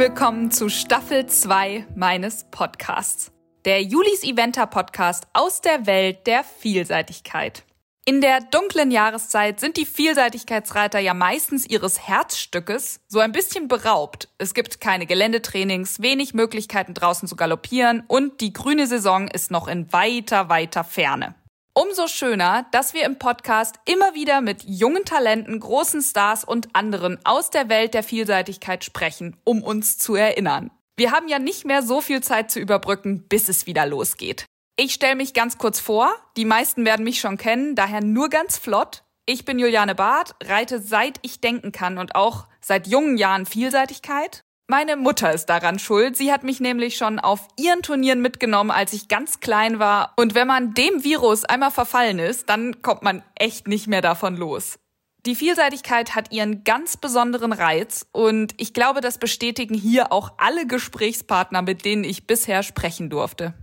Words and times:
willkommen 0.00 0.50
zu 0.50 0.70
Staffel 0.70 1.26
2 1.26 1.84
meines 1.94 2.44
Podcasts. 2.50 3.32
Der 3.66 3.82
Julis 3.82 4.22
Eventer 4.22 4.66
Podcast 4.66 5.26
aus 5.34 5.60
der 5.60 5.84
Welt 5.84 6.26
der 6.26 6.42
Vielseitigkeit. 6.42 7.64
In 8.06 8.22
der 8.22 8.40
dunklen 8.40 8.90
Jahreszeit 8.90 9.60
sind 9.60 9.76
die 9.76 9.84
Vielseitigkeitsreiter 9.84 11.00
ja 11.00 11.12
meistens 11.12 11.68
ihres 11.68 12.08
Herzstückes 12.08 13.00
so 13.08 13.18
ein 13.18 13.32
bisschen 13.32 13.68
beraubt. 13.68 14.30
Es 14.38 14.54
gibt 14.54 14.80
keine 14.80 15.04
Geländetrainings, 15.04 16.00
wenig 16.00 16.32
Möglichkeiten 16.32 16.94
draußen 16.94 17.28
zu 17.28 17.36
galoppieren 17.36 18.02
und 18.08 18.40
die 18.40 18.54
grüne 18.54 18.86
Saison 18.86 19.28
ist 19.28 19.50
noch 19.50 19.68
in 19.68 19.92
weiter, 19.92 20.48
weiter 20.48 20.82
Ferne. 20.82 21.34
Umso 21.82 22.08
schöner, 22.08 22.66
dass 22.72 22.92
wir 22.92 23.06
im 23.06 23.18
Podcast 23.18 23.76
immer 23.86 24.14
wieder 24.14 24.42
mit 24.42 24.64
jungen 24.64 25.06
Talenten, 25.06 25.58
großen 25.58 26.02
Stars 26.02 26.44
und 26.44 26.68
anderen 26.74 27.18
aus 27.24 27.48
der 27.48 27.70
Welt 27.70 27.94
der 27.94 28.02
Vielseitigkeit 28.02 28.84
sprechen, 28.84 29.34
um 29.44 29.62
uns 29.62 29.96
zu 29.96 30.14
erinnern. 30.14 30.70
Wir 30.98 31.10
haben 31.10 31.26
ja 31.26 31.38
nicht 31.38 31.64
mehr 31.64 31.82
so 31.82 32.02
viel 32.02 32.22
Zeit 32.22 32.50
zu 32.50 32.60
überbrücken, 32.60 33.26
bis 33.30 33.48
es 33.48 33.66
wieder 33.66 33.86
losgeht. 33.86 34.44
Ich 34.76 34.92
stelle 34.92 35.16
mich 35.16 35.32
ganz 35.32 35.56
kurz 35.56 35.80
vor. 35.80 36.14
Die 36.36 36.44
meisten 36.44 36.84
werden 36.84 37.02
mich 37.02 37.18
schon 37.18 37.38
kennen, 37.38 37.76
daher 37.76 38.04
nur 38.04 38.28
ganz 38.28 38.58
flott. 38.58 39.02
Ich 39.24 39.46
bin 39.46 39.58
Juliane 39.58 39.94
Barth, 39.94 40.34
reite 40.42 40.82
seit 40.82 41.18
ich 41.22 41.40
denken 41.40 41.72
kann 41.72 41.96
und 41.96 42.14
auch 42.14 42.46
seit 42.60 42.88
jungen 42.88 43.16
Jahren 43.16 43.46
Vielseitigkeit. 43.46 44.44
Meine 44.70 44.94
Mutter 44.94 45.32
ist 45.32 45.46
daran 45.46 45.80
schuld. 45.80 46.16
Sie 46.16 46.30
hat 46.30 46.44
mich 46.44 46.60
nämlich 46.60 46.96
schon 46.96 47.18
auf 47.18 47.48
ihren 47.56 47.82
Turnieren 47.82 48.22
mitgenommen, 48.22 48.70
als 48.70 48.92
ich 48.92 49.08
ganz 49.08 49.40
klein 49.40 49.80
war. 49.80 50.12
Und 50.14 50.36
wenn 50.36 50.46
man 50.46 50.74
dem 50.74 51.02
Virus 51.02 51.44
einmal 51.44 51.72
verfallen 51.72 52.20
ist, 52.20 52.48
dann 52.48 52.80
kommt 52.80 53.02
man 53.02 53.24
echt 53.34 53.66
nicht 53.66 53.88
mehr 53.88 54.00
davon 54.00 54.36
los. 54.36 54.78
Die 55.26 55.34
Vielseitigkeit 55.34 56.14
hat 56.14 56.30
ihren 56.30 56.62
ganz 56.62 56.96
besonderen 56.96 57.52
Reiz 57.52 58.06
und 58.12 58.54
ich 58.58 58.72
glaube, 58.72 59.00
das 59.00 59.18
bestätigen 59.18 59.74
hier 59.74 60.12
auch 60.12 60.34
alle 60.38 60.68
Gesprächspartner, 60.68 61.62
mit 61.62 61.84
denen 61.84 62.04
ich 62.04 62.28
bisher 62.28 62.62
sprechen 62.62 63.10
durfte. 63.10 63.54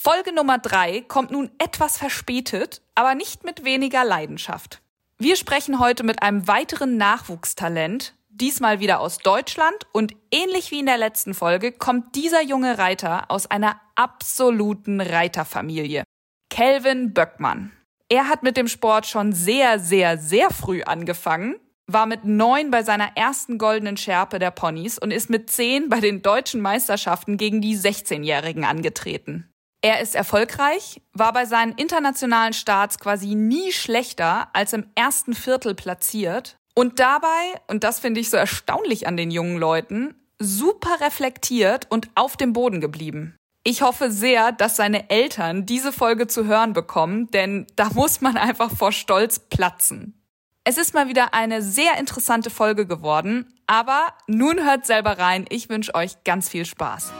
Folge 0.00 0.32
Nummer 0.32 0.58
drei 0.58 1.00
kommt 1.00 1.32
nun 1.32 1.50
etwas 1.58 1.98
verspätet, 1.98 2.82
aber 2.94 3.16
nicht 3.16 3.42
mit 3.42 3.64
weniger 3.64 4.04
Leidenschaft. 4.04 4.80
Wir 5.18 5.34
sprechen 5.34 5.80
heute 5.80 6.04
mit 6.04 6.22
einem 6.22 6.46
weiteren 6.46 6.96
Nachwuchstalent, 6.98 8.14
diesmal 8.32 8.80
wieder 8.80 9.00
aus 9.00 9.18
Deutschland 9.18 9.86
und 9.92 10.14
ähnlich 10.30 10.70
wie 10.70 10.80
in 10.80 10.86
der 10.86 10.98
letzten 10.98 11.34
Folge 11.34 11.72
kommt 11.72 12.14
dieser 12.14 12.42
junge 12.42 12.78
Reiter 12.78 13.30
aus 13.30 13.50
einer 13.50 13.80
absoluten 13.94 15.00
Reiterfamilie. 15.00 16.04
Kelvin 16.50 17.12
Böckmann. 17.14 17.72
Er 18.08 18.28
hat 18.28 18.42
mit 18.42 18.56
dem 18.56 18.68
Sport 18.68 19.06
schon 19.06 19.32
sehr, 19.32 19.78
sehr, 19.78 20.18
sehr 20.18 20.50
früh 20.50 20.82
angefangen, 20.82 21.56
war 21.86 22.06
mit 22.06 22.24
neun 22.24 22.70
bei 22.70 22.82
seiner 22.82 23.16
ersten 23.16 23.58
goldenen 23.58 23.96
Schärpe 23.96 24.38
der 24.38 24.50
Ponys 24.50 24.98
und 24.98 25.10
ist 25.10 25.30
mit 25.30 25.50
zehn 25.50 25.88
bei 25.88 26.00
den 26.00 26.22
deutschen 26.22 26.60
Meisterschaften 26.60 27.36
gegen 27.36 27.60
die 27.60 27.76
16-Jährigen 27.76 28.64
angetreten. 28.64 29.48
Er 29.84 30.00
ist 30.00 30.14
erfolgreich, 30.14 31.00
war 31.12 31.32
bei 31.32 31.44
seinen 31.44 31.72
internationalen 31.72 32.52
Starts 32.52 32.98
quasi 32.98 33.34
nie 33.34 33.72
schlechter 33.72 34.48
als 34.52 34.72
im 34.72 34.86
ersten 34.94 35.34
Viertel 35.34 35.74
platziert 35.74 36.56
und 36.74 37.00
dabei, 37.00 37.60
und 37.68 37.84
das 37.84 38.00
finde 38.00 38.20
ich 38.20 38.30
so 38.30 38.36
erstaunlich 38.36 39.06
an 39.06 39.16
den 39.16 39.30
jungen 39.30 39.58
Leuten, 39.58 40.14
super 40.38 41.00
reflektiert 41.00 41.86
und 41.90 42.08
auf 42.14 42.36
dem 42.36 42.52
Boden 42.52 42.80
geblieben. 42.80 43.36
Ich 43.64 43.82
hoffe 43.82 44.10
sehr, 44.10 44.50
dass 44.50 44.76
seine 44.76 45.08
Eltern 45.08 45.66
diese 45.66 45.92
Folge 45.92 46.26
zu 46.26 46.46
hören 46.46 46.72
bekommen, 46.72 47.30
denn 47.30 47.66
da 47.76 47.90
muss 47.94 48.20
man 48.20 48.36
einfach 48.36 48.70
vor 48.70 48.92
Stolz 48.92 49.38
platzen. 49.38 50.18
Es 50.64 50.78
ist 50.78 50.94
mal 50.94 51.08
wieder 51.08 51.34
eine 51.34 51.60
sehr 51.60 51.98
interessante 51.98 52.48
Folge 52.48 52.86
geworden, 52.86 53.52
aber 53.66 54.06
nun 54.28 54.64
hört 54.64 54.86
selber 54.86 55.18
rein. 55.18 55.44
Ich 55.48 55.68
wünsche 55.68 55.94
euch 55.94 56.22
ganz 56.24 56.48
viel 56.48 56.64
Spaß. 56.64 57.12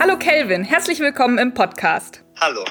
Hallo 0.00 0.16
Kelvin, 0.16 0.62
herzlich 0.62 1.00
willkommen 1.00 1.38
im 1.38 1.54
Podcast. 1.54 2.22
Hallo. 2.40 2.64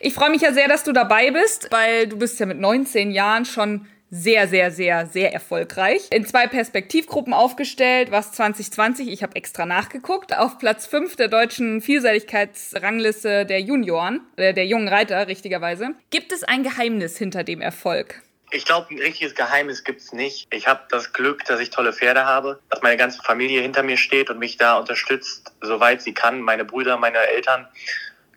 Ich 0.00 0.14
freue 0.14 0.30
mich 0.30 0.40
ja 0.40 0.54
sehr, 0.54 0.68
dass 0.68 0.84
du 0.84 0.92
dabei 0.92 1.30
bist, 1.30 1.68
weil 1.70 2.06
du 2.06 2.16
bist 2.16 2.40
ja 2.40 2.46
mit 2.46 2.58
19 2.58 3.10
Jahren 3.10 3.44
schon 3.44 3.86
sehr, 4.08 4.48
sehr, 4.48 4.70
sehr, 4.70 5.04
sehr 5.04 5.34
erfolgreich. 5.34 6.08
In 6.10 6.24
zwei 6.24 6.46
Perspektivgruppen 6.46 7.34
aufgestellt, 7.34 8.10
was 8.10 8.32
2020, 8.32 9.08
ich 9.08 9.22
habe 9.22 9.36
extra 9.36 9.66
nachgeguckt, 9.66 10.34
auf 10.34 10.56
Platz 10.56 10.86
5 10.86 11.16
der 11.16 11.28
deutschen 11.28 11.82
Vielseitigkeitsrangliste 11.82 13.44
der 13.44 13.60
Junioren, 13.60 14.22
äh, 14.36 14.54
der 14.54 14.66
jungen 14.66 14.88
Reiter, 14.88 15.28
richtigerweise. 15.28 15.90
Gibt 16.08 16.32
es 16.32 16.42
ein 16.42 16.62
Geheimnis 16.62 17.18
hinter 17.18 17.44
dem 17.44 17.60
Erfolg? 17.60 18.22
Ich 18.56 18.64
glaube, 18.64 18.86
ein 18.94 18.98
richtiges 18.98 19.34
Geheimnis 19.34 19.84
gibt's 19.84 20.14
nicht. 20.14 20.48
Ich 20.50 20.66
habe 20.66 20.80
das 20.88 21.12
Glück, 21.12 21.44
dass 21.44 21.60
ich 21.60 21.68
tolle 21.68 21.92
Pferde 21.92 22.24
habe, 22.24 22.58
dass 22.70 22.80
meine 22.80 22.96
ganze 22.96 23.20
Familie 23.22 23.60
hinter 23.60 23.82
mir 23.82 23.98
steht 23.98 24.30
und 24.30 24.38
mich 24.38 24.56
da 24.56 24.78
unterstützt, 24.78 25.52
soweit 25.60 26.00
sie 26.00 26.14
kann. 26.14 26.40
Meine 26.40 26.64
Brüder, 26.64 26.96
meine 26.96 27.18
Eltern 27.18 27.68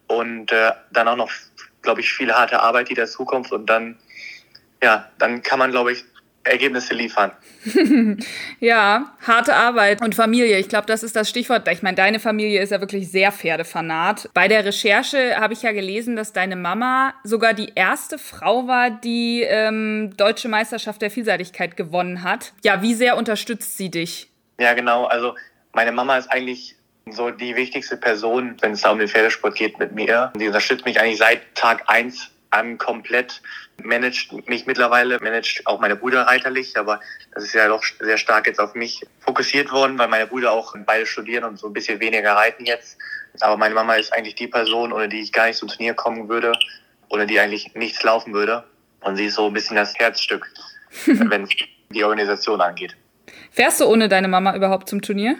und 0.07 0.51
äh, 0.51 0.73
dann 0.91 1.07
auch 1.07 1.15
noch, 1.15 1.31
glaube 1.81 2.01
ich, 2.01 2.11
viel 2.11 2.33
harte 2.33 2.59
Arbeit, 2.59 2.89
die 2.89 2.95
dazukommt 2.95 3.53
und 3.53 3.67
dann, 3.67 3.97
ja, 4.83 5.09
dann 5.19 5.41
kann 5.41 5.57
man, 5.57 5.71
glaube 5.71 5.93
ich, 5.93 6.03
Ergebnisse 6.43 6.93
liefern. 6.93 7.31
ja, 8.59 9.13
harte 9.25 9.55
Arbeit 9.55 10.01
und 10.01 10.15
Familie. 10.15 10.57
Ich 10.57 10.69
glaube, 10.69 10.87
das 10.87 11.03
ist 11.03 11.15
das 11.15 11.29
Stichwort. 11.29 11.67
Ich 11.67 11.81
meine, 11.81 11.95
deine 11.95 12.19
Familie 12.19 12.61
ist 12.61 12.71
ja 12.71 12.79
wirklich 12.79 13.11
sehr 13.11 13.31
Pferdefanat. 13.31 14.29
Bei 14.33 14.47
der 14.47 14.65
Recherche 14.65 15.35
habe 15.37 15.53
ich 15.53 15.63
ja 15.63 15.71
gelesen, 15.71 16.15
dass 16.15 16.33
deine 16.33 16.55
Mama 16.55 17.13
sogar 17.23 17.53
die 17.53 17.73
erste 17.75 18.17
Frau 18.17 18.67
war, 18.67 18.89
die 18.89 19.41
ähm, 19.41 20.13
deutsche 20.15 20.47
Meisterschaft 20.47 21.01
der 21.01 21.11
Vielseitigkeit 21.11 21.75
gewonnen 21.75 22.23
hat. 22.23 22.53
Ja, 22.63 22.81
wie 22.81 22.93
sehr 22.93 23.17
unterstützt 23.17 23.77
sie 23.77 23.91
dich? 23.91 24.29
Ja, 24.59 24.73
genau. 24.73 25.05
Also 25.05 25.35
meine 25.73 25.91
Mama 25.91 26.17
ist 26.17 26.31
eigentlich 26.31 26.75
so 27.11 27.31
die 27.31 27.55
wichtigste 27.55 27.97
Person, 27.97 28.55
wenn 28.61 28.73
es 28.73 28.81
da 28.81 28.91
um 28.91 28.99
den 28.99 29.07
Pferdesport 29.07 29.55
geht 29.55 29.79
mit 29.79 29.93
mir. 29.93 30.31
Die 30.35 30.47
unterstützt 30.47 30.85
mich 30.85 30.99
eigentlich 30.99 31.17
seit 31.17 31.55
Tag 31.55 31.83
eins 31.87 32.31
an 32.51 32.77
komplett 32.77 33.41
managt 33.83 34.31
mich 34.47 34.65
mittlerweile, 34.65 35.19
managt 35.19 35.65
auch 35.65 35.79
meine 35.79 35.95
Brüder 35.95 36.23
reiterlich, 36.23 36.77
aber 36.77 36.99
das 37.33 37.43
ist 37.43 37.53
ja 37.53 37.67
doch 37.67 37.83
sehr 37.99 38.17
stark 38.17 38.47
jetzt 38.47 38.59
auf 38.59 38.73
mich 38.73 39.05
fokussiert 39.19 39.71
worden, 39.71 39.97
weil 39.97 40.07
meine 40.07 40.27
Brüder 40.27 40.51
auch 40.51 40.75
beide 40.85 41.05
studieren 41.05 41.43
und 41.43 41.59
so 41.59 41.67
ein 41.67 41.73
bisschen 41.73 41.99
weniger 41.99 42.33
reiten 42.33 42.65
jetzt. 42.65 42.97
Aber 43.39 43.57
meine 43.57 43.75
Mama 43.75 43.95
ist 43.95 44.11
eigentlich 44.13 44.35
die 44.35 44.47
Person, 44.47 44.91
ohne 44.91 45.07
die 45.07 45.21
ich 45.21 45.31
gar 45.31 45.47
nicht 45.47 45.57
zum 45.57 45.69
Turnier 45.69 45.93
kommen 45.93 46.27
würde, 46.27 46.53
ohne 47.09 47.27
die 47.27 47.39
eigentlich 47.39 47.73
nichts 47.75 48.01
laufen 48.03 48.33
würde. 48.33 48.63
Und 49.01 49.15
sie 49.15 49.25
ist 49.25 49.35
so 49.35 49.47
ein 49.47 49.53
bisschen 49.53 49.75
das 49.75 49.95
Herzstück, 49.97 50.47
wenn 51.05 51.43
es 51.43 51.49
die 51.89 52.03
Organisation 52.03 52.59
angeht. 52.61 52.95
Fährst 53.51 53.79
du 53.79 53.85
ohne 53.85 54.09
deine 54.09 54.27
Mama 54.27 54.55
überhaupt 54.55 54.89
zum 54.89 55.01
Turnier? 55.01 55.35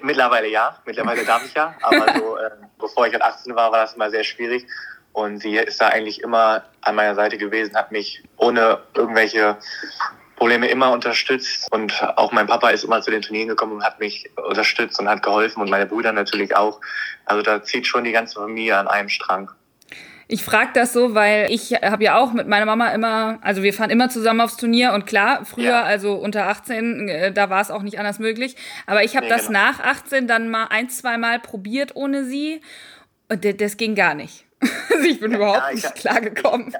Mittlerweile 0.00 0.48
ja, 0.48 0.80
mittlerweile 0.84 1.24
darf 1.24 1.44
ich 1.44 1.54
ja, 1.54 1.76
aber 1.82 2.14
so, 2.18 2.36
äh, 2.36 2.50
bevor 2.78 3.06
ich 3.06 3.12
halt 3.12 3.22
18 3.22 3.54
war, 3.54 3.70
war 3.70 3.82
das 3.82 3.94
immer 3.94 4.10
sehr 4.10 4.24
schwierig. 4.24 4.66
Und 5.12 5.38
sie 5.38 5.56
ist 5.56 5.80
da 5.80 5.88
eigentlich 5.88 6.22
immer 6.22 6.64
an 6.80 6.94
meiner 6.94 7.14
Seite 7.14 7.38
gewesen, 7.38 7.76
hat 7.76 7.92
mich 7.92 8.22
ohne 8.36 8.80
irgendwelche 8.94 9.58
Probleme 10.36 10.68
immer 10.68 10.90
unterstützt. 10.90 11.68
Und 11.70 12.02
auch 12.16 12.32
mein 12.32 12.46
Papa 12.46 12.70
ist 12.70 12.84
immer 12.84 13.00
zu 13.02 13.10
den 13.10 13.22
Turnieren 13.22 13.48
gekommen 13.48 13.74
und 13.74 13.84
hat 13.84 14.00
mich 14.00 14.30
unterstützt 14.36 14.98
und 14.98 15.08
hat 15.08 15.22
geholfen 15.22 15.60
und 15.60 15.70
meine 15.70 15.86
Brüder 15.86 16.12
natürlich 16.12 16.56
auch. 16.56 16.80
Also 17.26 17.42
da 17.42 17.62
zieht 17.62 17.86
schon 17.86 18.04
die 18.04 18.12
ganze 18.12 18.40
Familie 18.40 18.76
an 18.76 18.88
einem 18.88 19.08
Strang. 19.08 19.50
Ich 20.28 20.42
frage 20.42 20.70
das 20.72 20.94
so, 20.94 21.14
weil 21.14 21.52
ich 21.52 21.72
habe 21.74 22.02
ja 22.04 22.16
auch 22.16 22.32
mit 22.32 22.48
meiner 22.48 22.64
Mama 22.64 22.88
immer, 22.88 23.38
also 23.42 23.62
wir 23.62 23.74
fahren 23.74 23.90
immer 23.90 24.08
zusammen 24.08 24.40
aufs 24.40 24.56
Turnier 24.56 24.94
und 24.94 25.04
klar, 25.04 25.44
früher, 25.44 25.64
ja. 25.64 25.82
also 25.82 26.14
unter 26.14 26.48
18, 26.48 27.08
äh, 27.08 27.32
da 27.32 27.50
war 27.50 27.60
es 27.60 27.70
auch 27.70 27.82
nicht 27.82 27.98
anders 27.98 28.18
möglich. 28.18 28.56
Aber 28.86 29.04
ich 29.04 29.14
habe 29.14 29.26
nee, 29.26 29.32
das 29.32 29.48
genau. 29.48 29.60
nach 29.60 29.80
18 29.80 30.26
dann 30.26 30.48
mal 30.48 30.68
ein, 30.70 30.88
zwei 30.88 31.18
Mal 31.18 31.38
probiert 31.38 31.96
ohne 31.96 32.24
sie 32.24 32.62
und 33.28 33.60
das 33.60 33.76
ging 33.76 33.94
gar 33.94 34.14
nicht. 34.14 34.46
Also 34.90 35.04
ich 35.04 35.20
bin 35.20 35.32
überhaupt 35.32 35.58
ja, 35.58 35.72
nicht 35.72 35.94
klargekommen. 35.96 36.74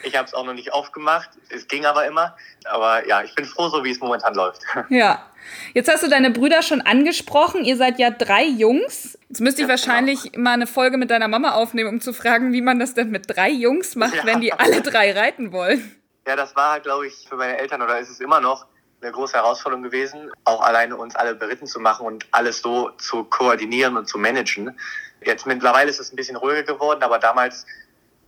Ich, 0.00 0.08
ich 0.08 0.16
habe 0.16 0.26
es 0.26 0.34
auch 0.34 0.44
noch 0.44 0.54
nicht 0.54 0.72
aufgemacht. 0.72 1.30
Es 1.50 1.68
ging 1.68 1.84
aber 1.84 2.06
immer. 2.06 2.36
Aber 2.64 3.06
ja, 3.06 3.22
ich 3.22 3.34
bin 3.34 3.44
froh, 3.44 3.68
so 3.68 3.84
wie 3.84 3.90
es 3.90 4.00
momentan 4.00 4.34
läuft. 4.34 4.62
Ja. 4.88 5.26
Jetzt 5.74 5.90
hast 5.92 6.04
du 6.04 6.08
deine 6.08 6.30
Brüder 6.30 6.62
schon 6.62 6.80
angesprochen. 6.80 7.64
Ihr 7.64 7.76
seid 7.76 7.98
ja 7.98 8.10
drei 8.10 8.44
Jungs. 8.44 9.18
Jetzt 9.28 9.40
müsste 9.40 9.62
ich 9.62 9.66
ja, 9.66 9.72
wahrscheinlich 9.72 10.30
genau. 10.30 10.44
mal 10.44 10.52
eine 10.52 10.68
Folge 10.68 10.96
mit 10.96 11.10
deiner 11.10 11.26
Mama 11.26 11.52
aufnehmen, 11.52 11.88
um 11.88 12.00
zu 12.00 12.12
fragen, 12.12 12.52
wie 12.52 12.62
man 12.62 12.78
das 12.78 12.94
denn 12.94 13.10
mit 13.10 13.28
drei 13.28 13.50
Jungs 13.50 13.96
macht, 13.96 14.14
ja. 14.14 14.24
wenn 14.24 14.40
die 14.40 14.52
alle 14.52 14.82
drei 14.82 15.12
reiten 15.12 15.50
wollen. 15.50 15.96
Ja, 16.26 16.36
das 16.36 16.54
war, 16.54 16.78
glaube 16.78 17.08
ich, 17.08 17.26
für 17.28 17.34
meine 17.36 17.58
Eltern 17.58 17.82
oder 17.82 17.98
ist 17.98 18.08
es 18.08 18.20
immer 18.20 18.40
noch 18.40 18.66
eine 19.02 19.12
große 19.12 19.34
Herausforderung 19.34 19.82
gewesen, 19.82 20.30
auch 20.44 20.60
alleine 20.60 20.96
uns 20.96 21.16
alle 21.16 21.34
beritten 21.34 21.66
zu 21.66 21.80
machen 21.80 22.06
und 22.06 22.26
alles 22.30 22.60
so 22.60 22.90
zu 22.90 23.24
koordinieren 23.24 23.96
und 23.96 24.08
zu 24.08 24.18
managen. 24.18 24.78
Jetzt 25.24 25.46
mittlerweile 25.46 25.90
ist 25.90 26.00
es 26.00 26.12
ein 26.12 26.16
bisschen 26.16 26.36
ruhiger 26.36 26.62
geworden, 26.62 27.02
aber 27.02 27.18
damals 27.18 27.66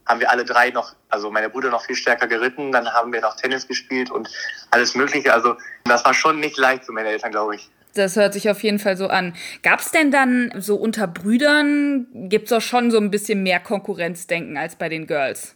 haben 0.06 0.20
wir 0.20 0.30
alle 0.30 0.44
drei 0.44 0.70
noch, 0.70 0.94
also 1.08 1.30
meine 1.30 1.48
Brüder 1.48 1.70
noch 1.70 1.84
viel 1.84 1.96
stärker 1.96 2.26
geritten, 2.26 2.72
dann 2.72 2.92
haben 2.92 3.12
wir 3.12 3.20
noch 3.20 3.36
Tennis 3.36 3.66
gespielt 3.66 4.10
und 4.10 4.28
alles 4.70 4.94
Mögliche. 4.94 5.32
Also 5.32 5.56
das 5.84 6.04
war 6.04 6.12
schon 6.12 6.40
nicht 6.40 6.58
leicht 6.58 6.84
für 6.84 6.92
meine 6.92 7.08
Eltern, 7.08 7.30
glaube 7.30 7.56
ich. 7.56 7.70
Das 7.94 8.16
hört 8.16 8.34
sich 8.34 8.50
auf 8.50 8.62
jeden 8.62 8.80
Fall 8.80 8.96
so 8.96 9.06
an. 9.06 9.34
Gab 9.62 9.78
es 9.78 9.92
denn 9.92 10.10
dann 10.10 10.52
so 10.58 10.74
unter 10.76 11.06
Brüdern, 11.06 12.08
gibt 12.28 12.46
es 12.46 12.52
auch 12.52 12.60
schon 12.60 12.90
so 12.90 12.98
ein 12.98 13.10
bisschen 13.10 13.44
mehr 13.44 13.60
Konkurrenzdenken 13.60 14.58
als 14.58 14.74
bei 14.74 14.88
den 14.88 15.06
Girls? 15.06 15.54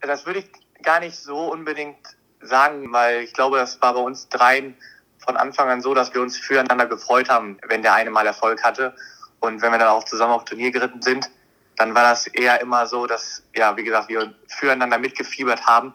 Das 0.00 0.24
würde 0.24 0.38
ich 0.38 0.82
gar 0.82 1.00
nicht 1.00 1.16
so 1.16 1.52
unbedingt 1.52 1.98
sagen, 2.40 2.92
weil 2.92 3.22
ich 3.22 3.32
glaube, 3.32 3.58
das 3.58 3.80
war 3.82 3.94
bei 3.94 4.00
uns 4.00 4.28
dreien 4.28 4.76
von 5.18 5.36
Anfang 5.36 5.68
an 5.68 5.80
so, 5.80 5.94
dass 5.94 6.14
wir 6.14 6.22
uns 6.22 6.38
füreinander 6.38 6.86
gefreut 6.86 7.28
haben, 7.28 7.58
wenn 7.68 7.82
der 7.82 7.94
eine 7.94 8.10
mal 8.10 8.26
Erfolg 8.26 8.62
hatte. 8.64 8.94
Und 9.40 9.62
wenn 9.62 9.72
wir 9.72 9.78
dann 9.78 9.88
auch 9.88 10.04
zusammen 10.04 10.32
auf 10.32 10.44
Turnier 10.44 10.70
geritten 10.70 11.02
sind, 11.02 11.30
dann 11.76 11.94
war 11.94 12.02
das 12.02 12.26
eher 12.26 12.60
immer 12.60 12.86
so, 12.86 13.06
dass, 13.06 13.42
ja, 13.54 13.76
wie 13.76 13.84
gesagt, 13.84 14.08
wir 14.08 14.34
füreinander 14.48 14.98
mitgefiebert 14.98 15.66
haben, 15.66 15.94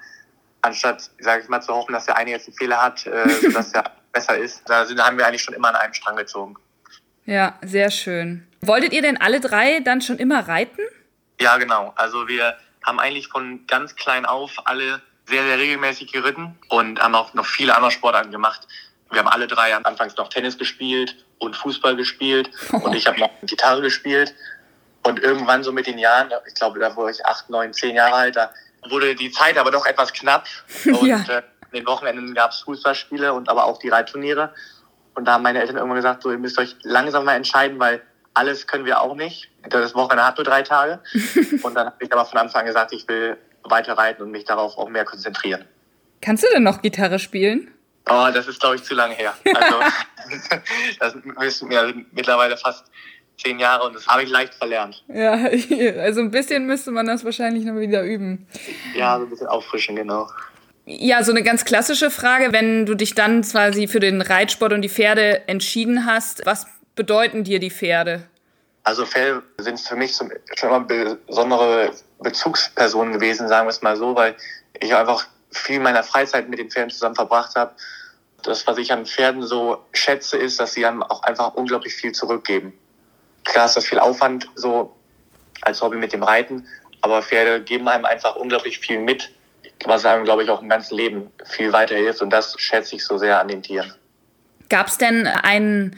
anstatt, 0.61 1.11
sage 1.19 1.43
ich 1.43 1.49
mal, 1.49 1.61
zu 1.61 1.73
hoffen, 1.73 1.93
dass 1.93 2.05
der 2.05 2.17
eine 2.17 2.31
jetzt 2.31 2.47
einen 2.47 2.57
Fehler 2.57 2.81
hat, 2.81 3.05
äh, 3.05 3.29
sodass 3.41 3.71
der 3.71 3.83
besser 4.11 4.37
ist. 4.37 4.63
Da 4.67 4.85
sind, 4.85 4.99
haben 4.99 5.17
wir 5.17 5.27
eigentlich 5.27 5.43
schon 5.43 5.53
immer 5.53 5.69
an 5.69 5.75
einem 5.75 5.93
Strang 5.93 6.15
gezogen. 6.15 6.55
Ja, 7.25 7.59
sehr 7.61 7.91
schön. 7.91 8.47
Wolltet 8.61 8.93
ihr 8.93 9.01
denn 9.01 9.19
alle 9.19 9.39
drei 9.39 9.79
dann 9.79 10.01
schon 10.01 10.17
immer 10.17 10.47
reiten? 10.47 10.81
Ja, 11.39 11.57
genau. 11.57 11.93
Also 11.95 12.27
wir 12.27 12.57
haben 12.83 12.99
eigentlich 12.99 13.27
von 13.27 13.65
ganz 13.67 13.95
klein 13.95 14.25
auf 14.25 14.51
alle 14.65 15.01
sehr, 15.27 15.43
sehr 15.43 15.57
regelmäßig 15.57 16.11
geritten 16.11 16.57
und 16.69 16.99
haben 17.01 17.15
auch 17.15 17.33
noch 17.33 17.45
viele 17.45 17.75
andere 17.75 17.91
Sportarten 17.91 18.31
gemacht. 18.31 18.67
Wir 19.11 19.19
haben 19.19 19.27
alle 19.27 19.47
drei 19.47 19.75
anfangs 19.75 20.15
noch 20.17 20.29
Tennis 20.29 20.57
gespielt 20.57 21.15
und 21.39 21.55
Fußball 21.55 21.95
gespielt 21.95 22.49
und 22.71 22.95
ich 22.95 23.07
habe 23.07 23.19
noch 23.19 23.29
Gitarre 23.43 23.81
gespielt. 23.81 24.33
Und 25.03 25.19
irgendwann 25.19 25.63
so 25.63 25.71
mit 25.71 25.85
den 25.85 25.99
Jahren, 25.99 26.31
ich 26.47 26.55
glaube, 26.55 26.79
da 26.79 26.95
wurde 26.95 27.11
ich 27.11 27.25
acht, 27.25 27.49
neun, 27.49 27.73
zehn 27.73 27.95
Jahre 27.95 28.15
alt, 28.15 28.35
da 28.35 28.51
wurde 28.89 29.13
die 29.13 29.31
Zeit 29.31 29.57
aber 29.57 29.69
doch 29.69 29.85
etwas 29.85 30.11
knapp. 30.13 30.47
Und 30.85 31.05
ja. 31.05 31.17
äh, 31.27 31.43
in 31.71 31.79
den 31.79 31.85
Wochenenden 31.87 32.33
gab 32.33 32.51
es 32.51 32.59
Fußballspiele 32.61 33.33
und 33.33 33.49
aber 33.49 33.65
auch 33.65 33.79
die 33.79 33.89
Reitturniere. 33.89 34.53
Und 35.13 35.25
da 35.25 35.33
haben 35.33 35.43
meine 35.43 35.59
Eltern 35.59 35.75
irgendwann 35.75 35.97
gesagt, 35.97 36.23
so, 36.23 36.31
ihr 36.31 36.37
müsst 36.37 36.57
euch 36.57 36.75
langsam 36.83 37.25
mal 37.25 37.35
entscheiden, 37.35 37.79
weil 37.79 38.01
alles 38.33 38.65
können 38.65 38.85
wir 38.85 39.01
auch 39.01 39.15
nicht. 39.15 39.49
Das 39.69 39.93
Wochenende 39.93 40.25
hat 40.25 40.37
nur 40.37 40.45
drei 40.45 40.61
Tage. 40.61 41.01
und 41.63 41.75
dann 41.75 41.87
habe 41.87 41.97
ich 41.99 42.11
aber 42.11 42.25
von 42.25 42.39
Anfang 42.39 42.61
an 42.61 42.67
gesagt, 42.67 42.93
ich 42.93 43.07
will 43.07 43.37
weiter 43.69 43.97
reiten 43.97 44.23
und 44.23 44.31
mich 44.31 44.45
darauf 44.45 44.77
auch 44.77 44.89
mehr 44.89 45.05
konzentrieren. 45.05 45.65
Kannst 46.21 46.43
du 46.43 46.47
denn 46.53 46.63
noch 46.63 46.81
Gitarre 46.81 47.19
spielen? 47.19 47.71
Oh, 48.09 48.27
das 48.33 48.47
ist, 48.47 48.59
glaube 48.59 48.75
ich, 48.75 48.83
zu 48.83 48.93
lange 48.93 49.15
her. 49.15 49.33
Also, 49.55 49.79
das 50.99 51.15
müssen 51.23 51.69
wir 51.69 51.93
mittlerweile 52.11 52.57
fast 52.57 52.85
zehn 53.37 53.59
Jahre 53.59 53.85
und 53.85 53.95
das 53.95 54.07
habe 54.07 54.23
ich 54.23 54.29
leicht 54.29 54.53
verlernt. 54.53 55.03
Ja, 55.07 55.33
also 56.01 56.21
ein 56.21 56.31
bisschen 56.31 56.65
müsste 56.65 56.91
man 56.91 57.05
das 57.05 57.25
wahrscheinlich 57.25 57.65
noch 57.65 57.75
wieder 57.75 58.03
üben. 58.03 58.47
Ja, 58.95 59.17
so 59.17 59.25
ein 59.25 59.29
bisschen 59.29 59.47
auffrischen, 59.47 59.95
genau. 59.95 60.29
Ja, 60.85 61.23
so 61.23 61.31
eine 61.31 61.41
ganz 61.41 61.65
klassische 61.65 62.11
Frage, 62.11 62.53
wenn 62.53 62.85
du 62.85 62.93
dich 62.93 63.15
dann 63.15 63.41
quasi 63.41 63.87
für 63.87 63.99
den 63.99 64.21
Reitsport 64.21 64.71
und 64.71 64.83
die 64.83 64.89
Pferde 64.89 65.47
entschieden 65.47 66.05
hast, 66.05 66.45
was 66.45 66.67
bedeuten 66.95 67.43
dir 67.43 67.59
die 67.59 67.71
Pferde? 67.71 68.27
Also 68.83 69.05
Pferde 69.05 69.41
sind 69.57 69.79
für 69.79 69.95
mich 69.95 70.15
schon 70.15 70.31
immer 70.61 70.79
besondere 71.27 71.91
Bezugspersonen 72.19 73.13
gewesen, 73.13 73.47
sagen 73.47 73.67
wir 73.67 73.71
es 73.71 73.81
mal 73.81 73.97
so, 73.97 74.15
weil 74.15 74.35
ich 74.79 74.95
einfach 74.95 75.27
viel 75.51 75.79
meiner 75.79 76.03
Freizeit 76.03 76.49
mit 76.49 76.59
den 76.59 76.69
Pferden 76.69 76.89
zusammen 76.89 77.15
verbracht 77.15 77.55
habe. 77.55 77.73
Das, 78.43 78.65
was 78.67 78.77
ich 78.77 78.91
an 78.91 79.05
Pferden 79.05 79.43
so 79.43 79.83
schätze, 79.93 80.37
ist, 80.37 80.59
dass 80.59 80.73
sie 80.73 80.85
einem 80.85 81.01
auch 81.03 81.23
einfach 81.23 81.55
unglaublich 81.55 81.93
viel 81.93 82.11
zurückgeben. 82.11 82.73
Klar 83.43 83.65
ist 83.65 83.75
das 83.75 83.85
viel 83.85 83.99
Aufwand 83.99 84.49
so 84.55 84.95
als 85.61 85.81
Hobby 85.81 85.97
mit 85.97 86.13
dem 86.13 86.23
Reiten, 86.23 86.67
aber 87.01 87.21
Pferde 87.21 87.61
geben 87.63 87.87
einem 87.87 88.05
einfach 88.05 88.35
unglaublich 88.35 88.79
viel 88.79 88.99
mit, 88.99 89.31
was 89.85 90.05
einem, 90.05 90.23
glaube 90.25 90.43
ich, 90.43 90.49
auch 90.49 90.61
im 90.61 90.69
ganzen 90.69 90.95
Leben 90.95 91.31
viel 91.45 91.71
weiterhilft 91.71 92.21
und 92.21 92.29
das 92.29 92.55
schätze 92.59 92.95
ich 92.95 93.05
so 93.05 93.17
sehr 93.17 93.39
an 93.39 93.47
den 93.47 93.61
Tieren. 93.61 93.93
Gab 94.69 94.87
es 94.87 94.97
denn 94.97 95.27
ein 95.27 95.95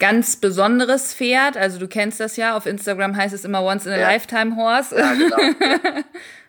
ganz 0.00 0.36
besonderes 0.36 1.14
Pferd? 1.14 1.56
Also 1.56 1.78
du 1.78 1.86
kennst 1.86 2.18
das 2.18 2.36
ja, 2.36 2.56
auf 2.56 2.66
Instagram 2.66 3.16
heißt 3.16 3.32
es 3.32 3.44
immer 3.44 3.62
Once 3.62 3.86
in 3.86 3.92
a 3.92 3.98
ja. 3.98 4.08
Lifetime 4.08 4.56
Horse. 4.56 4.98
Ja, 4.98 5.14
genau. 5.14 5.36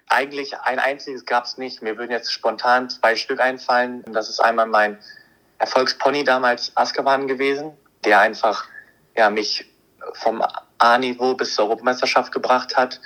Eigentlich 0.10 0.58
ein 0.58 0.80
einziges 0.80 1.26
gab 1.26 1.46
es 1.46 1.58
nicht. 1.58 1.82
Mir 1.84 1.98
würden 1.98 2.12
jetzt 2.12 2.34
spontan 2.34 2.90
zwei 2.90 3.16
Stück 3.16 3.40
einfallen. 3.40 4.04
Das 4.12 4.30
ist 4.30 4.40
einmal 4.40 4.66
mein 4.66 4.98
Erfolgspony 5.60 6.24
damals 6.24 6.72
Azkaban 6.76 7.28
gewesen, 7.28 7.72
der 8.04 8.20
einfach 8.20 8.66
ja, 9.16 9.30
mich 9.30 9.72
vom 10.14 10.44
A-Niveau 10.80 11.36
bis 11.36 11.56
zur 11.56 11.66
Europameisterschaft 11.66 12.32
gebracht 12.32 12.76
hat 12.76 13.00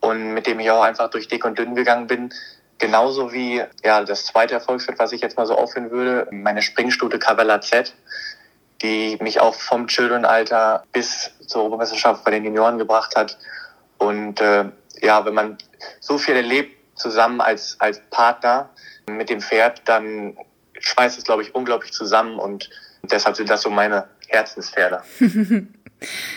und 0.00 0.32
mit 0.32 0.46
dem 0.46 0.60
ich 0.60 0.70
auch 0.70 0.82
einfach 0.82 1.10
durch 1.10 1.28
dick 1.28 1.44
und 1.44 1.58
dünn 1.58 1.74
gegangen 1.74 2.06
bin. 2.06 2.32
Genauso 2.78 3.32
wie 3.32 3.62
ja 3.84 4.02
das 4.04 4.24
zweite 4.24 4.54
Erfolgsschritt, 4.54 4.98
was 4.98 5.12
ich 5.12 5.20
jetzt 5.20 5.36
mal 5.36 5.46
so 5.46 5.54
aufführen 5.54 5.90
würde, 5.90 6.28
meine 6.30 6.62
Springstute 6.62 7.18
Cavella 7.18 7.60
Z, 7.60 7.94
die 8.82 9.18
mich 9.20 9.40
auch 9.40 9.54
vom 9.54 9.86
Children-Alter 9.86 10.84
bis 10.92 11.30
zur 11.46 11.62
Europameisterschaft 11.62 12.24
bei 12.24 12.30
den 12.30 12.44
Junioren 12.44 12.78
gebracht 12.78 13.16
hat. 13.16 13.38
Und 13.98 14.40
äh, 14.40 14.64
ja, 15.02 15.24
wenn 15.24 15.34
man 15.34 15.58
so 16.00 16.18
viel 16.18 16.36
erlebt 16.36 16.76
zusammen 16.94 17.40
als, 17.40 17.76
als 17.78 18.00
Partner 18.10 18.70
mit 19.06 19.30
dem 19.30 19.40
Pferd, 19.40 19.82
dann 19.86 20.36
schweißt 20.78 21.18
es, 21.18 21.24
glaube 21.24 21.42
ich, 21.42 21.54
unglaublich 21.54 21.92
zusammen 21.92 22.38
und 22.38 22.70
deshalb 23.02 23.36
sind 23.36 23.50
das 23.50 23.62
so 23.62 23.70
meine 23.70 24.08
Herzenspferde. 24.28 25.02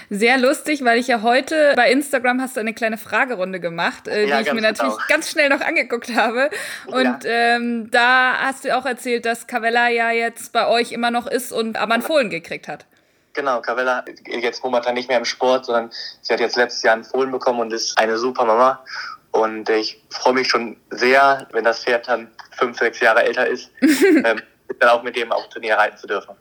Sehr 0.10 0.38
lustig, 0.38 0.83
weil 0.83 1.00
ich 1.00 1.07
ja 1.07 1.21
heute 1.21 1.74
bei 1.75 1.92
Instagram 1.92 2.42
hast 2.42 2.56
du 2.56 2.60
eine 2.60 2.74
kleine 2.74 2.98
Fragerunde 2.98 3.60
gemacht, 3.60 4.07
äh, 4.07 4.27
ja, 4.27 4.42
die 4.42 4.48
ich 4.48 4.54
mir 4.54 4.62
natürlich 4.62 4.94
genau. 4.94 5.06
ganz 5.07 5.30
schnell 5.30 5.50
noch 5.50 5.62
angeguckt 5.62 6.13
habe. 6.15 6.50
Und 6.88 7.24
ja. 7.24 7.31
ähm, 7.56 7.89
da 7.92 8.36
hast 8.39 8.65
du 8.65 8.75
auch 8.75 8.86
erzählt, 8.86 9.25
dass 9.25 9.48
Cavella 9.48 9.89
ja 9.89 10.12
jetzt 10.12 10.51
bei 10.51 10.68
euch 10.68 10.92
immer 10.92 11.12
noch 11.12 11.27
ist 11.27 11.51
und 11.51 11.77
aber 11.77 11.94
einen 11.94 12.04
Fohlen 12.04 12.30
gekriegt 12.30 12.68
hat. 12.68 12.86
Genau, 13.33 13.62
Cavella 13.62 14.06
jetzt 14.27 14.63
momentan 14.63 14.94
nicht 14.94 15.10
mehr 15.10 15.18
im 15.18 15.25
Sport, 15.25 15.65
sondern 15.65 15.92
sie 16.21 16.33
hat 16.33 16.39
jetzt 16.39 16.56
letztes 16.56 16.83
Jahr 16.83 16.94
einen 16.94 17.04
Fohlen 17.04 17.31
bekommen 17.31 17.62
und 17.62 17.74
ist 17.74 17.98
eine 17.98 18.18
super 18.18 18.45
Mama. 18.45 18.83
Und 19.31 19.68
ich 19.69 20.00
freue 20.10 20.33
mich 20.33 20.48
schon 20.48 20.77
sehr, 20.92 21.48
wenn 21.51 21.63
das 21.63 21.83
Pferd 21.83 22.07
dann 22.07 22.30
fünf, 22.51 22.77
sechs 22.77 23.00
Jahre 23.00 23.24
älter 23.24 23.48
ist, 23.48 23.71
ähm, 23.81 24.42
dann 24.80 24.89
auch 24.89 25.01
mit 25.01 25.15
dem 25.15 25.31
auf 25.31 25.50
Turnier 25.50 25.75
reiten 25.75 25.98
zu 25.98 26.06
dürfen. 26.06 26.36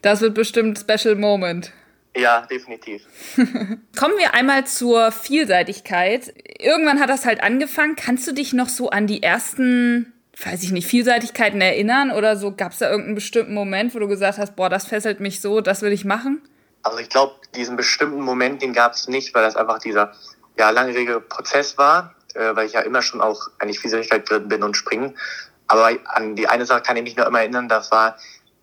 Das 0.00 0.22
wird 0.22 0.34
bestimmt 0.34 0.78
ein 0.78 0.98
Special 0.98 1.14
Moment. 1.16 1.72
Ja, 2.16 2.42
definitiv. 2.42 3.02
Kommen 3.36 4.18
wir 4.18 4.34
einmal 4.34 4.66
zur 4.66 5.12
Vielseitigkeit. 5.12 6.34
Irgendwann 6.58 7.00
hat 7.00 7.08
das 7.08 7.24
halt 7.24 7.42
angefangen. 7.42 7.94
Kannst 7.96 8.26
du 8.26 8.32
dich 8.32 8.52
noch 8.52 8.68
so 8.68 8.90
an 8.90 9.06
die 9.06 9.22
ersten, 9.22 10.12
weiß 10.44 10.62
ich 10.64 10.72
nicht, 10.72 10.88
Vielseitigkeiten 10.88 11.60
erinnern? 11.60 12.10
Oder 12.10 12.36
so 12.36 12.52
gab 12.54 12.72
es 12.72 12.78
da 12.78 12.90
irgendeinen 12.90 13.14
bestimmten 13.14 13.54
Moment, 13.54 13.94
wo 13.94 14.00
du 14.00 14.08
gesagt 14.08 14.38
hast, 14.38 14.56
boah, 14.56 14.68
das 14.68 14.86
fesselt 14.86 15.20
mich 15.20 15.40
so, 15.40 15.60
das 15.60 15.82
will 15.82 15.92
ich 15.92 16.04
machen? 16.04 16.42
Also 16.82 16.98
ich 16.98 17.08
glaube, 17.08 17.34
diesen 17.54 17.76
bestimmten 17.76 18.22
Moment, 18.22 18.62
den 18.62 18.72
gab 18.72 18.94
es 18.94 19.06
nicht, 19.06 19.34
weil 19.34 19.42
das 19.42 19.54
einfach 19.54 19.78
dieser 19.78 20.12
ja, 20.58 20.70
langjährige 20.70 21.20
Prozess 21.20 21.78
war, 21.78 22.14
äh, 22.34 22.56
weil 22.56 22.66
ich 22.66 22.72
ja 22.72 22.80
immer 22.80 23.02
schon 23.02 23.20
auch 23.20 23.48
eigentlich 23.58 23.78
Vielseitigkeit 23.78 24.28
drin 24.28 24.48
bin 24.48 24.62
und 24.62 24.76
springen. 24.76 25.16
Aber 25.68 25.90
an 26.06 26.34
die 26.34 26.48
eine 26.48 26.66
Sache 26.66 26.82
kann 26.82 26.96
ich 26.96 27.04
mich 27.04 27.16
nur 27.16 27.26
immer 27.26 27.40
erinnern, 27.40 27.68
das 27.68 27.92
war 27.92 28.16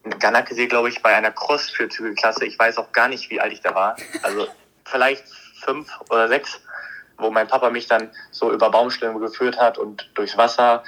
Ganakesee, 0.09 0.67
glaube 0.67 0.89
ich, 0.89 1.01
bei 1.01 1.15
einer 1.15 1.31
Cross-Vierzügelklasse. 1.31 2.45
Ich 2.45 2.57
weiß 2.57 2.77
auch 2.77 2.91
gar 2.91 3.07
nicht, 3.07 3.29
wie 3.29 3.39
alt 3.39 3.53
ich 3.53 3.61
da 3.61 3.73
war. 3.75 3.95
Also 4.23 4.47
vielleicht 4.85 5.23
fünf 5.63 5.89
oder 6.09 6.27
sechs, 6.27 6.61
wo 7.17 7.29
mein 7.31 7.47
Papa 7.47 7.69
mich 7.69 7.87
dann 7.87 8.09
so 8.31 8.51
über 8.51 8.69
Baumstämme 8.69 9.19
geführt 9.19 9.57
hat 9.57 9.77
und 9.77 10.09
durchs 10.15 10.37
Wasser. 10.37 10.83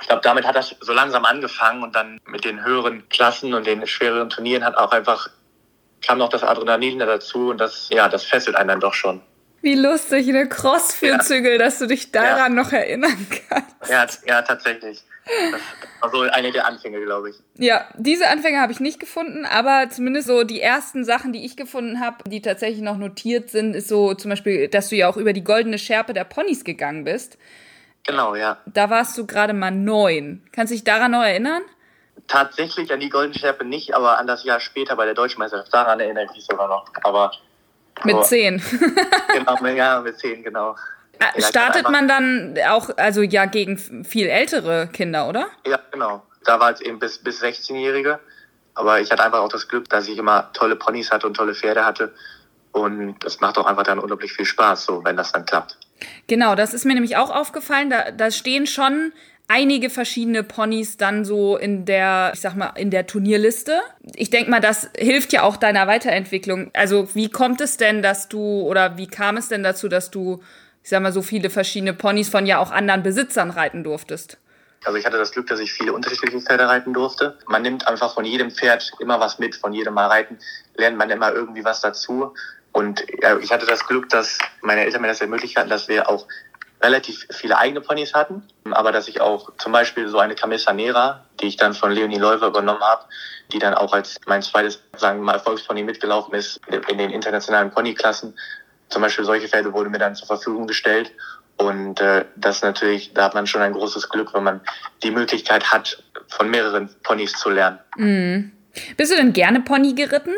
Ich 0.00 0.08
glaube, 0.08 0.22
damit 0.22 0.46
hat 0.46 0.56
das 0.56 0.74
so 0.80 0.92
langsam 0.92 1.24
angefangen 1.24 1.82
und 1.82 1.94
dann 1.94 2.20
mit 2.26 2.44
den 2.44 2.64
höheren 2.64 3.08
Klassen 3.08 3.54
und 3.54 3.66
den 3.66 3.86
schwereren 3.86 4.30
Turnieren 4.30 4.64
hat 4.64 4.76
auch 4.76 4.92
einfach 4.92 5.28
kam 6.02 6.18
noch 6.18 6.28
das 6.28 6.42
Adrenalin 6.42 6.98
dazu 6.98 7.50
und 7.50 7.58
das, 7.58 7.88
ja, 7.90 8.08
das 8.08 8.24
fesselt 8.24 8.56
einen 8.56 8.68
dann 8.68 8.80
doch 8.80 8.94
schon. 8.94 9.20
Wie 9.62 9.74
lustig, 9.74 10.28
eine 10.28 10.48
Cross-Vierzügel, 10.48 11.52
ja. 11.52 11.58
dass 11.58 11.78
du 11.78 11.86
dich 11.86 12.12
daran 12.12 12.56
ja. 12.56 12.62
noch 12.62 12.72
erinnern 12.72 13.26
kannst. 13.48 13.90
Ja, 13.90 14.06
ja, 14.26 14.42
tatsächlich. 14.42 15.02
Das 15.26 15.60
war 16.00 16.10
so 16.10 16.20
eine 16.22 16.50
der 16.50 16.66
Anfänge, 16.66 17.00
glaube 17.02 17.30
ich. 17.30 17.36
Ja, 17.58 17.86
diese 17.96 18.28
Anfänge 18.28 18.60
habe 18.60 18.72
ich 18.72 18.80
nicht 18.80 18.98
gefunden, 18.98 19.44
aber 19.44 19.88
zumindest 19.90 20.28
so 20.28 20.44
die 20.44 20.60
ersten 20.60 21.04
Sachen, 21.04 21.32
die 21.32 21.44
ich 21.44 21.56
gefunden 21.56 22.00
habe, 22.00 22.24
die 22.28 22.40
tatsächlich 22.40 22.80
noch 22.80 22.96
notiert 22.96 23.50
sind, 23.50 23.74
ist 23.74 23.88
so 23.88 24.14
zum 24.14 24.30
Beispiel, 24.30 24.68
dass 24.68 24.88
du 24.88 24.96
ja 24.96 25.08
auch 25.08 25.16
über 25.16 25.32
die 25.32 25.44
goldene 25.44 25.78
Schärpe 25.78 26.14
der 26.14 26.24
Ponys 26.24 26.64
gegangen 26.64 27.04
bist. 27.04 27.38
Genau, 28.06 28.34
ja. 28.34 28.58
Da 28.66 28.90
warst 28.90 29.16
du 29.18 29.26
gerade 29.26 29.52
mal 29.52 29.70
neun. 29.70 30.42
Kannst 30.52 30.72
du 30.72 30.74
dich 30.74 30.84
daran 30.84 31.12
noch 31.12 31.22
erinnern? 31.22 31.62
Tatsächlich 32.26 32.92
an 32.92 33.00
die 33.00 33.10
goldene 33.10 33.38
Schärpe 33.38 33.64
nicht, 33.64 33.94
aber 33.94 34.18
an 34.18 34.26
das 34.26 34.44
Jahr 34.44 34.60
später 34.60 34.96
bei 34.96 35.04
der 35.04 35.14
Deutschen 35.14 35.38
Meisterschaft. 35.38 35.72
Daran 35.72 36.00
erinnere 36.00 36.24
ich 36.24 36.32
mich 36.32 36.46
sogar 36.46 36.68
noch. 36.68 36.86
Aber 37.02 37.32
mit 38.04 38.16
oh. 38.16 38.22
zehn. 38.22 38.62
genau, 39.34 39.66
ja, 39.76 40.00
mit 40.00 40.18
zehn, 40.18 40.42
genau. 40.42 40.76
Ah, 41.18 41.38
startet 41.38 41.90
man 41.90 42.08
dann 42.08 42.58
auch, 42.68 42.90
also 42.96 43.20
ja, 43.20 43.44
gegen 43.44 43.76
viel 44.04 44.26
ältere 44.26 44.88
Kinder, 44.88 45.28
oder? 45.28 45.48
Ja, 45.66 45.78
genau. 45.90 46.22
Da 46.44 46.58
war 46.58 46.72
es 46.72 46.80
eben 46.80 46.98
bis, 46.98 47.18
bis 47.18 47.42
16-Jährige. 47.42 48.18
Aber 48.74 49.00
ich 49.00 49.10
hatte 49.10 49.22
einfach 49.22 49.40
auch 49.40 49.50
das 49.50 49.68
Glück, 49.68 49.88
dass 49.90 50.08
ich 50.08 50.16
immer 50.16 50.50
tolle 50.54 50.76
Ponys 50.76 51.10
hatte 51.10 51.26
und 51.26 51.34
tolle 51.34 51.54
Pferde 51.54 51.84
hatte. 51.84 52.14
Und 52.72 53.16
das 53.20 53.40
macht 53.40 53.58
auch 53.58 53.66
einfach 53.66 53.82
dann 53.82 53.98
unglaublich 53.98 54.32
viel 54.32 54.46
Spaß, 54.46 54.84
so 54.84 55.04
wenn 55.04 55.16
das 55.16 55.32
dann 55.32 55.44
klappt. 55.44 55.76
Genau, 56.28 56.54
das 56.54 56.72
ist 56.72 56.86
mir 56.86 56.94
nämlich 56.94 57.16
auch 57.16 57.30
aufgefallen. 57.30 57.90
Da, 57.90 58.10
da 58.12 58.30
stehen 58.30 58.66
schon 58.66 59.12
einige 59.50 59.90
verschiedene 59.90 60.44
Ponys 60.44 60.96
dann 60.96 61.24
so 61.24 61.56
in 61.56 61.84
der, 61.84 62.30
ich 62.34 62.40
sag 62.40 62.54
mal, 62.54 62.72
in 62.76 62.90
der 62.90 63.08
Turnierliste. 63.08 63.80
Ich 64.14 64.30
denke 64.30 64.48
mal, 64.48 64.60
das 64.60 64.88
hilft 64.96 65.32
ja 65.32 65.42
auch 65.42 65.56
deiner 65.56 65.88
Weiterentwicklung. 65.88 66.70
Also 66.72 67.12
wie 67.14 67.30
kommt 67.30 67.60
es 67.60 67.76
denn, 67.76 68.00
dass 68.00 68.28
du 68.28 68.38
oder 68.38 68.96
wie 68.96 69.08
kam 69.08 69.36
es 69.36 69.48
denn 69.48 69.64
dazu, 69.64 69.88
dass 69.88 70.12
du, 70.12 70.40
ich 70.84 70.90
sag 70.90 71.02
mal, 71.02 71.12
so 71.12 71.20
viele 71.20 71.50
verschiedene 71.50 71.92
Ponys 71.92 72.28
von 72.28 72.46
ja 72.46 72.58
auch 72.58 72.70
anderen 72.70 73.02
Besitzern 73.02 73.50
reiten 73.50 73.82
durftest? 73.82 74.38
Also 74.84 74.96
ich 74.96 75.04
hatte 75.04 75.18
das 75.18 75.32
Glück, 75.32 75.48
dass 75.48 75.58
ich 75.58 75.72
viele 75.72 75.92
unterschiedliche 75.92 76.40
Pferde 76.40 76.68
reiten 76.68 76.92
durfte. 76.92 77.36
Man 77.48 77.62
nimmt 77.62 77.88
einfach 77.88 78.14
von 78.14 78.24
jedem 78.24 78.52
Pferd 78.52 78.92
immer 79.00 79.18
was 79.18 79.40
mit, 79.40 79.56
von 79.56 79.72
jedem 79.72 79.94
Mal 79.94 80.06
reiten 80.06 80.38
lernt 80.76 80.96
man 80.96 81.10
immer 81.10 81.32
irgendwie 81.32 81.64
was 81.64 81.80
dazu. 81.80 82.32
Und 82.72 83.04
ich 83.42 83.50
hatte 83.50 83.66
das 83.66 83.84
Glück, 83.84 84.08
dass 84.10 84.38
meine 84.62 84.84
Eltern 84.84 85.02
mir 85.02 85.08
das 85.08 85.20
ermöglicht 85.20 85.56
hatten, 85.56 85.68
dass 85.70 85.88
wir 85.88 86.08
auch 86.08 86.28
relativ 86.82 87.26
viele 87.30 87.58
eigene 87.58 87.80
Ponys 87.80 88.14
hatten, 88.14 88.42
aber 88.70 88.92
dass 88.92 89.08
ich 89.08 89.20
auch 89.20 89.50
zum 89.58 89.72
Beispiel 89.72 90.08
so 90.08 90.18
eine 90.18 90.34
Camisa 90.34 90.72
Nera, 90.72 91.24
die 91.40 91.46
ich 91.46 91.56
dann 91.56 91.74
von 91.74 91.92
Leonie 91.92 92.18
Läufer 92.18 92.46
übernommen 92.46 92.80
habe, 92.80 93.04
die 93.52 93.58
dann 93.58 93.74
auch 93.74 93.92
als 93.92 94.18
mein 94.26 94.42
zweites, 94.42 94.82
sagen 94.96 95.18
wir 95.18 95.24
mal, 95.24 95.34
Erfolgspony 95.34 95.82
mitgelaufen 95.82 96.34
ist 96.34 96.60
in 96.88 96.98
den 96.98 97.10
internationalen 97.10 97.70
Ponyklassen. 97.70 98.34
Zum 98.88 99.02
Beispiel 99.02 99.24
solche 99.24 99.48
Pferde 99.48 99.72
wurden 99.72 99.90
mir 99.90 99.98
dann 99.98 100.14
zur 100.14 100.26
Verfügung 100.26 100.66
gestellt. 100.66 101.12
Und 101.56 102.00
äh, 102.00 102.24
das 102.36 102.62
natürlich, 102.62 103.12
da 103.12 103.24
hat 103.24 103.34
man 103.34 103.46
schon 103.46 103.60
ein 103.60 103.74
großes 103.74 104.08
Glück, 104.08 104.32
wenn 104.32 104.42
man 104.42 104.60
die 105.02 105.10
Möglichkeit 105.10 105.70
hat, 105.70 106.02
von 106.28 106.50
mehreren 106.50 106.88
Ponys 107.02 107.32
zu 107.34 107.50
lernen. 107.50 107.78
Mhm. 107.96 108.52
Bist 108.96 109.12
du 109.12 109.16
denn 109.16 109.34
gerne 109.34 109.60
Pony 109.60 109.92
geritten? 109.92 110.34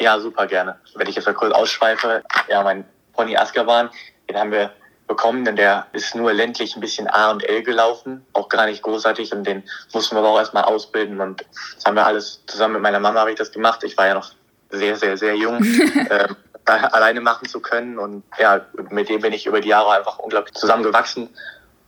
Ja, 0.00 0.20
super 0.20 0.46
gerne. 0.46 0.78
Wenn 0.94 1.08
ich 1.08 1.16
jetzt 1.16 1.24
mal 1.24 1.34
kurz 1.34 1.54
ausschweife, 1.54 2.22
ja, 2.48 2.62
mein 2.62 2.84
Pony 3.14 3.36
Azkaban, 3.36 3.88
den 4.28 4.36
haben 4.36 4.52
wir 4.52 4.72
bekommen, 5.08 5.44
denn 5.44 5.56
der 5.56 5.86
ist 5.92 6.14
nur 6.14 6.32
ländlich 6.32 6.76
ein 6.76 6.80
bisschen 6.80 7.08
A 7.08 7.30
und 7.30 7.42
L 7.42 7.62
gelaufen, 7.62 8.24
auch 8.34 8.48
gar 8.48 8.66
nicht 8.66 8.82
großartig 8.82 9.32
und 9.32 9.44
den 9.44 9.64
mussten 9.92 10.14
wir 10.14 10.20
aber 10.20 10.28
auch 10.28 10.38
erstmal 10.38 10.64
ausbilden 10.64 11.20
und 11.20 11.44
das 11.74 11.84
haben 11.84 11.96
wir 11.96 12.06
alles 12.06 12.42
zusammen 12.46 12.74
mit 12.74 12.82
meiner 12.82 13.00
Mama 13.00 13.20
habe 13.20 13.30
ich 13.30 13.38
das 13.38 13.50
gemacht. 13.50 13.82
Ich 13.82 13.96
war 13.96 14.06
ja 14.06 14.14
noch 14.14 14.30
sehr, 14.70 14.96
sehr, 14.96 15.16
sehr 15.16 15.34
jung, 15.34 15.64
äh, 16.10 16.28
alleine 16.66 17.20
machen 17.20 17.48
zu 17.48 17.60
können 17.60 17.98
und 17.98 18.22
ja, 18.38 18.60
mit 18.90 19.08
dem 19.08 19.22
bin 19.22 19.32
ich 19.32 19.46
über 19.46 19.60
die 19.60 19.68
Jahre 19.68 19.92
einfach 19.92 20.18
unglaublich 20.18 20.54
zusammengewachsen 20.54 21.30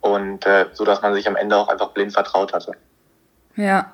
und 0.00 0.46
äh, 0.46 0.66
so, 0.72 0.84
dass 0.84 1.02
man 1.02 1.14
sich 1.14 1.28
am 1.28 1.36
Ende 1.36 1.56
auch 1.56 1.68
einfach 1.68 1.90
blind 1.90 2.12
vertraut 2.12 2.52
hatte. 2.54 2.72
Ja. 3.56 3.92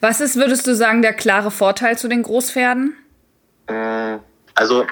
Was 0.00 0.22
ist, 0.22 0.36
würdest 0.36 0.66
du 0.66 0.74
sagen, 0.74 1.02
der 1.02 1.12
klare 1.12 1.50
Vorteil 1.50 1.98
zu 1.98 2.08
den 2.08 2.22
Großpferden? 2.22 2.96
Mm, 3.68 4.16
also 4.54 4.86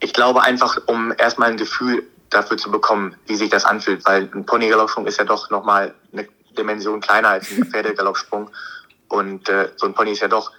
ich 0.00 0.14
glaube 0.14 0.42
einfach, 0.42 0.78
um 0.86 1.12
erstmal 1.18 1.50
ein 1.50 1.58
Gefühl 1.58 2.04
dafür 2.34 2.56
zu 2.56 2.70
bekommen, 2.70 3.16
wie 3.26 3.36
sich 3.36 3.50
das 3.50 3.64
anfühlt, 3.64 4.04
weil 4.06 4.30
ein 4.34 4.44
Ponygaloppsprung 4.44 5.06
ist 5.06 5.18
ja 5.18 5.24
doch 5.24 5.50
nochmal 5.50 5.94
eine 6.12 6.28
Dimension 6.56 7.00
kleiner 7.00 7.30
als 7.30 7.50
ein 7.50 7.64
Pferdegaloppsprung 7.70 8.50
und 9.08 9.48
äh, 9.48 9.70
so 9.76 9.86
ein 9.86 9.94
Pony 9.94 10.12
ist 10.12 10.20
ja 10.20 10.28
doch, 10.28 10.52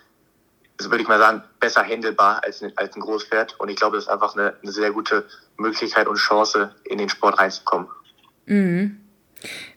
so 0.78 0.90
würde 0.90 1.02
ich 1.02 1.08
mal 1.08 1.20
sagen, 1.20 1.44
besser 1.60 1.84
handelbar 1.84 2.42
als 2.44 2.62
ein, 2.62 2.74
als 2.76 2.96
ein 2.96 3.02
Großpferd 3.02 3.60
und 3.60 3.70
ich 3.70 3.76
glaube, 3.76 3.98
das 3.98 4.06
ist 4.06 4.12
einfach 4.12 4.36
eine, 4.36 4.56
eine 4.62 4.72
sehr 4.72 4.92
gute 4.92 5.26
Möglichkeit 5.58 6.08
und 6.08 6.18
Chance, 6.18 6.74
in 6.84 6.98
den 6.98 7.10
Sport 7.10 7.40
reinzukommen. 7.40 7.88
Mhm. 8.46 9.05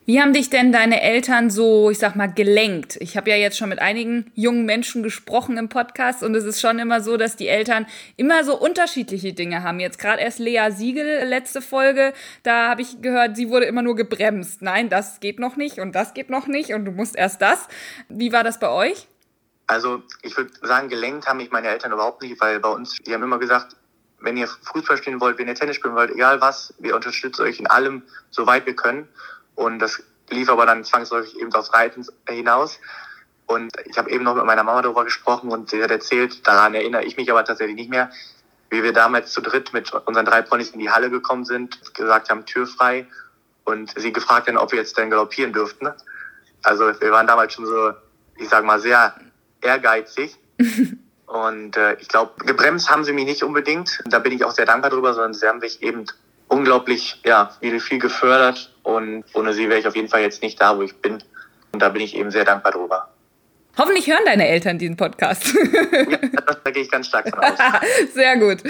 Wie 0.05 0.23
haben 0.23 0.33
dich 0.33 0.49
denn 0.49 0.73
deine 0.73 1.03
Eltern 1.03 1.51
so, 1.51 1.91
ich 1.91 1.99
sag 1.99 2.17
mal, 2.17 2.33
gelenkt? 2.33 2.97
Ich 3.01 3.17
habe 3.17 3.29
ja 3.29 3.37
jetzt 3.37 3.59
schon 3.59 3.69
mit 3.69 3.79
einigen 3.79 4.33
jungen 4.35 4.65
Menschen 4.65 5.03
gesprochen 5.03 5.59
im 5.59 5.69
Podcast 5.69 6.23
und 6.23 6.35
es 6.35 6.45
ist 6.45 6.61
schon 6.61 6.79
immer 6.79 7.03
so, 7.03 7.19
dass 7.19 7.37
die 7.37 7.49
Eltern 7.49 7.87
immer 8.17 8.43
so 8.43 8.59
unterschiedliche 8.59 9.35
Dinge 9.35 9.63
haben. 9.63 9.81
Jetzt 9.81 9.99
gerade 9.99 10.23
erst 10.23 10.39
Lea 10.39 10.71
Siegel, 10.71 11.25
letzte 11.27 11.61
Folge, 11.61 12.15
da 12.43 12.71
habe 12.71 12.81
ich 12.81 13.03
gehört, 13.03 13.37
sie 13.37 13.51
wurde 13.51 13.67
immer 13.67 13.83
nur 13.83 13.97
gebremst. 13.97 14.63
Nein, 14.63 14.89
das 14.89 15.21
geht 15.21 15.39
noch 15.39 15.57
nicht 15.57 15.79
und 15.79 15.95
das 15.95 16.15
geht 16.15 16.31
noch 16.31 16.47
nicht 16.47 16.73
und 16.73 16.87
du 16.87 16.93
musst 16.93 17.15
erst 17.15 17.43
das. 17.43 17.69
Wie 18.09 18.33
war 18.33 18.45
das 18.45 18.59
bei 18.59 18.71
euch? 18.71 19.07
Also 19.67 20.03
ich 20.23 20.35
würde 20.35 20.51
sagen, 20.63 20.89
gelenkt 20.89 21.27
haben 21.27 21.37
mich 21.37 21.51
meine 21.51 21.69
Eltern 21.69 21.93
überhaupt 21.93 22.23
nicht, 22.23 22.41
weil 22.41 22.59
bei 22.61 22.71
uns, 22.71 22.97
die 23.07 23.13
haben 23.13 23.23
immer 23.23 23.39
gesagt, 23.39 23.77
wenn 24.21 24.37
ihr 24.37 24.49
Fußball 24.49 24.97
spielen 24.97 25.21
wollt, 25.21 25.39
wenn 25.39 25.49
ihr 25.49 25.55
Tennis 25.55 25.77
spielen 25.77 25.95
wollt, 25.95 26.11
egal 26.11 26.41
was, 26.41 26.75
wir 26.79 26.97
unterstützen 26.97 27.43
euch 27.43 27.61
in 27.61 27.67
allem, 27.67 28.03
soweit 28.31 28.67
wir 28.67 28.75
können. 28.75 29.09
Und 29.59 29.81
das 29.81 30.01
lief 30.31 30.49
aber 30.51 30.67
dann 30.67 30.85
zwangsläufig 30.85 31.37
eben 31.37 31.53
aufs 31.53 31.75
Reiten 31.75 32.07
hinaus. 32.29 32.79
Und 33.47 33.73
ich 33.87 33.99
habe 33.99 34.09
eben 34.09 34.23
noch 34.23 34.37
mit 34.37 34.45
meiner 34.45 34.63
Mama 34.63 34.83
darüber 34.83 35.03
gesprochen 35.03 35.51
und 35.51 35.69
sie 35.71 35.83
hat 35.83 35.91
erzählt, 35.91 36.47
daran 36.47 36.75
erinnere 36.75 37.03
ich 37.03 37.17
mich 37.17 37.29
aber 37.29 37.45
tatsächlich 37.45 37.75
nicht 37.75 37.91
mehr, 37.91 38.09
wie 38.71 38.85
wir 38.85 38.93
damals 38.93 39.33
zu 39.33 39.41
dritt 39.41 39.73
mit 39.73 39.93
unseren 39.93 40.27
drei 40.27 40.43
Ponys 40.43 40.71
in 40.71 40.79
die 40.79 40.91
Halle 40.91 41.11
gekommen 41.11 41.45
sind, 41.45 41.93
gesagt 41.93 42.31
haben, 42.31 42.47
Tür 42.47 42.69
frei 42.69 43.09
und 43.65 43.93
sie 43.99 44.13
gefragt 44.13 44.47
haben, 44.47 44.59
ob 44.59 44.71
wir 44.71 44.79
jetzt 44.79 44.97
denn 44.97 45.11
galoppieren 45.11 45.53
dürften. 45.53 45.89
Also 46.63 46.93
wir 47.01 47.11
waren 47.11 47.27
damals 47.27 47.55
schon 47.55 47.67
so, 47.67 47.95
ich 48.37 48.49
sag 48.49 48.65
mal, 48.65 48.79
sehr 48.79 49.17
ehrgeizig. 49.61 50.39
und 51.27 51.77
äh, 51.77 51.95
ich 51.95 52.07
glaube, 52.07 52.45
gebremst 52.45 52.89
haben 52.91 53.03
sie 53.03 53.13
mich 53.13 53.25
nicht 53.25 53.43
unbedingt. 53.43 54.05
Da 54.05 54.21
bin 54.21 54.33
ich 54.35 54.45
auch 54.45 54.53
sehr 54.53 54.67
dankbar 54.67 54.93
drüber, 54.93 55.15
sondern 55.15 55.35
sie 55.35 55.49
haben 55.49 55.59
mich 55.59 55.83
eben 55.83 56.05
unglaublich, 56.47 57.21
ja, 57.25 57.51
viel, 57.59 57.81
viel 57.81 57.99
gefördert 57.99 58.73
und 58.89 59.25
ohne 59.35 59.53
sie 59.53 59.69
wäre 59.69 59.79
ich 59.79 59.87
auf 59.87 59.95
jeden 59.95 60.09
Fall 60.09 60.23
jetzt 60.23 60.43
nicht 60.43 60.59
da, 60.61 60.77
wo 60.79 60.83
ich 60.83 60.97
bin. 60.97 61.23
Und 61.73 61.83
da 61.83 61.91
bin 61.91 62.01
ich 62.01 62.17
eben 62.17 62.31
sehr 62.31 62.47
dankbar 62.47 62.73
drüber. 62.73 63.09
Hoffentlich 63.77 64.09
hören 64.09 64.25
deine 64.25 64.49
Eltern 64.49 64.79
diesen 64.79 64.97
Podcast. 64.97 65.55
ja, 65.73 66.17
da 66.65 66.71
gehe 66.71 66.83
ich 66.83 66.91
ganz 66.91 67.07
stark 67.07 67.29
von 67.29 67.39
aus. 67.39 67.53
Sehr 68.15 68.37
gut. 68.39 68.65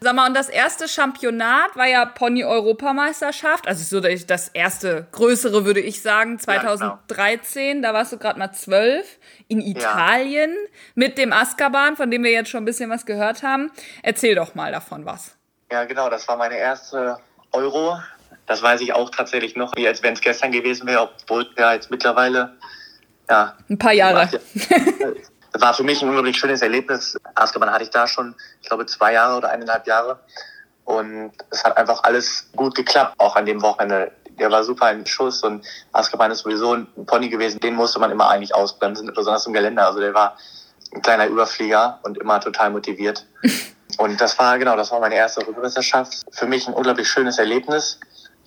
Sag 0.00 0.16
mal, 0.16 0.26
und 0.26 0.34
das 0.34 0.48
erste 0.48 0.88
Championat 0.88 1.76
war 1.76 1.86
ja 1.86 2.04
Pony-Europameisterschaft. 2.04 3.68
Also 3.68 3.84
so 3.84 4.00
das 4.00 4.48
erste 4.48 5.06
größere, 5.12 5.64
würde 5.64 5.78
ich 5.78 6.02
sagen, 6.02 6.40
2013. 6.40 7.66
Ja, 7.66 7.72
genau. 7.74 7.88
Da 7.88 7.94
warst 7.94 8.12
du 8.12 8.18
gerade 8.18 8.40
mal 8.40 8.50
zwölf 8.50 9.18
in 9.46 9.60
Italien 9.60 10.50
ja. 10.50 10.70
mit 10.96 11.16
dem 11.16 11.32
Azkaban, 11.32 11.96
von 11.96 12.10
dem 12.10 12.24
wir 12.24 12.32
jetzt 12.32 12.50
schon 12.50 12.62
ein 12.62 12.66
bisschen 12.66 12.90
was 12.90 13.06
gehört 13.06 13.44
haben. 13.44 13.70
Erzähl 14.02 14.34
doch 14.34 14.56
mal 14.56 14.72
davon 14.72 15.04
was. 15.04 15.36
Ja, 15.70 15.84
genau, 15.84 16.10
das 16.10 16.26
war 16.26 16.36
meine 16.36 16.56
erste 16.56 17.18
Euro. 17.52 18.00
Das 18.50 18.62
weiß 18.62 18.80
ich 18.80 18.92
auch 18.92 19.10
tatsächlich 19.10 19.54
noch, 19.54 19.76
wie 19.76 19.86
als 19.86 20.02
wenn 20.02 20.14
es 20.14 20.20
gestern 20.20 20.50
gewesen 20.50 20.84
wäre, 20.88 21.02
obwohl 21.02 21.48
ja 21.56 21.72
jetzt 21.72 21.88
mittlerweile 21.88 22.56
ja 23.28 23.56
ein 23.68 23.78
paar 23.78 23.92
Jahre. 23.92 24.28
Das 25.52 25.62
war 25.62 25.74
für 25.74 25.82
mich 25.82 26.00
ein 26.00 26.08
unglaublich 26.08 26.38
schönes 26.38 26.62
Erlebnis. 26.62 27.16
Azkaban 27.34 27.70
hatte 27.70 27.82
ich 27.82 27.90
da 27.90 28.06
schon, 28.06 28.36
ich 28.62 28.68
glaube, 28.68 28.86
zwei 28.86 29.14
Jahre 29.14 29.36
oder 29.36 29.50
eineinhalb 29.50 29.84
Jahre. 29.84 30.20
Und 30.84 31.32
es 31.50 31.64
hat 31.64 31.76
einfach 31.76 32.04
alles 32.04 32.48
gut 32.54 32.76
geklappt, 32.76 33.14
auch 33.18 33.34
an 33.34 33.46
dem 33.46 33.60
Wochenende. 33.60 34.12
Der 34.38 34.50
war 34.52 34.62
super 34.62 34.86
ein 34.86 35.04
Schuss 35.06 35.42
und 35.42 35.66
Azkaban 35.90 36.30
ist 36.30 36.40
sowieso 36.40 36.74
ein 36.74 36.86
Pony 37.06 37.28
gewesen, 37.28 37.58
den 37.58 37.74
musste 37.74 37.98
man 37.98 38.12
immer 38.12 38.28
eigentlich 38.30 38.54
ausbremsen, 38.54 39.12
besonders 39.12 39.44
im 39.46 39.52
Geländer. 39.52 39.86
Also 39.86 39.98
der 39.98 40.14
war 40.14 40.36
ein 40.92 41.02
kleiner 41.02 41.26
Überflieger 41.26 41.98
und 42.04 42.16
immer 42.18 42.40
total 42.40 42.70
motiviert. 42.70 43.26
Und 43.98 44.20
das 44.20 44.38
war, 44.38 44.56
genau, 44.58 44.76
das 44.76 44.92
war 44.92 45.00
meine 45.00 45.16
erste 45.16 45.40
Europameisterschaft. 45.40 46.22
Für 46.30 46.46
mich 46.46 46.66
ein 46.68 46.74
unglaublich 46.74 47.08
schönes 47.08 47.38
Erlebnis. 47.38 47.98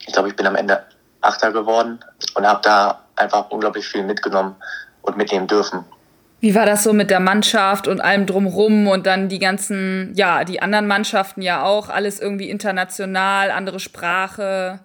Ich 0.06 0.14
glaube, 0.14 0.30
ich 0.30 0.36
bin 0.36 0.46
am 0.48 0.56
Ende 0.56 0.84
Achter 1.22 1.52
geworden 1.52 2.00
und 2.36 2.46
habe 2.46 2.60
da 2.62 3.00
einfach 3.16 3.50
unglaublich 3.50 3.88
viel 3.88 4.04
mitgenommen 4.04 4.56
und 5.02 5.18
mitnehmen 5.18 5.48
dürfen. 5.48 5.86
Wie 6.42 6.56
war 6.56 6.66
das 6.66 6.84
so 6.84 6.92
mit 6.92 7.10
der 7.10 7.22
Mannschaft 7.22 7.88
und 7.88 8.02
allem 8.02 8.26
drumrum 8.26 8.88
und 8.88 9.06
dann 9.06 9.30
die 9.30 9.40
ganzen, 9.40 10.14
ja, 10.16 10.44
die 10.44 10.62
anderen 10.62 10.88
Mannschaften 10.88 11.42
ja 11.42 11.64
auch, 11.64 11.88
alles 11.88 12.20
irgendwie 12.20 12.50
international, 12.50 13.50
andere 13.50 13.80
Sprache? 13.80 14.82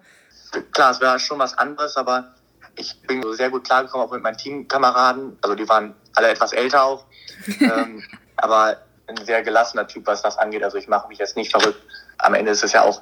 Klar, 0.71 0.91
es 0.91 1.01
war 1.01 1.19
schon 1.19 1.37
was 1.37 1.57
anderes, 1.57 1.97
aber 1.97 2.29
ich 2.77 3.01
bin 3.01 3.21
so 3.21 3.33
sehr 3.33 3.49
gut 3.49 3.65
klargekommen, 3.65 4.07
auch 4.07 4.11
mit 4.13 4.23
meinen 4.23 4.37
Teamkameraden. 4.37 5.37
Also 5.41 5.55
die 5.55 5.67
waren 5.67 5.95
alle 6.15 6.29
etwas 6.29 6.53
älter 6.53 6.83
auch. 6.83 7.03
ähm, 7.59 8.03
aber 8.37 8.77
ein 9.07 9.17
sehr 9.25 9.43
gelassener 9.43 9.85
Typ, 9.85 10.07
was 10.07 10.21
das 10.21 10.37
angeht. 10.37 10.63
Also 10.63 10.77
ich 10.77 10.87
mache 10.87 11.09
mich 11.09 11.17
jetzt 11.17 11.35
nicht 11.35 11.51
verrückt. 11.51 11.81
Am 12.19 12.35
Ende 12.35 12.51
ist 12.51 12.63
es 12.63 12.71
ja 12.71 12.83
auch 12.83 13.01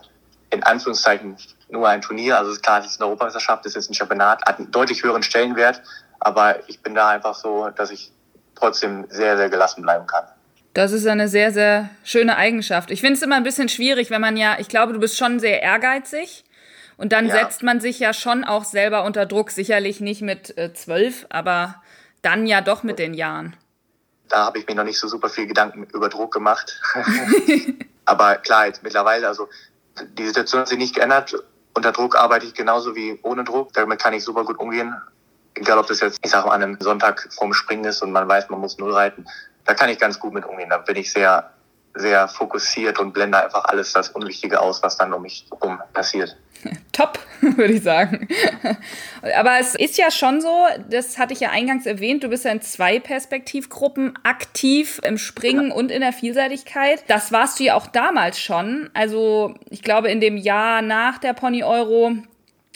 in 0.50 0.64
Anführungszeichen 0.64 1.38
nur 1.70 1.88
ein 1.88 2.02
Turnier. 2.02 2.38
Also 2.38 2.60
klar, 2.60 2.80
es 2.80 2.88
ist 2.88 3.02
eine 3.02 3.08
Europameisterschaft, 3.08 3.66
es 3.66 3.76
ist 3.76 3.90
ein 3.90 3.94
Championat, 3.94 4.42
hat 4.46 4.58
einen 4.58 4.72
deutlich 4.72 5.04
höheren 5.04 5.24
Stellenwert. 5.24 5.82
Aber 6.20 6.68
ich 6.68 6.82
bin 6.82 6.96
da 6.96 7.10
einfach 7.10 7.36
so, 7.36 7.70
dass 7.70 7.92
ich 7.92 8.12
trotzdem 8.56 9.06
sehr, 9.10 9.38
sehr 9.38 9.50
gelassen 9.50 9.82
bleiben 9.82 10.08
kann. 10.08 10.26
Das 10.74 10.92
ist 10.92 11.08
eine 11.08 11.28
sehr, 11.28 11.52
sehr 11.52 11.90
schöne 12.04 12.38
Eigenschaft. 12.38 12.92
Ich 12.92 13.02
finde 13.02 13.16
es 13.16 13.22
immer 13.22 13.36
ein 13.36 13.44
bisschen 13.44 13.70
schwierig, 13.70 14.10
wenn 14.10 14.22
man 14.22 14.38
ja, 14.38 14.58
ich 14.60 14.68
glaube, 14.68 14.94
du 14.94 15.00
bist 15.00 15.18
schon 15.18 15.40
sehr 15.40 15.62
ehrgeizig. 15.62 16.44
Und 16.98 17.12
dann 17.12 17.28
ja. 17.28 17.36
setzt 17.36 17.62
man 17.62 17.80
sich 17.80 18.00
ja 18.00 18.14
schon 18.14 18.44
auch 18.44 18.64
selber 18.64 19.04
unter 19.04 19.26
Druck. 19.26 19.52
Sicherlich 19.52 20.02
nicht 20.02 20.22
mit 20.22 20.58
äh, 20.58 20.74
zwölf, 20.74 21.28
aber 21.30 21.76
dann 22.24 22.48
ja 22.48 22.62
doch 22.62 22.84
mit 22.84 22.98
den 22.98 23.14
Jahren 23.14 23.56
da 24.30 24.46
habe 24.46 24.60
ich 24.60 24.68
mir 24.68 24.76
noch 24.76 24.84
nicht 24.84 25.00
so 25.00 25.08
super 25.08 25.30
viel 25.30 25.48
Gedanken 25.48 25.84
über 25.94 26.10
Druck 26.10 26.34
gemacht. 26.34 26.80
Aber 28.06 28.36
klar, 28.38 28.68
jetzt 28.68 28.84
mittlerweile, 28.84 29.28
also 29.28 29.50
die 30.18 30.26
Situation 30.26 30.62
hat 30.62 30.68
sich 30.68 30.78
nicht 30.78 30.96
geändert. 30.96 31.36
Unter 31.78 31.92
Druck 31.92 32.16
arbeite 32.16 32.48
ich 32.48 32.56
genauso 32.56 32.96
wie 32.96 33.20
ohne 33.22 33.44
Druck. 33.44 33.72
Damit 33.74 34.02
kann 34.02 34.12
ich 34.12 34.24
super 34.24 34.44
gut 34.44 34.58
umgehen. 34.58 35.00
Egal, 35.54 35.78
ob 35.78 35.86
das 35.86 36.00
jetzt, 36.00 36.18
ich 36.24 36.32
sage 36.32 36.48
mal, 36.48 36.56
an 36.56 36.64
einem 36.64 36.78
Sonntag 36.80 37.32
vorm 37.32 37.54
Springen 37.54 37.86
ist 37.86 38.02
und 38.02 38.12
man 38.12 38.28
weiß, 38.28 38.50
man 38.50 38.60
muss 38.60 38.80
null 38.80 38.96
reiten. 38.96 39.28
Da 39.64 39.76
kann 39.76 39.88
ich 39.88 40.00
ganz 40.00 40.18
gut 40.18 40.34
mit 40.34 40.44
umgehen. 40.44 40.72
Da 40.72 40.80
bin 40.80 40.96
ich 40.96 41.12
sehr, 41.12 41.52
sehr 41.98 42.28
fokussiert 42.28 43.00
und 43.00 43.14
blende 43.14 43.44
einfach 43.44 43.66
alles 43.66 43.94
das 43.94 44.10
Unwichtige 44.10 44.60
aus, 44.60 44.82
was 44.84 44.98
dann 44.98 45.14
um 45.14 45.22
mich 45.22 45.46
herum 45.52 45.80
passiert. 45.94 46.38
Top, 46.92 47.20
würde 47.42 47.74
ich 47.74 47.84
sagen. 47.84 48.28
Aber 49.36 49.60
es 49.60 49.76
ist 49.76 49.98
ja 49.98 50.12
schon 50.12 50.42
so, 50.42 50.66
das 50.90 51.18
hatte 51.18 51.34
ich 51.34 51.40
ja 51.40 51.52
eingangs 51.52 51.86
erwähnt, 51.86 52.24
du 52.24 52.30
bist 52.30 52.46
ja 52.46 52.52
in 52.52 52.62
zwei 52.62 53.00
Perspektivgruppen 53.00 54.18
aktiv 54.24 55.00
im 55.04 55.18
Springen 55.18 55.72
und 55.72 55.92
in 55.92 56.02
der 56.02 56.14
Vielseitigkeit. 56.14 57.04
Das 57.08 57.32
warst 57.32 57.60
du 57.60 57.66
ja 57.66 57.76
auch 57.76 57.88
damals 57.88 58.40
schon. 58.40 58.90
Also 58.94 59.54
ich 59.70 59.82
glaube, 59.82 60.10
in 60.10 60.20
dem 60.20 60.38
Jahr 60.38 60.82
nach 60.82 61.18
der 61.18 61.34
Pony 61.34 61.64
Euro 61.64 62.14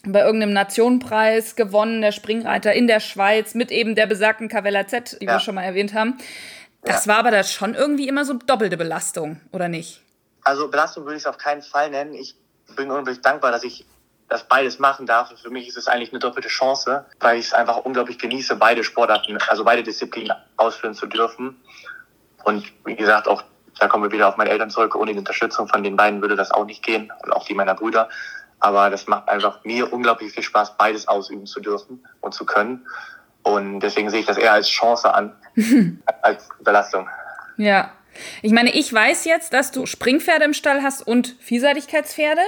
bei 0.04 0.22
irgendeinem 0.22 0.54
Nationenpreis 0.54 1.56
gewonnen, 1.56 2.02
der 2.02 2.12
Springreiter 2.12 2.74
in 2.74 2.88
der 2.88 3.00
Schweiz 3.00 3.54
mit 3.54 3.72
eben 3.72 3.94
der 3.94 4.08
besagten 4.08 4.48
Cavella 4.48 4.88
Z, 4.88 5.18
die 5.22 5.26
ja. 5.26 5.34
wir 5.34 5.40
schon 5.40 5.56
mal 5.56 5.64
erwähnt 5.64 5.94
haben. 5.94 6.18
Das 6.84 7.06
ja. 7.06 7.14
war 7.14 7.20
aber 7.20 7.32
das 7.32 7.52
schon 7.52 7.76
irgendwie 7.76 8.08
immer 8.08 8.26
so 8.26 8.34
doppelte 8.34 8.78
Belastung, 8.78 9.40
oder 9.52 9.68
nicht? 9.68 10.02
Also 10.44 10.70
Belastung 10.70 11.04
würde 11.06 11.18
ich 11.18 11.24
es 11.24 11.28
auf 11.28 11.38
keinen 11.38 11.62
Fall 11.62 11.90
nennen. 11.92 12.14
Ich 12.14 12.36
bin 12.76 12.90
unglaublich 12.90 13.22
dankbar, 13.22 13.52
dass 13.52 13.64
ich 13.64 13.86
das 14.30 14.48
beides 14.48 14.80
machen 14.80 15.06
darf. 15.06 15.32
Für 15.40 15.50
mich 15.50 15.68
ist 15.68 15.78
es 15.78 15.88
eigentlich 15.88 16.12
eine 16.12 16.20
doppelte 16.20 16.48
Chance, 16.48 17.06
weil 17.20 17.38
ich 17.38 17.48
es 17.48 17.54
einfach 17.54 17.78
unglaublich 17.78 18.18
genieße, 18.18 18.56
beide 18.56 18.84
Sportarten, 18.84 19.38
also 19.48 19.64
beide 19.64 19.84
Disziplinen 19.84 20.36
ausführen 20.58 20.96
zu 20.96 21.06
dürfen. 21.06 21.62
Und 22.44 22.72
wie 22.86 22.96
gesagt, 22.96 23.28
auch 23.28 23.44
da 23.80 23.88
kommen 23.88 24.04
wir 24.04 24.12
wieder 24.12 24.28
auf 24.28 24.38
meine 24.38 24.50
Eltern 24.50 24.70
zurück. 24.70 24.96
Ohne 24.96 25.14
die 25.14 25.20
Unterstützung 25.20 25.68
von 25.68 25.84
den 25.84 25.96
beiden 25.96 26.22
würde 26.22 26.36
das 26.36 26.52
auch 26.52 26.66
nicht 26.66 26.84
gehen 26.84 27.12
und 27.24 27.32
auch 27.34 27.46
die 27.46 27.54
meiner 27.54 27.76
Brüder. 27.76 28.10
Aber 28.60 28.90
das 28.90 29.08
macht 29.08 29.28
einfach 29.28 29.64
mir 29.64 29.92
unglaublich 29.92 30.32
viel 30.34 30.44
Spaß, 30.44 30.78
beides 30.78 31.08
ausüben 31.08 31.46
zu 31.46 31.60
dürfen 31.60 32.06
und 32.22 32.34
zu 32.34 32.46
können. 32.46 32.88
Und 33.44 33.80
deswegen 33.80 34.10
sehe 34.10 34.22
ich 34.22 34.26
das 34.26 34.38
eher 34.38 34.54
als 34.54 34.70
Chance 34.70 35.14
an, 35.14 35.36
als 36.22 36.48
Belastung. 36.64 37.08
Ja. 37.58 37.92
Ich 38.42 38.52
meine, 38.52 38.74
ich 38.76 38.92
weiß 38.92 39.26
jetzt, 39.26 39.54
dass 39.54 39.72
du 39.72 39.86
Springpferde 39.86 40.44
im 40.44 40.54
Stall 40.54 40.84
hast 40.84 41.08
und 41.08 41.36
Vielseitigkeitspferde. 41.40 42.42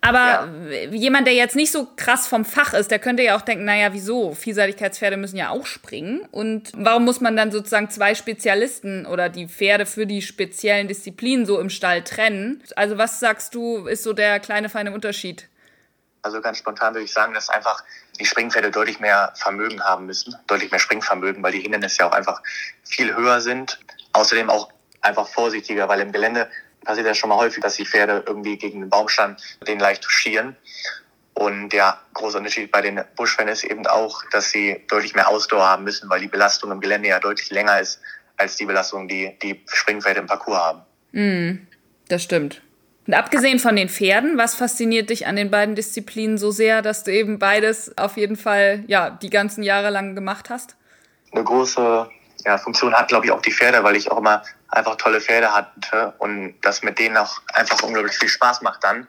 Aber 0.00 0.48
ja. 0.70 0.90
jemand, 0.90 1.26
der 1.26 1.34
jetzt 1.34 1.56
nicht 1.56 1.72
so 1.72 1.88
krass 1.96 2.28
vom 2.28 2.44
Fach 2.44 2.74
ist, 2.74 2.90
der 2.90 2.98
könnte 2.98 3.22
ja 3.22 3.36
auch 3.36 3.40
denken, 3.40 3.64
naja, 3.64 3.92
wieso? 3.92 4.32
Vielseitigkeitspferde 4.32 5.16
müssen 5.16 5.36
ja 5.36 5.50
auch 5.50 5.66
springen. 5.66 6.20
Und 6.30 6.72
warum 6.74 7.04
muss 7.04 7.20
man 7.20 7.36
dann 7.36 7.50
sozusagen 7.50 7.90
zwei 7.90 8.14
Spezialisten 8.14 9.06
oder 9.06 9.28
die 9.28 9.48
Pferde 9.48 9.86
für 9.86 10.06
die 10.06 10.22
speziellen 10.22 10.88
Disziplinen 10.88 11.46
so 11.46 11.58
im 11.58 11.70
Stall 11.70 12.02
trennen? 12.02 12.62
Also 12.76 12.98
was 12.98 13.18
sagst 13.18 13.54
du, 13.54 13.86
ist 13.86 14.04
so 14.04 14.12
der 14.12 14.38
kleine 14.40 14.68
feine 14.68 14.92
Unterschied? 14.92 15.48
Also 16.22 16.40
ganz 16.40 16.58
spontan 16.58 16.94
würde 16.94 17.04
ich 17.04 17.12
sagen, 17.12 17.34
dass 17.34 17.48
einfach 17.48 17.82
die 18.18 18.26
Springpferde 18.26 18.70
deutlich 18.70 19.00
mehr 19.00 19.32
Vermögen 19.36 19.82
haben 19.82 20.06
müssen, 20.06 20.34
deutlich 20.46 20.70
mehr 20.70 20.80
Springvermögen, 20.80 21.42
weil 21.42 21.52
die 21.52 21.60
Hindernisse 21.60 21.98
ja 22.00 22.08
auch 22.08 22.12
einfach 22.12 22.42
viel 22.84 23.14
höher 23.14 23.40
sind. 23.40 23.78
Außerdem 24.12 24.50
auch 24.50 24.70
einfach 25.00 25.28
vorsichtiger, 25.28 25.88
weil 25.88 26.00
im 26.00 26.12
Gelände 26.12 26.50
passiert 26.84 27.06
ja 27.06 27.14
schon 27.14 27.28
mal 27.28 27.36
häufig, 27.36 27.62
dass 27.62 27.76
die 27.76 27.86
Pferde 27.86 28.24
irgendwie 28.26 28.56
gegen 28.56 28.80
den 28.80 28.90
Baumstamm 28.90 29.36
den 29.66 29.78
leicht 29.78 30.02
touchieren. 30.02 30.56
Und 31.34 31.68
der 31.68 32.00
große 32.14 32.36
Unterschied 32.36 32.72
bei 32.72 32.80
den 32.80 33.00
Buschpferden 33.14 33.52
ist 33.52 33.62
eben 33.62 33.86
auch, 33.86 34.24
dass 34.32 34.50
sie 34.50 34.84
deutlich 34.88 35.14
mehr 35.14 35.28
Ausdauer 35.28 35.68
haben 35.68 35.84
müssen, 35.84 36.10
weil 36.10 36.20
die 36.20 36.26
Belastung 36.26 36.72
im 36.72 36.80
Gelände 36.80 37.10
ja 37.10 37.20
deutlich 37.20 37.50
länger 37.50 37.80
ist 37.80 38.00
als 38.36 38.56
die 38.56 38.64
Belastung, 38.64 39.06
die 39.06 39.38
die 39.40 39.64
Springpferde 39.66 40.20
im 40.20 40.26
Parcours 40.26 40.58
haben. 40.58 40.82
Mm, 41.12 41.68
das 42.08 42.24
stimmt. 42.24 42.60
Und 43.08 43.14
abgesehen 43.14 43.58
von 43.58 43.74
den 43.74 43.88
Pferden, 43.88 44.36
was 44.36 44.54
fasziniert 44.54 45.08
dich 45.08 45.26
an 45.26 45.34
den 45.34 45.50
beiden 45.50 45.74
Disziplinen 45.74 46.36
so 46.36 46.50
sehr, 46.50 46.82
dass 46.82 47.04
du 47.04 47.10
eben 47.10 47.38
beides 47.38 47.96
auf 47.96 48.18
jeden 48.18 48.36
Fall 48.36 48.84
ja 48.86 49.08
die 49.08 49.30
ganzen 49.30 49.62
Jahre 49.62 49.88
lang 49.88 50.14
gemacht 50.14 50.50
hast? 50.50 50.76
Eine 51.32 51.42
große 51.42 52.10
ja, 52.44 52.58
Funktion 52.58 52.92
hat, 52.92 53.08
glaube 53.08 53.24
ich, 53.24 53.32
auch 53.32 53.40
die 53.40 53.50
Pferde, 53.50 53.82
weil 53.82 53.96
ich 53.96 54.10
auch 54.10 54.18
immer 54.18 54.42
einfach 54.68 54.96
tolle 54.96 55.22
Pferde 55.22 55.54
hatte 55.54 56.12
und 56.18 56.56
das 56.60 56.82
mit 56.82 56.98
denen 56.98 57.16
auch 57.16 57.40
einfach 57.54 57.82
unglaublich 57.82 58.18
viel 58.18 58.28
Spaß 58.28 58.60
macht 58.60 58.84
dann. 58.84 59.06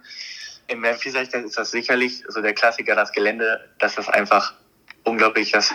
Im 0.67 0.85
Vielseitigkeit 0.85 1.43
ist 1.43 1.57
das 1.57 1.71
sicherlich 1.71 2.23
so 2.29 2.41
der 2.41 2.53
Klassiker, 2.53 2.95
das 2.95 3.11
Gelände, 3.11 3.69
dass 3.79 3.95
das 3.95 4.07
einfach 4.07 4.53
unglaublich 5.03 5.51
das 5.51 5.73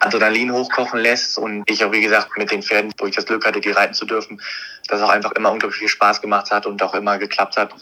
Adrenalin 0.00 0.52
hochkochen 0.52 1.00
lässt 1.00 1.38
und 1.38 1.62
ich 1.70 1.84
auch, 1.84 1.92
wie 1.92 2.00
gesagt, 2.00 2.36
mit 2.36 2.50
den 2.50 2.62
Pferden, 2.62 2.92
wo 2.98 3.06
ich 3.06 3.14
das 3.14 3.26
Glück 3.26 3.46
hatte, 3.46 3.60
die 3.60 3.70
reiten 3.70 3.94
zu 3.94 4.06
dürfen, 4.06 4.40
das 4.88 5.02
auch 5.02 5.10
einfach 5.10 5.32
immer 5.32 5.52
unglaublich 5.52 5.78
viel 5.78 5.88
Spaß 5.88 6.20
gemacht 6.20 6.50
hat 6.50 6.66
und 6.66 6.82
auch 6.82 6.94
immer 6.94 7.18
geklappt 7.18 7.56
hat, 7.56 7.74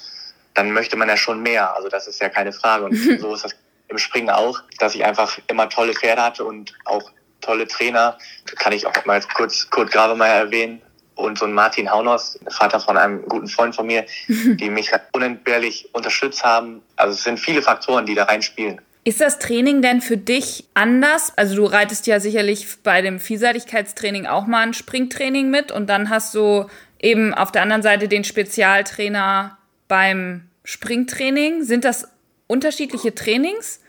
dann 0.55 0.73
möchte 0.73 0.97
man 0.97 1.09
ja 1.09 1.16
schon 1.16 1.43
mehr. 1.43 1.75
Also 1.75 1.88
das 1.88 2.07
ist 2.07 2.21
ja 2.21 2.29
keine 2.29 2.53
Frage. 2.53 2.85
Und 2.85 2.95
so 3.21 3.35
ist 3.35 3.45
das 3.45 3.55
im 3.88 3.99
Springen 3.99 4.31
auch, 4.31 4.61
dass 4.79 4.95
ich 4.95 5.05
einfach 5.05 5.38
immer 5.47 5.69
tolle 5.69 5.95
Pferde 5.95 6.23
hatte 6.23 6.45
und 6.45 6.75
auch 6.85 7.11
tolle 7.40 7.66
Trainer. 7.66 8.19
Kann 8.57 8.73
ich 8.73 8.87
auch 8.87 9.05
mal 9.07 9.21
kurz 9.35 9.71
Kurt 9.71 9.90
Gravemeyer 9.90 10.35
erwähnen, 10.35 10.83
und 11.19 11.37
so 11.37 11.47
ein 11.47 11.53
Martin 11.53 11.90
Haunos, 11.90 12.38
Vater 12.49 12.79
von 12.79 12.97
einem 12.97 13.23
guten 13.29 13.49
Freund 13.49 13.75
von 13.75 13.87
mir, 13.87 14.07
die 14.29 14.71
mich 14.71 14.93
unentbehrlich 15.12 15.88
unterstützt 15.93 16.45
haben. 16.45 16.81
Also 16.97 17.14
es 17.14 17.25
sind 17.25 17.40
viele 17.40 17.61
Faktoren, 17.61 18.07
die 18.07 18.14
da 18.14 18.25
reinspielen. 18.25 18.81
Ist 19.09 19.23
das 19.23 19.38
Training 19.38 19.81
denn 19.81 20.03
für 20.03 20.18
dich 20.18 20.68
anders? 20.75 21.33
Also 21.38 21.57
du 21.57 21.64
reitest 21.64 22.07
ja 22.07 22.21
sicherlich 22.21 22.66
bei 22.83 23.01
dem 23.01 23.21
Vielseitigkeitstraining 23.21 24.27
auch 24.27 24.47
mal 24.47 24.61
ein 24.61 24.75
Springtraining 24.75 25.49
mit 25.49 25.73
und 25.73 25.87
dann 25.87 26.11
hast 26.11 26.35
du 26.35 26.66
eben 27.01 27.33
auf 27.33 27.51
der 27.51 27.62
anderen 27.62 27.81
Seite 27.81 28.07
den 28.07 28.23
Spezialtrainer 28.23 29.57
beim 29.88 30.51
Springtraining. 30.62 31.62
Sind 31.62 31.87
das 31.87 32.09
unterschiedliche 32.49 33.14
Trainings? 33.14 33.81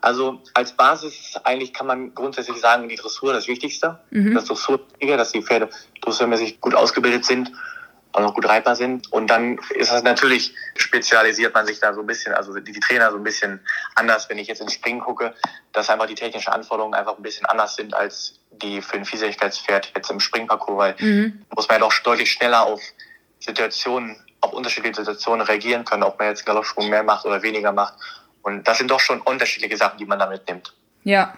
Also 0.00 0.42
als 0.54 0.70
Basis 0.70 1.34
eigentlich 1.42 1.74
kann 1.74 1.88
man 1.88 2.14
grundsätzlich 2.14 2.58
sagen, 2.58 2.88
die 2.88 2.94
Dressur 2.94 3.32
das 3.32 3.48
Wichtigste. 3.48 3.98
Mhm. 4.10 4.36
Das 4.36 4.44
Dressur, 4.44 4.78
dass 5.00 5.32
die 5.32 5.42
Pferde 5.42 5.70
dressurmäßig 6.02 6.60
gut 6.60 6.76
ausgebildet 6.76 7.24
sind 7.24 7.50
auch 8.24 8.34
gut 8.34 8.48
reitbar 8.48 8.76
sind. 8.76 9.12
Und 9.12 9.28
dann 9.28 9.58
ist 9.74 9.90
das 9.90 10.02
natürlich, 10.02 10.54
spezialisiert 10.76 11.54
man 11.54 11.66
sich 11.66 11.80
da 11.80 11.92
so 11.94 12.00
ein 12.00 12.06
bisschen, 12.06 12.34
also 12.34 12.54
die, 12.58 12.72
die 12.72 12.80
Trainer 12.80 13.10
so 13.10 13.16
ein 13.16 13.24
bisschen 13.24 13.60
anders, 13.94 14.28
wenn 14.28 14.38
ich 14.38 14.48
jetzt 14.48 14.60
ins 14.60 14.72
Springen 14.72 15.00
gucke, 15.00 15.34
dass 15.72 15.90
einfach 15.90 16.06
die 16.06 16.14
technischen 16.14 16.50
Anforderungen 16.50 16.94
einfach 16.94 17.16
ein 17.16 17.22
bisschen 17.22 17.46
anders 17.46 17.76
sind 17.76 17.94
als 17.94 18.40
die 18.50 18.82
für 18.82 18.96
ein 18.96 19.04
Vielseitigkeitspferd 19.04 19.92
jetzt 19.94 20.10
im 20.10 20.20
Springparcours, 20.20 20.78
weil 20.78 20.96
mhm. 20.98 21.44
muss 21.54 21.68
man 21.68 21.76
ja 21.76 21.86
doch 21.86 21.96
deutlich 22.02 22.30
schneller 22.30 22.66
auf 22.66 22.80
Situationen, 23.38 24.16
auf 24.40 24.52
unterschiedliche 24.52 24.96
Situationen 24.96 25.46
reagieren 25.46 25.84
können, 25.84 26.02
ob 26.02 26.18
man 26.18 26.28
jetzt 26.28 26.44
Galoppsprung 26.44 26.88
mehr 26.88 27.02
macht 27.02 27.24
oder 27.24 27.42
weniger 27.42 27.72
macht. 27.72 27.94
Und 28.42 28.66
das 28.66 28.78
sind 28.78 28.90
doch 28.90 29.00
schon 29.00 29.20
unterschiedliche 29.20 29.76
Sachen, 29.76 29.98
die 29.98 30.06
man 30.06 30.18
da 30.18 30.26
mitnimmt. 30.26 30.74
Ja. 31.04 31.34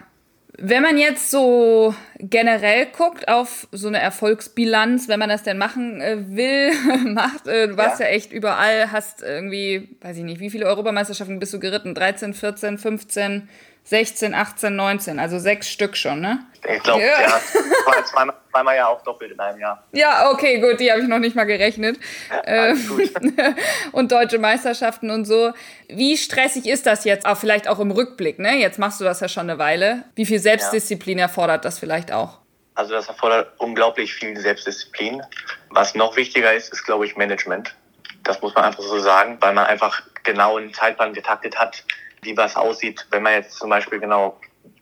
Wenn 0.57 0.83
man 0.83 0.97
jetzt 0.97 1.31
so 1.31 1.95
generell 2.19 2.87
guckt 2.87 3.27
auf 3.27 3.67
so 3.71 3.87
eine 3.87 3.99
Erfolgsbilanz, 3.99 5.07
wenn 5.07 5.19
man 5.19 5.29
das 5.29 5.43
denn 5.43 5.57
machen 5.57 6.01
äh, 6.01 6.17
will, 6.27 6.71
macht, 7.13 7.47
äh, 7.47 7.69
du 7.69 7.77
warst 7.77 7.99
ja. 7.99 8.07
ja 8.07 8.11
echt 8.11 8.33
überall, 8.33 8.91
hast 8.91 9.23
irgendwie, 9.23 9.89
weiß 10.01 10.17
ich 10.17 10.23
nicht, 10.23 10.39
wie 10.39 10.49
viele 10.49 10.65
Europameisterschaften 10.65 11.39
bist 11.39 11.53
du 11.53 11.59
geritten? 11.59 11.95
13, 11.95 12.33
14, 12.33 12.77
15, 12.77 13.49
16, 13.83 14.33
18, 14.33 14.75
19, 14.75 15.19
also 15.19 15.39
sechs 15.39 15.69
Stück 15.69 15.97
schon, 15.97 16.21
ne? 16.21 16.45
Ich 16.67 16.83
glaube, 16.83 17.01
ja. 17.01 17.21
ja. 17.21 17.41
Zweimal, 18.05 18.35
zweimal 18.51 18.75
ja 18.75 18.87
auch 18.87 19.03
doppelt 19.03 19.31
in 19.31 19.39
einem 19.39 19.59
Jahr. 19.59 19.83
Ja, 19.91 20.29
okay, 20.31 20.59
gut, 20.59 20.79
die 20.79 20.91
habe 20.91 21.01
ich 21.01 21.07
noch 21.07 21.19
nicht 21.19 21.35
mal 21.35 21.45
gerechnet. 21.45 21.97
Ja, 22.29 22.67
ähm, 22.67 23.09
und 23.91 24.11
deutsche 24.11 24.37
Meisterschaften 24.37 25.09
und 25.09 25.25
so. 25.25 25.53
Wie 25.87 26.17
stressig 26.17 26.67
ist 26.67 26.85
das 26.85 27.03
jetzt, 27.03 27.25
auch 27.25 27.37
vielleicht 27.37 27.67
auch 27.67 27.79
im 27.79 27.91
Rückblick, 27.91 28.39
ne? 28.39 28.57
Jetzt 28.57 28.79
machst 28.79 28.99
du 28.99 29.03
das 29.03 29.19
ja 29.19 29.27
schon 29.27 29.49
eine 29.49 29.59
Weile. 29.59 30.03
Wie 30.15 30.25
viel 30.25 30.39
Selbstdisziplin 30.39 31.17
ja. 31.17 31.25
erfordert 31.25 31.65
das 31.65 31.79
vielleicht 31.79 32.11
auch? 32.11 32.39
Also 32.75 32.93
das 32.93 33.07
erfordert 33.07 33.51
unglaublich 33.57 34.13
viel 34.13 34.37
Selbstdisziplin. 34.37 35.21
Was 35.69 35.95
noch 35.95 36.15
wichtiger 36.15 36.53
ist, 36.53 36.71
ist, 36.71 36.83
glaube 36.83 37.05
ich, 37.05 37.15
Management. 37.15 37.75
Das 38.23 38.41
muss 38.41 38.53
man 38.55 38.65
einfach 38.65 38.83
so 38.83 38.99
sagen, 38.99 39.37
weil 39.41 39.53
man 39.53 39.65
einfach 39.65 40.03
genau 40.23 40.57
einen 40.57 40.73
Zeitplan 40.73 41.13
getaktet 41.13 41.57
hat, 41.57 41.83
wie 42.23 42.37
was 42.37 42.55
aussieht, 42.55 43.07
wenn 43.11 43.23
man 43.23 43.33
jetzt 43.33 43.53
zum 43.53 43.69
Beispiel 43.69 43.99
genau 43.99 44.39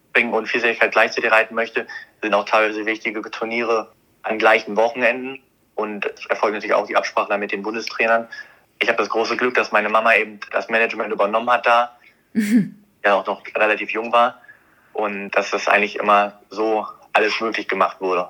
Springen 0.10 0.34
und 0.34 0.47
Vielseitigkeit 0.47 0.91
gleichzeitig 0.91 1.32
reiten 1.32 1.56
möchte, 1.56 1.88
sind 2.21 2.34
auch 2.34 2.45
teilweise 2.45 2.86
wichtige 2.86 3.21
Turniere 3.32 3.91
an 4.23 4.38
gleichen 4.38 4.75
Wochenenden 4.75 5.41
und 5.75 6.06
es 6.06 6.25
erfolgt 6.25 6.56
natürlich 6.56 6.73
auch 6.73 6.88
die 6.88 6.97
Absprache 6.97 7.38
mit 7.38 7.52
den 7.52 7.62
Bundestrainern. 7.62 8.28
Ich 8.80 8.89
habe 8.89 8.97
das 8.97 9.10
große 9.10 9.38
Glück, 9.38 9.56
dass 9.56 9.71
meine 9.71 9.89
Mama 9.89 10.15
eben 10.15 10.39
das 10.52 10.67
Management 10.69 11.13
übernommen 11.13 11.49
hat 11.49 11.65
da, 11.65 11.97
ja 13.06 13.13
auch 13.13 13.25
noch 13.25 13.41
relativ 13.56 13.91
jung 13.91 14.12
war 14.12 14.41
und 14.93 15.32
dass 15.32 15.52
das 15.52 15.67
eigentlich 15.67 15.95
immer 15.97 16.41
so 16.49 16.86
alles 17.13 17.39
möglich 17.39 17.67
gemacht 17.67 18.02
wurde. 18.02 18.30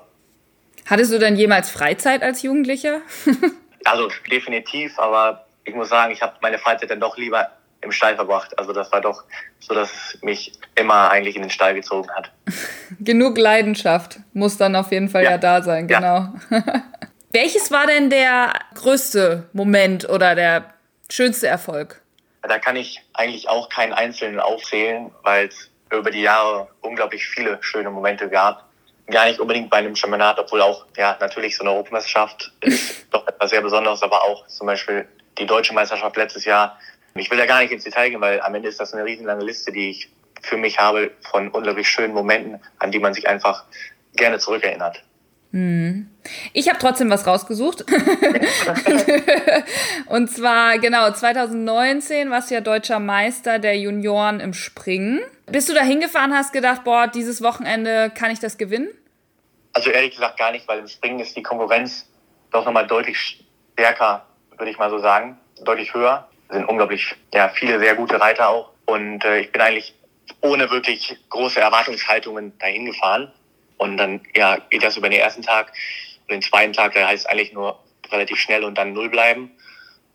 Hattest 0.86 1.12
du 1.12 1.18
denn 1.18 1.36
jemals 1.36 1.70
Freizeit 1.70 2.22
als 2.22 2.42
Jugendlicher? 2.42 3.00
also 3.84 4.08
definitiv, 4.30 4.98
aber 4.98 5.46
ich 5.64 5.74
muss 5.74 5.88
sagen, 5.88 6.12
ich 6.12 6.22
habe 6.22 6.34
meine 6.40 6.58
Freizeit 6.58 6.90
dann 6.90 7.00
doch 7.00 7.16
lieber 7.16 7.50
im 7.82 7.92
Stall 7.92 8.16
verbracht. 8.16 8.58
Also 8.58 8.72
das 8.72 8.92
war 8.92 9.00
doch 9.00 9.24
so, 9.58 9.74
dass 9.74 9.90
es 9.92 10.22
mich 10.22 10.52
immer 10.74 11.10
eigentlich 11.10 11.36
in 11.36 11.42
den 11.42 11.50
Stall 11.50 11.74
gezogen 11.74 12.10
hat. 12.10 12.30
Genug 13.00 13.38
Leidenschaft 13.38 14.18
muss 14.32 14.56
dann 14.56 14.76
auf 14.76 14.92
jeden 14.92 15.08
Fall 15.08 15.24
ja, 15.24 15.32
ja 15.32 15.38
da 15.38 15.62
sein, 15.62 15.86
genau. 15.88 16.28
Ja. 16.50 16.82
Welches 17.32 17.70
war 17.70 17.86
denn 17.86 18.10
der 18.10 18.52
größte 18.74 19.48
Moment 19.52 20.08
oder 20.08 20.34
der 20.34 20.74
schönste 21.08 21.46
Erfolg? 21.46 22.02
Da 22.42 22.58
kann 22.58 22.76
ich 22.76 23.02
eigentlich 23.12 23.48
auch 23.48 23.68
keinen 23.68 23.92
einzelnen 23.92 24.40
aufzählen, 24.40 25.10
weil 25.22 25.46
es 25.46 25.70
über 25.92 26.10
die 26.10 26.22
Jahre 26.22 26.68
unglaublich 26.80 27.26
viele 27.26 27.58
schöne 27.62 27.90
Momente 27.90 28.28
gab. 28.28 28.64
Gar 29.06 29.26
nicht 29.26 29.40
unbedingt 29.40 29.70
bei 29.70 29.78
einem 29.78 29.96
Championat, 29.96 30.38
obwohl 30.38 30.62
auch, 30.62 30.86
ja, 30.96 31.16
natürlich 31.20 31.56
so 31.56 31.64
eine 31.64 31.72
Europameisterschaft 31.72 32.52
ist 32.62 33.06
doch 33.12 33.26
etwas 33.26 33.50
sehr 33.50 33.60
Besonderes, 33.60 34.02
aber 34.02 34.22
auch 34.22 34.46
zum 34.46 34.66
Beispiel 34.66 35.06
die 35.38 35.46
deutsche 35.46 35.74
Meisterschaft 35.74 36.16
letztes 36.16 36.44
Jahr 36.44 36.78
ich 37.14 37.30
will 37.30 37.38
da 37.38 37.46
gar 37.46 37.60
nicht 37.60 37.72
ins 37.72 37.84
Detail 37.84 38.10
gehen, 38.10 38.20
weil 38.20 38.40
am 38.40 38.54
Ende 38.54 38.68
ist 38.68 38.80
das 38.80 38.92
eine 38.92 39.04
riesenlange 39.04 39.44
Liste, 39.44 39.72
die 39.72 39.90
ich 39.90 40.08
für 40.42 40.56
mich 40.56 40.78
habe 40.78 41.10
von 41.30 41.48
unglaublich 41.48 41.88
schönen 41.88 42.14
Momenten, 42.14 42.60
an 42.78 42.90
die 42.90 42.98
man 42.98 43.14
sich 43.14 43.28
einfach 43.28 43.64
gerne 44.14 44.38
zurückerinnert. 44.38 45.02
Hm. 45.52 46.08
Ich 46.52 46.68
habe 46.68 46.78
trotzdem 46.78 47.10
was 47.10 47.26
rausgesucht. 47.26 47.80
und 50.06 50.30
zwar, 50.30 50.78
genau, 50.78 51.10
2019 51.10 52.30
warst 52.30 52.50
du 52.50 52.54
ja 52.54 52.60
deutscher 52.60 53.00
Meister 53.00 53.58
der 53.58 53.76
Junioren 53.76 54.38
im 54.38 54.54
Springen. 54.54 55.20
Bist 55.46 55.68
du 55.68 55.74
da 55.74 55.82
hingefahren, 55.82 56.32
hast 56.32 56.52
gedacht, 56.52 56.84
boah, 56.84 57.08
dieses 57.08 57.42
Wochenende 57.42 58.12
kann 58.14 58.30
ich 58.30 58.38
das 58.38 58.58
gewinnen? 58.58 58.88
Also 59.72 59.90
ehrlich 59.90 60.14
gesagt 60.14 60.38
gar 60.38 60.52
nicht, 60.52 60.68
weil 60.68 60.78
im 60.78 60.88
Springen 60.88 61.18
ist 61.18 61.36
die 61.36 61.42
Konkurrenz 61.42 62.08
doch 62.52 62.64
nochmal 62.64 62.86
deutlich 62.86 63.44
stärker, 63.74 64.26
würde 64.56 64.70
ich 64.70 64.78
mal 64.78 64.90
so 64.90 64.98
sagen. 64.98 65.38
Deutlich 65.64 65.94
höher. 65.94 66.28
Sind 66.50 66.64
unglaublich, 66.64 67.14
ja, 67.32 67.48
viele 67.48 67.78
sehr 67.78 67.94
gute 67.94 68.20
Reiter 68.20 68.48
auch. 68.48 68.70
Und 68.86 69.24
äh, 69.24 69.40
ich 69.40 69.52
bin 69.52 69.60
eigentlich 69.60 69.94
ohne 70.40 70.70
wirklich 70.70 71.16
große 71.28 71.60
Erwartungshaltungen 71.60 72.58
dahin 72.58 72.86
gefahren. 72.86 73.32
Und 73.76 73.96
dann 73.96 74.20
ja, 74.34 74.58
geht 74.68 74.82
das 74.82 74.96
über 74.96 75.08
den 75.08 75.20
ersten 75.20 75.42
Tag. 75.42 75.72
Und 76.22 76.30
den 76.30 76.42
zweiten 76.42 76.72
Tag, 76.72 76.94
da 76.94 77.06
heißt 77.06 77.24
es 77.24 77.30
eigentlich 77.30 77.52
nur 77.52 77.78
relativ 78.10 78.38
schnell 78.38 78.64
und 78.64 78.76
dann 78.76 78.92
null 78.92 79.08
bleiben. 79.08 79.50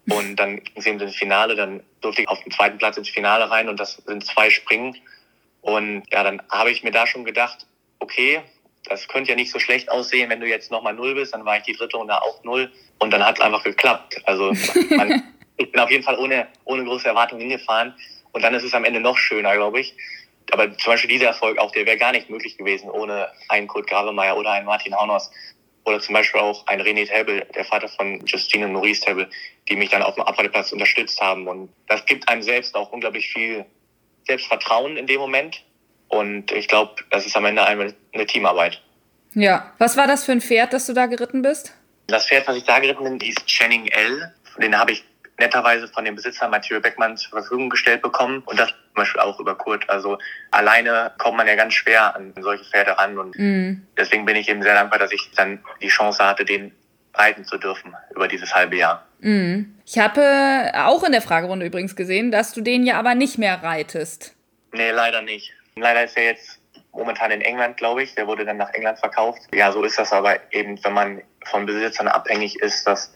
Und 0.10 0.36
dann 0.36 0.62
es 0.76 0.86
eben 0.86 1.00
ins 1.00 1.16
Finale. 1.16 1.56
Dann 1.56 1.82
durfte 2.02 2.22
ich 2.22 2.28
auf 2.28 2.42
den 2.44 2.52
zweiten 2.52 2.78
Platz 2.78 2.98
ins 2.98 3.10
Finale 3.10 3.50
rein 3.50 3.70
und 3.70 3.80
das 3.80 3.96
sind 4.06 4.26
zwei 4.26 4.50
Springen. 4.50 4.96
Und 5.62 6.04
ja, 6.12 6.24
dann 6.24 6.42
habe 6.50 6.70
ich 6.70 6.84
mir 6.84 6.92
da 6.92 7.08
schon 7.08 7.26
gedacht, 7.26 7.66
okay, 8.00 8.42
das 8.88 9.08
könnte 9.08 9.32
ja 9.32 9.36
nicht 9.36 9.52
so 9.52 9.58
schlecht 9.58 9.90
aussehen, 9.90 10.30
wenn 10.30 10.40
du 10.40 10.48
jetzt 10.48 10.70
nochmal 10.70 10.94
null 10.94 11.16
bist. 11.16 11.34
Dann 11.34 11.44
war 11.44 11.58
ich 11.58 11.64
die 11.64 11.74
dritte 11.74 11.98
Runde 11.98 12.22
auch 12.22 12.44
null. 12.44 12.72
Und 13.00 13.12
dann 13.12 13.26
hat 13.26 13.40
es 13.40 13.44
einfach 13.44 13.64
geklappt. 13.64 14.22
Also 14.26 14.54
man, 14.92 15.24
ich 15.58 15.72
bin 15.72 15.82
auf 15.82 15.92
jeden 15.92 16.04
Fall 16.04 16.18
ohne, 16.18 16.48
ohne 16.66 16.84
große 16.84 17.08
Erwartungen 17.08 17.42
hingefahren. 17.42 17.94
Und 18.32 18.44
dann 18.44 18.54
ist 18.54 18.64
es 18.64 18.74
am 18.74 18.84
Ende 18.84 19.00
noch 19.00 19.18
schöner, 19.18 19.56
glaube 19.56 19.80
ich, 19.80 19.96
aber 20.52 20.78
zum 20.78 20.94
Beispiel 20.94 21.10
dieser 21.10 21.28
Erfolg 21.28 21.58
auch, 21.58 21.72
der 21.72 21.86
wäre 21.86 21.98
gar 21.98 22.12
nicht 22.12 22.30
möglich 22.30 22.58
gewesen 22.58 22.90
ohne 22.90 23.30
einen 23.50 23.68
Kurt 23.68 23.88
Gravemeyer 23.88 24.38
oder 24.38 24.52
einen 24.52 24.66
Martin 24.66 24.96
Haunos 24.96 25.32
oder 25.86 26.00
zum 26.00 26.14
Beispiel 26.14 26.42
auch 26.42 26.66
ein 26.68 26.82
René 26.82 27.08
Tebel, 27.08 27.46
der 27.56 27.64
Vater 27.64 27.88
von 27.88 28.26
Justine 28.26 28.66
und 28.66 28.74
Maurice 28.74 29.02
Tebel, 29.02 29.30
die 29.70 29.76
mich 29.76 29.90
dann 29.90 30.02
auf 30.02 30.16
dem 30.16 30.24
Abreiteplatz 30.24 30.72
unterstützt 30.72 31.22
haben. 31.22 31.48
Und 31.48 31.70
das 31.88 32.06
gibt 32.06 32.28
einem 32.28 32.42
selbst 32.42 32.76
auch 32.76 32.92
unglaublich 32.92 33.28
viel 33.32 33.66
Selbstvertrauen 34.28 34.98
in 34.98 35.08
dem 35.08 35.20
Moment. 35.20 35.64
Und 36.08 36.52
ich 36.52 36.68
glaube, 36.68 36.96
das 37.12 37.26
ist 37.26 37.36
am 37.38 37.46
Ende 37.46 37.64
eine, 37.66 37.94
eine 38.14 38.26
Teamarbeit. 38.26 38.82
Ja. 39.34 39.74
Was 39.78 39.98
war 39.98 40.08
das 40.08 40.26
für 40.26 40.32
ein 40.32 40.42
Pferd, 40.42 40.74
das 40.74 40.88
du 40.88 40.94
da 40.94 41.06
geritten 41.06 41.42
bist? 41.42 41.74
Das 42.08 42.28
Pferd, 42.28 42.48
was 42.48 42.58
ich 42.58 42.64
da 42.64 42.80
geritten 42.80 43.04
bin, 43.04 43.20
hieß 43.20 43.36
Channing 43.46 43.88
L. 43.88 44.34
Den 44.60 44.78
habe 44.78 44.94
ich 44.94 45.04
netterweise 45.38 45.88
von 45.88 46.06
dem 46.06 46.16
Besitzer 46.16 46.48
Mathieu 46.48 46.80
Beckmann 46.80 47.18
zur 47.18 47.32
Verfügung 47.32 47.70
gestellt 47.70 48.02
bekommen. 48.02 48.42
Und 48.46 48.60
das 48.60 48.70
zum 48.70 48.78
Beispiel 48.94 49.22
auch 49.22 49.40
über 49.40 49.56
Kurt. 49.56 49.90
Also 49.90 50.18
alleine 50.52 51.12
kommt 51.18 51.38
man 51.38 51.48
ja 51.48 51.56
ganz 51.56 51.74
schwer 51.74 52.16
an 52.16 52.34
solche 52.40 52.64
Pferde 52.66 52.98
ran. 52.98 53.18
Und 53.18 53.38
mm. 53.38 53.86
deswegen 53.98 54.26
bin 54.26 54.36
ich 54.36 54.48
eben 54.50 54.64
sehr 54.64 54.74
dankbar, 54.74 55.00
dass 55.00 55.12
ich 55.12 55.32
dann 55.36 55.64
die 55.82 55.90
Chance 55.90 56.26
hatte, 56.26 56.46
den 56.46 56.72
reiten 57.14 57.46
zu 57.46 57.58
dürfen 57.58 57.94
über 58.16 58.28
dieses 58.28 58.54
halbe 58.56 58.78
Jahr. 58.78 59.06
Mm. 59.20 59.64
Ich 59.86 60.00
habe 60.00 60.72
auch 60.76 61.04
in 61.04 61.12
der 61.12 61.22
Fragerunde 61.22 61.66
übrigens 61.66 61.96
gesehen, 61.96 62.32
dass 62.32 62.54
du 62.54 62.62
den 62.62 62.86
ja 62.86 62.98
aber 62.98 63.16
nicht 63.16 63.38
mehr 63.38 63.62
reitest. 63.62 64.36
Nee, 64.72 64.92
leider 64.92 65.22
nicht. 65.22 65.54
Leider 65.76 66.04
ist 66.04 66.18
er 66.18 66.26
jetzt 66.26 66.60
momentan 66.92 67.32
in 67.32 67.42
England, 67.42 67.78
glaube 67.78 68.04
ich. 68.04 68.16
Der 68.16 68.28
wurde 68.28 68.46
dann 68.46 68.58
nach 68.58 68.74
England 68.74 69.00
verkauft. 69.00 69.42
Ja, 69.54 69.72
so 69.72 69.84
ist 69.84 70.00
das 70.00 70.12
aber 70.12 70.38
eben, 70.54 70.82
wenn 70.84 70.94
man 70.94 71.22
von 71.46 71.66
Besitzern 71.66 72.08
abhängig 72.08 72.60
ist, 72.62 72.86
dass 72.88 73.14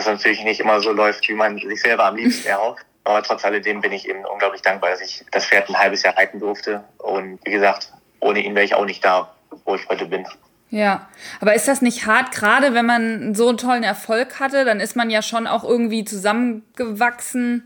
das 0.00 0.14
natürlich 0.14 0.44
nicht 0.44 0.60
immer 0.60 0.80
so 0.80 0.92
läuft, 0.92 1.28
wie 1.28 1.34
man 1.34 1.58
sich 1.58 1.80
selber 1.80 2.04
am 2.04 2.16
liebsten 2.16 2.48
erhofft. 2.48 2.84
Aber 3.04 3.22
trotz 3.22 3.44
alledem 3.44 3.80
bin 3.80 3.92
ich 3.92 4.08
eben 4.08 4.24
unglaublich 4.24 4.62
dankbar, 4.62 4.90
dass 4.90 5.00
ich 5.00 5.24
das 5.30 5.46
Pferd 5.46 5.68
ein 5.68 5.78
halbes 5.78 6.02
Jahr 6.02 6.16
reiten 6.16 6.38
durfte. 6.38 6.84
Und 6.98 7.38
wie 7.44 7.50
gesagt, 7.50 7.92
ohne 8.20 8.40
ihn 8.40 8.54
wäre 8.54 8.64
ich 8.64 8.74
auch 8.74 8.84
nicht 8.84 9.04
da, 9.04 9.34
wo 9.64 9.74
ich 9.74 9.88
heute 9.88 10.06
bin. 10.06 10.26
Ja, 10.70 11.08
aber 11.40 11.54
ist 11.54 11.66
das 11.66 11.82
nicht 11.82 12.06
hart, 12.06 12.32
gerade 12.32 12.74
wenn 12.74 12.86
man 12.86 13.34
so 13.34 13.48
einen 13.48 13.58
tollen 13.58 13.82
Erfolg 13.82 14.38
hatte, 14.38 14.64
dann 14.64 14.78
ist 14.78 14.94
man 14.94 15.10
ja 15.10 15.20
schon 15.20 15.48
auch 15.48 15.64
irgendwie 15.64 16.04
zusammengewachsen, 16.04 17.64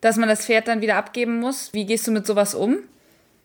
dass 0.00 0.16
man 0.16 0.28
das 0.28 0.46
Pferd 0.46 0.68
dann 0.68 0.80
wieder 0.80 0.96
abgeben 0.96 1.40
muss. 1.40 1.72
Wie 1.72 1.86
gehst 1.86 2.06
du 2.06 2.12
mit 2.12 2.26
sowas 2.26 2.54
um? 2.54 2.78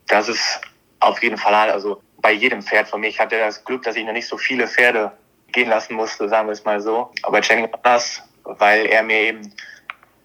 Das 0.08 0.30
ist 0.30 0.62
auf 1.00 1.24
jeden 1.24 1.38
Fall 1.38 1.56
hart. 1.56 1.72
Also 1.72 2.02
bei 2.22 2.34
jedem 2.34 2.62
Pferd 2.62 2.88
von 2.88 3.02
mir. 3.02 3.08
Ich 3.08 3.20
hatte 3.20 3.40
das 3.40 3.64
Glück, 3.64 3.84
dass 3.84 3.96
ich 3.96 4.06
noch 4.06 4.14
nicht 4.14 4.28
so 4.28 4.38
viele 4.38 4.68
Pferde 4.68 5.12
gehen 5.52 5.70
lassen 5.70 5.96
musste, 5.96 6.30
sagen 6.30 6.48
wir 6.48 6.54
es 6.54 6.64
mal 6.66 6.80
so. 6.80 7.12
Aber 7.24 7.40
war 7.40 7.70
das, 7.84 8.22
weil 8.58 8.86
er 8.86 9.04
mir 9.04 9.22
eben, 9.22 9.54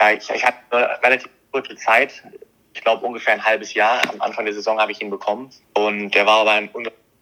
ja, 0.01 0.13
ich, 0.13 0.29
ich 0.31 0.45
hatte 0.45 0.59
eine 0.71 1.03
relativ 1.03 1.31
kurze 1.53 1.77
Zeit, 1.77 2.23
ich 2.75 2.83
glaube 2.83 3.07
ungefähr 3.07 3.35
ein 3.35 3.45
halbes 3.45 3.75
Jahr. 3.75 4.03
Am 4.11 4.21
Anfang 4.21 4.45
der 4.45 4.55
Saison 4.55 4.81
habe 4.81 4.93
ich 4.93 5.01
ihn 5.01 5.11
bekommen. 5.11 5.51
Und 5.75 6.11
der 6.11 6.27
war 6.27 6.41
aber 6.41 6.53
ein 6.53 6.71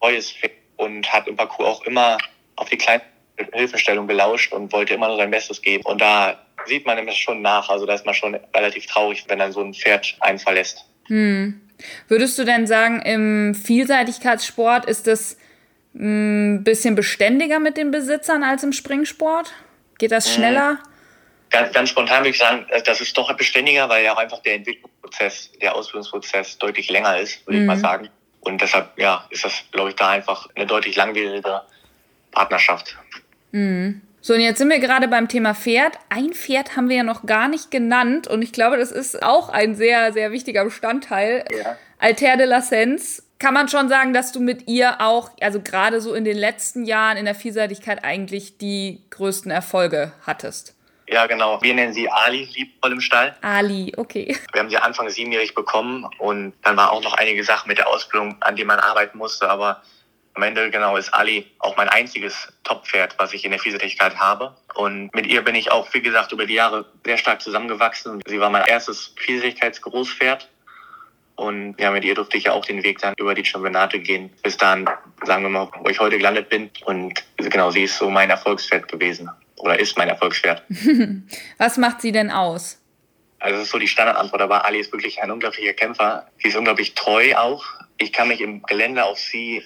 neues 0.00 0.30
Fit 0.30 0.52
und 0.76 1.12
hat 1.12 1.28
im 1.28 1.36
Parcours 1.36 1.68
auch 1.68 1.84
immer 1.84 2.18
auf 2.56 2.68
die 2.68 2.78
kleinen 2.78 3.02
Hilfestellung 3.52 4.06
gelauscht 4.06 4.52
und 4.52 4.72
wollte 4.72 4.94
immer 4.94 5.08
nur 5.08 5.16
sein 5.16 5.30
Bestes 5.30 5.60
geben. 5.60 5.84
Und 5.84 6.00
da 6.00 6.38
sieht 6.66 6.86
man 6.86 6.96
nämlich 6.96 7.18
schon 7.18 7.42
nach. 7.42 7.68
Also 7.68 7.86
da 7.86 7.94
ist 7.94 8.06
man 8.06 8.14
schon 8.14 8.34
relativ 8.54 8.86
traurig, 8.86 9.24
wenn 9.28 9.38
dann 9.38 9.52
so 9.52 9.60
ein 9.60 9.74
Pferd 9.74 10.16
einen 10.20 10.38
verlässt. 10.38 10.86
Hm. 11.06 11.60
Würdest 12.08 12.38
du 12.38 12.44
denn 12.44 12.66
sagen, 12.66 13.02
im 13.02 13.54
Vielseitigkeitssport 13.54 14.86
ist 14.86 15.08
es 15.08 15.36
ein 15.94 16.64
bisschen 16.64 16.94
beständiger 16.94 17.58
mit 17.58 17.76
den 17.76 17.90
Besitzern 17.90 18.42
als 18.42 18.62
im 18.62 18.72
Springsport? 18.72 19.52
Geht 19.98 20.12
das 20.12 20.26
mhm. 20.28 20.32
schneller? 20.32 20.78
Ganz, 21.52 21.72
ganz 21.72 21.90
spontan 21.90 22.20
würde 22.20 22.30
ich 22.30 22.38
sagen, 22.38 22.66
das 22.86 23.00
ist 23.02 23.16
doch 23.16 23.32
beständiger, 23.36 23.88
weil 23.88 24.04
ja 24.04 24.14
auch 24.14 24.18
einfach 24.18 24.40
der 24.40 24.54
Entwicklungsprozess, 24.54 25.52
der 25.60 25.74
Ausbildungsprozess 25.74 26.56
deutlich 26.58 26.90
länger 26.90 27.18
ist, 27.18 27.46
würde 27.46 27.58
mhm. 27.58 27.62
ich 27.62 27.66
mal 27.66 27.76
mhm. 27.76 27.80
sagen. 27.80 28.08
Und 28.40 28.60
deshalb, 28.60 28.98
ja, 28.98 29.26
ist 29.30 29.44
das, 29.44 29.62
glaube 29.70 29.90
ich, 29.90 29.96
da 29.96 30.08
einfach 30.08 30.48
eine 30.54 30.66
deutlich 30.66 30.96
langwierige 30.96 31.62
Partnerschaft. 32.32 32.96
Mhm. 33.52 34.00
So, 34.22 34.34
und 34.34 34.40
jetzt 34.40 34.58
sind 34.58 34.70
wir 34.70 34.78
gerade 34.78 35.08
beim 35.08 35.28
Thema 35.28 35.54
Pferd. 35.54 35.98
Ein 36.08 36.32
Pferd 36.32 36.76
haben 36.76 36.88
wir 36.88 36.96
ja 36.96 37.02
noch 37.02 37.26
gar 37.26 37.48
nicht 37.48 37.70
genannt 37.70 38.28
und 38.28 38.40
ich 38.40 38.52
glaube, 38.52 38.76
das 38.78 38.90
ist 38.90 39.22
auch 39.22 39.48
ein 39.48 39.74
sehr, 39.74 40.12
sehr 40.12 40.32
wichtiger 40.32 40.64
Bestandteil. 40.64 41.44
Ja. 41.50 41.76
Alter 41.98 42.36
de 42.36 42.46
la 42.46 42.62
Sens. 42.62 43.24
Kann 43.38 43.54
man 43.54 43.68
schon 43.68 43.88
sagen, 43.88 44.12
dass 44.12 44.30
du 44.30 44.38
mit 44.38 44.68
ihr 44.68 45.00
auch, 45.00 45.30
also 45.40 45.60
gerade 45.60 46.00
so 46.00 46.14
in 46.14 46.24
den 46.24 46.36
letzten 46.36 46.84
Jahren 46.84 47.16
in 47.16 47.24
der 47.24 47.34
Vielseitigkeit 47.34 48.04
eigentlich 48.04 48.56
die 48.58 49.02
größten 49.10 49.50
Erfolge 49.50 50.12
hattest? 50.24 50.76
Ja, 51.12 51.26
genau. 51.26 51.60
Wir 51.60 51.74
nennen 51.74 51.92
sie 51.92 52.08
Ali, 52.08 52.48
liebevoll 52.54 52.92
im 52.92 53.00
Stall. 53.00 53.36
Ali, 53.42 53.92
okay. 53.98 54.34
Wir 54.52 54.60
haben 54.60 54.70
sie 54.70 54.78
Anfang 54.78 55.10
siebenjährig 55.10 55.54
bekommen 55.54 56.08
und 56.18 56.54
dann 56.62 56.76
war 56.76 56.90
auch 56.90 57.02
noch 57.02 57.12
einige 57.14 57.44
Sachen 57.44 57.68
mit 57.68 57.76
der 57.76 57.88
Ausbildung, 57.88 58.36
an 58.40 58.56
denen 58.56 58.68
man 58.68 58.78
arbeiten 58.78 59.18
musste, 59.18 59.50
aber 59.50 59.82
am 60.34 60.42
Ende 60.42 60.70
genau 60.70 60.96
ist 60.96 61.12
Ali 61.12 61.46
auch 61.58 61.76
mein 61.76 61.90
einziges 61.90 62.48
Top-Pferd, 62.64 63.18
was 63.18 63.34
ich 63.34 63.44
in 63.44 63.50
der 63.50 63.60
Vielseitigkeit 63.60 64.16
habe. 64.16 64.56
Und 64.74 65.14
mit 65.14 65.26
ihr 65.26 65.42
bin 65.42 65.54
ich 65.54 65.70
auch, 65.70 65.92
wie 65.92 66.00
gesagt, 66.00 66.32
über 66.32 66.46
die 66.46 66.54
Jahre 66.54 66.86
sehr 67.04 67.18
stark 67.18 67.42
zusammengewachsen. 67.42 68.22
Sie 68.26 68.40
war 68.40 68.48
mein 68.48 68.64
erstes 68.66 69.12
Vielseitigkeitsgroßpferd. 69.18 70.48
Und 71.34 71.78
ja, 71.78 71.90
mit 71.90 72.04
ihr 72.04 72.14
durfte 72.14 72.38
ich 72.38 72.44
ja 72.44 72.52
auch 72.52 72.64
den 72.64 72.82
Weg 72.82 73.00
dann 73.00 73.12
über 73.18 73.34
die 73.34 73.44
Championate 73.44 73.98
gehen, 73.98 74.30
bis 74.42 74.56
dann, 74.56 74.88
sagen 75.24 75.42
wir 75.42 75.50
mal, 75.50 75.68
wo 75.80 75.88
ich 75.90 76.00
heute 76.00 76.16
gelandet 76.16 76.48
bin. 76.48 76.70
Und 76.86 77.22
genau, 77.36 77.70
sie 77.70 77.82
ist 77.82 77.98
so 77.98 78.08
mein 78.08 78.30
Erfolgspferd 78.30 78.88
gewesen. 78.88 79.30
Oder 79.62 79.78
ist 79.78 79.96
mein 79.96 80.08
Erfolgspferd. 80.08 80.64
Was 81.58 81.76
macht 81.78 82.00
sie 82.00 82.10
denn 82.10 82.32
aus? 82.32 82.80
Also 83.38 83.56
das 83.56 83.66
ist 83.66 83.70
so 83.70 83.78
die 83.78 83.86
Standardantwort, 83.86 84.42
aber 84.42 84.64
Ali 84.64 84.80
ist 84.80 84.92
wirklich 84.92 85.22
ein 85.22 85.30
unglaublicher 85.30 85.72
Kämpfer. 85.72 86.26
Sie 86.38 86.48
ist 86.48 86.56
unglaublich 86.56 86.94
treu 86.94 87.36
auch. 87.36 87.64
Ich 87.96 88.12
kann 88.12 88.26
mich 88.26 88.40
im 88.40 88.62
Gelände 88.62 89.04
auf 89.04 89.18
sie 89.18 89.62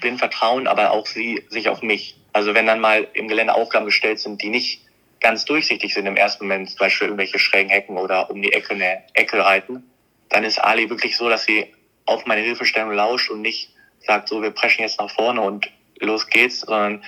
blind 0.00 0.20
vertrauen, 0.20 0.68
aber 0.68 0.92
auch 0.92 1.06
sie 1.06 1.44
sich 1.48 1.68
auf 1.68 1.82
mich. 1.82 2.16
Also 2.32 2.54
wenn 2.54 2.66
dann 2.66 2.78
mal 2.78 3.08
im 3.14 3.26
Gelände 3.26 3.54
Aufgaben 3.54 3.86
gestellt 3.86 4.20
sind, 4.20 4.42
die 4.42 4.48
nicht 4.48 4.82
ganz 5.18 5.44
durchsichtig 5.44 5.92
sind 5.92 6.06
im 6.06 6.16
ersten 6.16 6.44
Moment, 6.44 6.70
zum 6.70 6.78
Beispiel 6.78 7.08
irgendwelche 7.08 7.40
schrägen 7.40 7.70
Hecken 7.70 7.96
oder 7.96 8.30
um 8.30 8.40
die 8.40 8.52
Ecke 8.52 8.74
eine 8.74 9.02
Ecke 9.14 9.44
reiten, 9.44 9.82
dann 10.28 10.44
ist 10.44 10.58
Ali 10.58 10.88
wirklich 10.88 11.16
so, 11.16 11.28
dass 11.28 11.44
sie 11.44 11.74
auf 12.04 12.26
meine 12.26 12.42
Hilfestellung 12.42 12.92
lauscht 12.92 13.30
und 13.30 13.42
nicht 13.42 13.72
sagt, 14.06 14.28
so 14.28 14.40
wir 14.40 14.52
preschen 14.52 14.82
jetzt 14.82 15.00
nach 15.00 15.10
vorne 15.10 15.40
und 15.40 15.68
los 15.98 16.28
geht's, 16.28 16.60
sondern 16.60 17.02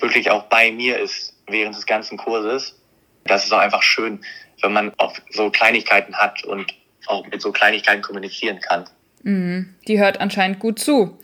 wirklich 0.00 0.32
auch 0.32 0.44
bei 0.44 0.72
mir 0.72 0.98
ist 0.98 1.33
während 1.46 1.76
des 1.76 1.86
ganzen 1.86 2.18
Kurses. 2.18 2.76
Das 3.24 3.44
ist 3.44 3.52
auch 3.52 3.58
einfach 3.58 3.82
schön, 3.82 4.20
wenn 4.62 4.72
man 4.72 4.92
auch 4.98 5.14
so 5.30 5.50
Kleinigkeiten 5.50 6.14
hat 6.14 6.44
und 6.44 6.74
auch 7.06 7.26
mit 7.26 7.40
so 7.40 7.52
Kleinigkeiten 7.52 8.02
kommunizieren 8.02 8.60
kann. 8.60 8.84
Mhm. 9.22 9.74
Die 9.88 9.98
hört 9.98 10.20
anscheinend 10.20 10.58
gut 10.58 10.78
zu. 10.78 11.18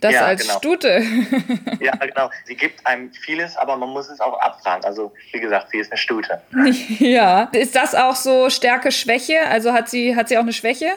Das 0.00 0.12
ja, 0.12 0.26
als 0.26 0.42
genau. 0.42 0.58
Stute. 0.58 1.02
ja, 1.80 1.92
genau. 1.96 2.30
Sie 2.44 2.54
gibt 2.54 2.86
einem 2.86 3.12
vieles, 3.12 3.56
aber 3.56 3.76
man 3.76 3.88
muss 3.88 4.10
es 4.10 4.20
auch 4.20 4.38
abfragen. 4.40 4.84
Also, 4.84 5.14
wie 5.32 5.40
gesagt, 5.40 5.70
sie 5.70 5.78
ist 5.78 5.90
eine 5.90 5.98
Stute. 5.98 6.42
Ja. 6.98 7.44
Ist 7.52 7.74
das 7.74 7.94
auch 7.94 8.14
so 8.14 8.50
Stärke, 8.50 8.92
Schwäche? 8.92 9.46
Also 9.48 9.72
hat 9.72 9.88
sie, 9.88 10.14
hat 10.14 10.28
sie 10.28 10.36
auch 10.36 10.42
eine 10.42 10.52
Schwäche? 10.52 10.92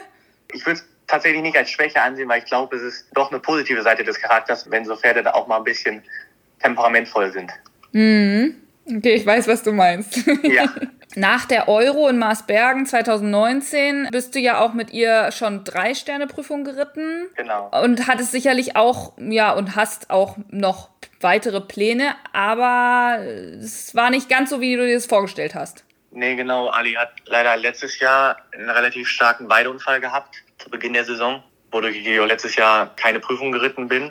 Ich 0.52 0.64
würde 0.66 0.80
es 0.80 0.86
tatsächlich 1.06 1.42
nicht 1.42 1.56
als 1.56 1.70
Schwäche 1.70 2.02
ansehen, 2.02 2.28
weil 2.28 2.38
ich 2.40 2.44
glaube, 2.44 2.76
es 2.76 2.82
ist 2.82 3.06
doch 3.14 3.30
eine 3.30 3.40
positive 3.40 3.82
Seite 3.82 4.04
des 4.04 4.20
Charakters, 4.20 4.70
wenn 4.70 4.84
so 4.84 4.96
Pferde 4.96 5.22
da 5.22 5.32
auch 5.32 5.46
mal 5.46 5.58
ein 5.58 5.64
bisschen 5.64 6.02
temperamentvoll 6.62 7.32
sind. 7.32 7.50
Mhm. 7.92 8.56
Okay, 8.86 9.14
ich 9.14 9.26
weiß, 9.26 9.46
was 9.48 9.62
du 9.62 9.72
meinst. 9.72 10.16
ja. 10.42 10.66
Nach 11.16 11.44
der 11.44 11.68
Euro 11.68 12.08
in 12.08 12.18
Marsbergen 12.18 12.86
2019 12.86 14.08
bist 14.12 14.34
du 14.34 14.38
ja 14.38 14.60
auch 14.60 14.74
mit 14.74 14.92
ihr 14.92 15.32
schon 15.32 15.64
drei 15.64 15.94
Sterne 15.94 16.28
Prüfung 16.28 16.62
geritten. 16.62 17.26
Genau. 17.36 17.68
Und 17.82 18.06
hattest 18.06 18.30
sicherlich 18.30 18.76
auch, 18.76 19.14
ja, 19.18 19.52
und 19.52 19.74
hast 19.74 20.10
auch 20.10 20.36
noch 20.50 20.90
weitere 21.20 21.60
Pläne, 21.60 22.14
aber 22.32 23.18
es 23.60 23.94
war 23.94 24.10
nicht 24.10 24.28
ganz 24.28 24.50
so, 24.50 24.60
wie 24.60 24.76
du 24.76 24.86
dir 24.86 24.94
das 24.94 25.06
vorgestellt 25.06 25.54
hast. 25.54 25.84
Nee, 26.12 26.36
genau. 26.36 26.68
Ali 26.68 26.92
hat 26.92 27.10
leider 27.26 27.56
letztes 27.56 27.98
Jahr 27.98 28.36
einen 28.52 28.70
relativ 28.70 29.08
starken 29.08 29.48
Weideunfall 29.48 30.00
gehabt 30.00 30.42
zu 30.58 30.70
Beginn 30.70 30.92
der 30.92 31.04
Saison, 31.04 31.42
wodurch 31.70 31.96
ich 31.96 32.06
letztes 32.06 32.56
Jahr 32.56 32.94
keine 32.96 33.20
Prüfung 33.20 33.52
geritten 33.52 33.88
bin. 33.88 34.10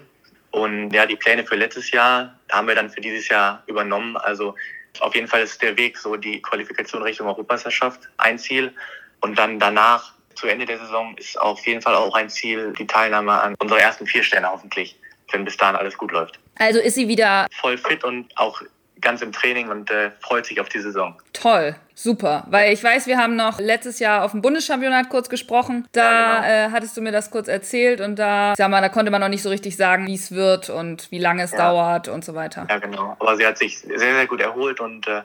Und 0.51 0.91
ja, 0.91 1.05
die 1.05 1.15
Pläne 1.15 1.45
für 1.45 1.55
letztes 1.55 1.91
Jahr 1.91 2.35
haben 2.51 2.67
wir 2.67 2.75
dann 2.75 2.89
für 2.89 3.01
dieses 3.01 3.27
Jahr 3.29 3.63
übernommen. 3.67 4.17
Also 4.17 4.55
auf 4.99 5.15
jeden 5.15 5.27
Fall 5.27 5.41
ist 5.41 5.61
der 5.61 5.77
Weg 5.77 5.97
so 5.97 6.15
die 6.15 6.41
Qualifikation 6.41 7.03
Richtung 7.03 7.27
Europameisterschaft 7.27 8.09
ein 8.17 8.39
Ziel. 8.39 8.73
Und 9.21 9.37
dann 9.37 9.59
danach, 9.59 10.13
zu 10.35 10.47
Ende 10.47 10.65
der 10.65 10.79
Saison, 10.79 11.15
ist 11.17 11.39
auf 11.39 11.65
jeden 11.67 11.81
Fall 11.81 11.95
auch 11.95 12.15
ein 12.15 12.29
Ziel 12.29 12.73
die 12.77 12.87
Teilnahme 12.87 13.33
an 13.33 13.55
unsere 13.59 13.81
ersten 13.81 14.07
vier 14.07 14.23
Sterne 14.23 14.49
hoffentlich, 14.49 14.97
wenn 15.31 15.45
bis 15.45 15.57
dahin 15.57 15.75
alles 15.75 15.97
gut 15.97 16.11
läuft. 16.11 16.39
Also 16.57 16.79
ist 16.79 16.95
sie 16.95 17.07
wieder 17.07 17.47
voll 17.51 17.77
fit 17.77 18.03
und 18.03 18.35
auch 18.37 18.61
ganz 19.01 19.21
im 19.21 19.31
Training 19.31 19.69
und 19.69 19.89
äh, 19.91 20.11
freut 20.19 20.45
sich 20.45 20.59
auf 20.59 20.69
die 20.69 20.79
Saison. 20.79 21.15
Toll, 21.33 21.75
super. 21.93 22.45
Weil 22.49 22.73
ich 22.73 22.83
weiß, 22.83 23.07
wir 23.07 23.17
haben 23.17 23.35
noch 23.35 23.59
letztes 23.59 23.99
Jahr 23.99 24.23
auf 24.23 24.31
dem 24.31 24.41
Bundeschampionat 24.41 25.09
kurz 25.09 25.29
gesprochen. 25.29 25.87
Da 25.91 26.01
ja, 26.01 26.35
genau. 26.35 26.47
äh, 26.47 26.71
hattest 26.71 26.97
du 26.97 27.01
mir 27.01 27.11
das 27.11 27.31
kurz 27.31 27.47
erzählt 27.47 28.01
und 28.01 28.17
da, 28.17 28.53
sag 28.57 28.69
mal, 28.69 28.81
da 28.81 28.89
konnte 28.89 29.11
man 29.11 29.21
noch 29.21 29.29
nicht 29.29 29.43
so 29.43 29.49
richtig 29.49 29.77
sagen, 29.77 30.07
wie 30.07 30.15
es 30.15 30.31
wird 30.31 30.69
und 30.69 31.11
wie 31.11 31.19
lange 31.19 31.43
es 31.43 31.51
ja. 31.51 31.57
dauert 31.57 32.07
und 32.07 32.25
so 32.25 32.35
weiter. 32.35 32.67
Ja, 32.69 32.79
genau. 32.79 33.15
Aber 33.19 33.37
sie 33.37 33.45
hat 33.45 33.57
sich 33.57 33.79
sehr, 33.79 33.97
sehr 33.97 34.27
gut 34.27 34.41
erholt 34.41 34.79
und 34.79 35.07
äh, 35.07 35.21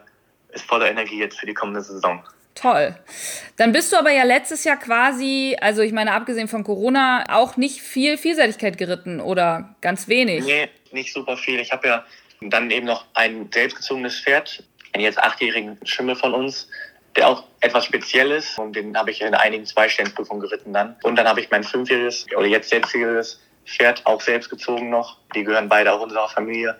ist 0.52 0.64
voller 0.64 0.90
Energie 0.90 1.18
jetzt 1.18 1.38
für 1.38 1.46
die 1.46 1.54
kommende 1.54 1.82
Saison. 1.82 2.22
Toll. 2.54 2.94
Dann 3.56 3.72
bist 3.72 3.92
du 3.92 3.96
aber 3.96 4.12
ja 4.12 4.22
letztes 4.22 4.62
Jahr 4.62 4.76
quasi, 4.76 5.56
also 5.60 5.82
ich 5.82 5.92
meine, 5.92 6.12
abgesehen 6.12 6.46
von 6.46 6.62
Corona, 6.62 7.24
auch 7.28 7.56
nicht 7.56 7.82
viel 7.82 8.16
Vielseitigkeit 8.16 8.78
geritten 8.78 9.20
oder 9.20 9.74
ganz 9.80 10.06
wenig. 10.06 10.44
Nee, 10.44 10.68
nicht 10.92 11.12
super 11.12 11.36
viel. 11.36 11.58
Ich 11.58 11.72
habe 11.72 11.88
ja 11.88 12.04
und 12.44 12.50
dann 12.50 12.70
eben 12.70 12.86
noch 12.86 13.06
ein 13.14 13.48
selbstgezogenes 13.52 14.20
Pferd, 14.20 14.62
einen 14.92 15.02
jetzt 15.02 15.18
achtjährigen 15.18 15.78
Schimmel 15.84 16.14
von 16.14 16.34
uns, 16.34 16.68
der 17.16 17.26
auch 17.26 17.44
etwas 17.60 17.86
speziell 17.86 18.30
ist. 18.32 18.58
Und 18.58 18.76
den 18.76 18.94
habe 18.98 19.10
ich 19.10 19.22
in 19.22 19.34
einigen 19.34 19.64
Zweisternprüfungen 19.64 20.42
geritten 20.42 20.74
dann. 20.74 20.96
Und 21.02 21.16
dann 21.16 21.26
habe 21.26 21.40
ich 21.40 21.50
mein 21.50 21.64
fünfjähriges 21.64 22.26
oder 22.36 22.46
jetzt 22.46 22.68
sechsjähriges 22.68 23.40
Pferd 23.64 24.04
auch 24.04 24.20
selbst 24.20 24.50
gezogen 24.50 24.90
noch. 24.90 25.16
Die 25.34 25.42
gehören 25.42 25.70
beide 25.70 25.90
auch 25.90 26.02
unserer 26.02 26.28
Familie. 26.28 26.76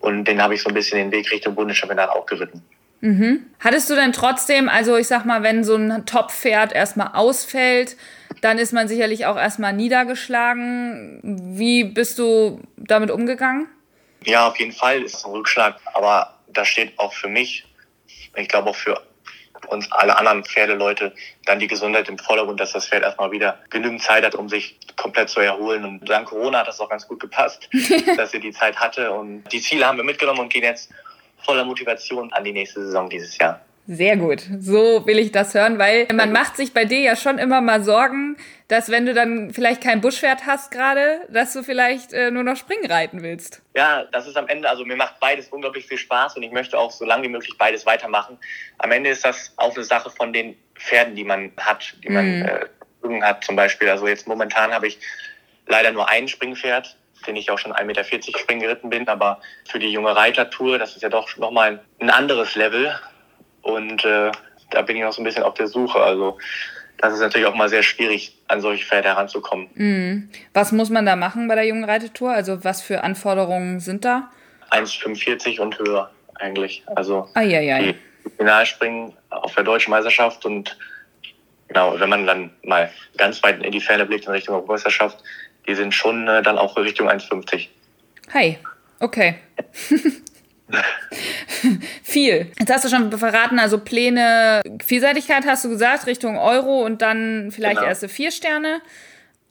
Und 0.00 0.24
den 0.24 0.40
habe 0.40 0.54
ich 0.54 0.62
so 0.62 0.70
ein 0.70 0.74
bisschen 0.74 0.98
den 0.98 1.12
Weg 1.12 1.30
Richtung 1.30 1.54
Bundeschampionat 1.54 2.08
auch 2.08 2.24
geritten. 2.24 2.62
Mhm. 3.02 3.44
Hattest 3.60 3.90
du 3.90 3.94
denn 3.94 4.14
trotzdem, 4.14 4.70
also 4.70 4.96
ich 4.96 5.08
sag 5.08 5.26
mal, 5.26 5.42
wenn 5.42 5.62
so 5.62 5.76
ein 5.76 6.06
Top-Pferd 6.06 6.72
erstmal 6.72 7.10
ausfällt, 7.12 7.98
dann 8.40 8.56
ist 8.56 8.72
man 8.72 8.88
sicherlich 8.88 9.26
auch 9.26 9.36
erstmal 9.36 9.74
niedergeschlagen. 9.74 11.20
Wie 11.22 11.84
bist 11.84 12.18
du 12.18 12.62
damit 12.78 13.10
umgegangen? 13.10 13.68
Ja, 14.24 14.48
auf 14.48 14.58
jeden 14.58 14.72
Fall 14.72 15.02
ist 15.02 15.14
es 15.14 15.24
ein 15.24 15.32
Rückschlag, 15.32 15.80
aber 15.94 16.38
da 16.48 16.64
steht 16.64 16.98
auch 16.98 17.12
für 17.12 17.28
mich, 17.28 17.64
ich 18.36 18.48
glaube 18.48 18.70
auch 18.70 18.76
für 18.76 19.00
uns 19.68 19.90
alle 19.92 20.16
anderen 20.16 20.44
Pferdeleute 20.44 21.14
dann 21.44 21.58
die 21.58 21.66
Gesundheit 21.66 22.08
im 22.08 22.18
Vordergrund, 22.18 22.60
dass 22.60 22.72
das 22.72 22.88
Pferd 22.88 23.02
erstmal 23.02 23.30
wieder 23.30 23.58
genügend 23.70 24.02
Zeit 24.02 24.24
hat, 24.24 24.34
um 24.34 24.48
sich 24.48 24.78
komplett 24.96 25.28
zu 25.28 25.40
erholen. 25.40 25.84
Und 25.84 26.08
dank 26.08 26.28
Corona 26.28 26.58
hat 26.58 26.68
das 26.68 26.80
auch 26.80 26.88
ganz 26.88 27.06
gut 27.06 27.20
gepasst, 27.20 27.68
dass 28.16 28.32
sie 28.32 28.40
die 28.40 28.52
Zeit 28.52 28.76
hatte. 28.76 29.12
Und 29.12 29.44
die 29.44 29.60
Ziele 29.60 29.86
haben 29.86 29.96
wir 29.96 30.04
mitgenommen 30.04 30.40
und 30.40 30.52
gehen 30.52 30.64
jetzt 30.64 30.90
voller 31.44 31.64
Motivation 31.64 32.32
an 32.32 32.44
die 32.44 32.52
nächste 32.52 32.84
Saison 32.84 33.08
dieses 33.08 33.36
Jahr. 33.38 33.60
Sehr 33.88 34.16
gut. 34.16 34.42
So 34.60 35.06
will 35.06 35.18
ich 35.18 35.32
das 35.32 35.54
hören, 35.54 35.78
weil 35.78 36.06
man 36.12 36.30
macht 36.30 36.56
sich 36.56 36.72
bei 36.72 36.84
dir 36.84 37.00
ja 37.00 37.16
schon 37.16 37.38
immer 37.38 37.60
mal 37.60 37.82
Sorgen, 37.82 38.36
dass 38.68 38.90
wenn 38.90 39.06
du 39.06 39.12
dann 39.12 39.52
vielleicht 39.52 39.82
kein 39.82 40.00
Buschpferd 40.00 40.46
hast 40.46 40.70
gerade, 40.70 41.22
dass 41.28 41.52
du 41.52 41.64
vielleicht 41.64 42.12
äh, 42.12 42.30
nur 42.30 42.44
noch 42.44 42.56
Springen 42.56 42.90
reiten 42.90 43.22
willst. 43.22 43.60
Ja, 43.74 44.04
das 44.12 44.28
ist 44.28 44.36
am 44.36 44.46
Ende, 44.46 44.70
also 44.70 44.84
mir 44.84 44.96
macht 44.96 45.18
beides 45.18 45.48
unglaublich 45.48 45.86
viel 45.86 45.98
Spaß 45.98 46.36
und 46.36 46.44
ich 46.44 46.52
möchte 46.52 46.78
auch 46.78 46.92
so 46.92 47.04
lange 47.04 47.24
wie 47.24 47.28
möglich 47.28 47.54
beides 47.58 47.84
weitermachen. 47.84 48.38
Am 48.78 48.92
Ende 48.92 49.10
ist 49.10 49.24
das 49.24 49.52
auch 49.56 49.74
eine 49.74 49.84
Sache 49.84 50.10
von 50.10 50.32
den 50.32 50.56
Pferden, 50.76 51.16
die 51.16 51.24
man 51.24 51.50
hat, 51.58 51.94
die 52.04 52.10
man 52.10 52.38
mhm. 52.38 52.46
äh, 52.46 53.22
hat 53.22 53.42
zum 53.42 53.56
Beispiel. 53.56 53.88
Also 53.88 54.06
jetzt 54.06 54.28
momentan 54.28 54.72
habe 54.72 54.86
ich 54.86 55.00
leider 55.66 55.90
nur 55.90 56.08
ein 56.08 56.28
Springpferd, 56.28 56.96
den 57.26 57.34
ich 57.34 57.50
auch 57.50 57.58
schon 57.58 57.72
1,40 57.72 57.84
Meter 57.84 58.38
springen 58.38 58.60
geritten 58.60 58.90
bin, 58.90 59.08
aber 59.08 59.40
für 59.68 59.80
die 59.80 59.90
junge 59.90 60.14
Reitertour, 60.14 60.78
das 60.78 60.94
ist 60.94 61.02
ja 61.02 61.08
doch 61.08 61.36
nochmal 61.36 61.80
ein 61.98 62.10
anderes 62.10 62.54
Level 62.54 62.94
und 63.62 64.04
äh, 64.04 64.30
da 64.70 64.82
bin 64.82 64.96
ich 64.96 65.02
noch 65.02 65.12
so 65.12 65.22
ein 65.22 65.24
bisschen 65.24 65.42
auf 65.42 65.54
der 65.54 65.66
Suche. 65.68 66.00
Also 66.00 66.38
das 66.98 67.14
ist 67.14 67.20
natürlich 67.20 67.46
auch 67.46 67.54
mal 67.54 67.68
sehr 67.68 67.82
schwierig, 67.82 68.36
an 68.48 68.60
solche 68.60 68.84
Pferde 68.84 69.08
heranzukommen. 69.08 69.68
Mhm. 69.74 70.30
Was 70.54 70.72
muss 70.72 70.90
man 70.90 71.06
da 71.06 71.16
machen 71.16 71.48
bei 71.48 71.54
der 71.54 71.66
jungen 71.66 71.84
Reitetour? 71.84 72.30
Also 72.30 72.64
was 72.64 72.80
für 72.82 73.02
Anforderungen 73.02 73.80
sind 73.80 74.04
da? 74.04 74.30
1,45 74.70 75.60
und 75.60 75.78
höher 75.78 76.10
eigentlich. 76.36 76.84
Also 76.94 77.28
Eieiei. 77.34 77.94
die 78.24 78.30
Finalspringen 78.36 79.12
auf 79.30 79.54
der 79.54 79.64
deutschen 79.64 79.90
Meisterschaft 79.90 80.44
und 80.46 80.76
genau, 81.68 81.98
wenn 81.98 82.08
man 82.08 82.26
dann 82.26 82.50
mal 82.62 82.90
ganz 83.16 83.42
weit 83.42 83.62
in 83.62 83.72
die 83.72 83.80
Ferne 83.80 84.06
blickt 84.06 84.26
in 84.26 84.32
Richtung 84.32 84.64
Meisterschaft, 84.66 85.18
die 85.66 85.74
sind 85.74 85.92
schon 85.94 86.28
äh, 86.28 86.42
dann 86.42 86.58
auch 86.58 86.76
Richtung 86.76 87.08
1,50. 87.08 87.68
Hi, 88.32 88.58
okay. 89.00 89.36
Viel. 92.02 92.50
Jetzt 92.58 92.72
hast 92.72 92.84
du 92.84 92.88
schon 92.88 93.10
verraten, 93.16 93.58
also 93.58 93.78
Pläne, 93.78 94.62
Vielseitigkeit 94.84 95.44
hast 95.46 95.64
du 95.64 95.68
gesagt, 95.68 96.06
Richtung 96.06 96.38
Euro 96.38 96.84
und 96.84 97.02
dann 97.02 97.50
vielleicht 97.50 97.76
genau. 97.76 97.88
erste 97.88 98.08
vier 98.08 98.30
Sterne. 98.30 98.80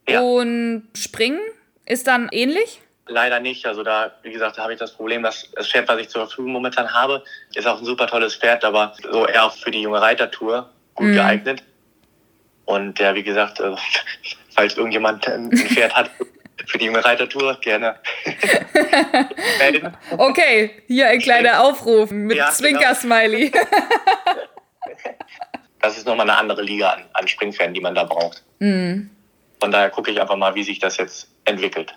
Ja. 0.08 0.22
Und 0.22 0.88
Springen 0.96 1.40
ist 1.86 2.08
dann 2.08 2.30
ähnlich? 2.32 2.82
Leider 3.08 3.40
nicht. 3.40 3.66
Also 3.66 3.84
da, 3.84 4.12
wie 4.24 4.32
gesagt, 4.32 4.58
da 4.58 4.64
habe 4.64 4.74
ich 4.74 4.80
das 4.80 4.94
Problem, 4.94 5.24
dass 5.24 5.52
das 5.56 5.70
Pferd, 5.70 5.88
was 5.88 6.00
ich 6.00 6.10
zur 6.10 6.26
Verfügung 6.28 6.52
momentan 6.52 6.94
habe, 6.94 7.24
ist 7.54 7.68
auch 7.68 7.80
ein 7.80 7.86
super 7.86 8.08
tolles 8.08 8.36
Pferd, 8.36 8.64
aber 8.64 8.94
so 9.12 9.28
eher 9.28 9.46
auch 9.46 9.56
für 9.56 9.72
die 9.72 9.82
junge 9.82 10.02
Reitertour 10.02 10.70
gut 10.96 11.08
mhm. 11.08 11.14
geeignet. 11.14 11.64
Und 12.66 13.00
ja, 13.00 13.14
wie 13.16 13.24
gesagt, 13.24 13.60
äh, 13.60 13.76
falls 14.56 14.78
irgendjemand 14.78 15.28
ein 15.28 15.52
Pferd 15.52 15.94
hat, 15.94 16.10
für 16.68 16.78
die 16.78 16.86
junge 16.86 17.04
Reitertour 17.04 17.60
gerne 17.62 17.96
Okay, 20.18 20.72
hier 20.88 21.08
ein 21.08 21.20
kleiner 21.20 21.64
Aufruf 21.64 22.12
mit 22.12 22.38
ja, 22.38 22.46
genau. 22.46 22.56
Zwinker-Smiley. 22.56 23.50
Genau. 23.50 23.66
das 25.82 25.98
ist 25.98 26.06
nochmal 26.06 26.30
eine 26.30 26.38
andere 26.38 26.62
Liga 26.62 26.92
an, 26.92 27.04
an 27.14 27.28
Springpferden, 27.28 27.74
die 27.74 27.82
man 27.82 27.96
da 27.96 28.04
braucht. 28.04 28.44
Mhm. 28.60 29.10
Von 29.60 29.72
daher 29.72 29.90
gucke 29.90 30.12
ich 30.12 30.20
einfach 30.20 30.38
mal, 30.38 30.56
wie 30.56 30.64
sich 30.64 30.80
das 30.80 30.98
jetzt 30.98 31.30
entwickelt. 31.46 31.94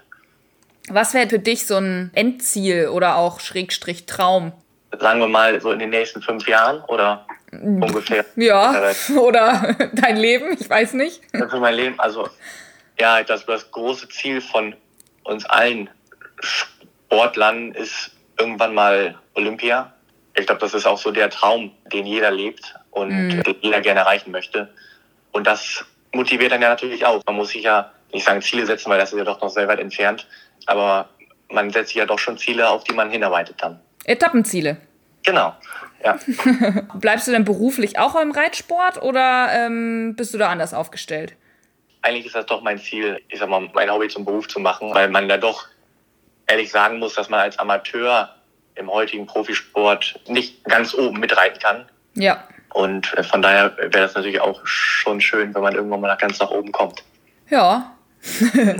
Was 0.88 1.14
wäre 1.14 1.28
für 1.28 1.38
dich 1.38 1.66
so 1.66 1.76
ein 1.76 2.10
Endziel 2.14 2.88
oder 2.88 3.16
auch 3.16 3.40
Schrägstrich 3.40 4.06
Traum? 4.06 4.52
Sagen 4.98 5.20
wir 5.20 5.28
mal 5.28 5.60
so 5.60 5.72
in 5.72 5.78
den 5.78 5.90
nächsten 5.90 6.20
fünf 6.20 6.46
Jahren 6.46 6.82
oder 6.84 7.26
ungefähr? 7.52 8.24
Ja, 8.36 8.92
oder 9.18 9.76
dein 9.94 10.16
Leben, 10.16 10.56
ich 10.58 10.68
weiß 10.68 10.92
nicht. 10.92 11.22
Für 11.32 11.58
mein 11.58 11.74
Leben, 11.74 11.98
also 11.98 12.28
ja, 12.98 13.22
das, 13.22 13.44
das 13.46 13.70
große 13.70 14.08
Ziel 14.08 14.40
von 14.40 14.74
uns 15.24 15.44
allen 15.46 15.90
Sportlern 16.40 17.72
ist 17.72 18.12
irgendwann 18.38 18.74
mal 18.74 19.14
Olympia. 19.34 19.92
Ich 20.36 20.46
glaube, 20.46 20.60
das 20.60 20.74
ist 20.74 20.86
auch 20.86 20.98
so 20.98 21.10
der 21.10 21.30
Traum, 21.30 21.72
den 21.92 22.06
jeder 22.06 22.30
lebt 22.30 22.74
und 22.90 23.10
mhm. 23.10 23.42
den 23.42 23.56
jeder 23.60 23.80
gerne 23.80 24.00
erreichen 24.00 24.30
möchte. 24.30 24.72
Und 25.32 25.46
das 25.46 25.84
motiviert 26.12 26.52
dann 26.52 26.62
ja 26.62 26.68
natürlich 26.68 27.04
auch. 27.04 27.22
Man 27.26 27.36
muss 27.36 27.50
sich 27.50 27.62
ja 27.62 27.90
nicht 28.12 28.24
sagen 28.24 28.42
Ziele 28.42 28.66
setzen, 28.66 28.90
weil 28.90 28.98
das 28.98 29.12
ist 29.12 29.18
ja 29.18 29.24
doch 29.24 29.40
noch 29.40 29.48
sehr 29.48 29.68
weit 29.68 29.80
entfernt. 29.80 30.26
Aber 30.66 31.08
man 31.48 31.70
setzt 31.70 31.88
sich 31.88 31.96
ja 31.96 32.06
doch 32.06 32.18
schon 32.18 32.38
Ziele, 32.38 32.68
auf 32.68 32.84
die 32.84 32.92
man 32.92 33.10
hinarbeitet 33.10 33.56
dann. 33.60 33.80
Etappenziele. 34.04 34.76
Genau, 35.24 35.54
ja. 36.04 36.18
Bleibst 36.94 37.26
du 37.26 37.32
denn 37.32 37.44
beruflich 37.44 37.98
auch 37.98 38.20
im 38.20 38.30
Reitsport 38.30 39.02
oder 39.02 39.48
ähm, 39.52 40.14
bist 40.16 40.34
du 40.34 40.38
da 40.38 40.50
anders 40.50 40.74
aufgestellt? 40.74 41.34
Eigentlich 42.04 42.26
ist 42.26 42.34
das 42.34 42.46
doch 42.46 42.60
mein 42.60 42.78
Ziel, 42.78 43.20
ich 43.28 43.38
sag 43.38 43.48
mal, 43.48 43.68
mein 43.72 43.90
Hobby 43.90 44.08
zum 44.08 44.24
Beruf 44.24 44.46
zu 44.46 44.60
machen, 44.60 44.94
weil 44.94 45.08
man 45.08 45.28
da 45.28 45.38
doch 45.38 45.66
ehrlich 46.46 46.70
sagen 46.70 46.98
muss, 46.98 47.14
dass 47.14 47.30
man 47.30 47.40
als 47.40 47.58
Amateur 47.58 48.34
im 48.74 48.90
heutigen 48.90 49.26
Profisport 49.26 50.20
nicht 50.28 50.62
ganz 50.64 50.94
oben 50.94 51.18
mitreiten 51.18 51.58
kann. 51.60 51.86
Ja. 52.14 52.46
Und 52.74 53.06
von 53.06 53.40
daher 53.40 53.74
wäre 53.78 53.90
das 53.90 54.14
natürlich 54.14 54.40
auch 54.40 54.60
schon 54.66 55.20
schön, 55.20 55.54
wenn 55.54 55.62
man 55.62 55.74
irgendwann 55.74 56.00
mal 56.00 56.14
ganz 56.16 56.38
nach 56.40 56.50
oben 56.50 56.72
kommt. 56.72 57.02
Ja. 57.48 57.96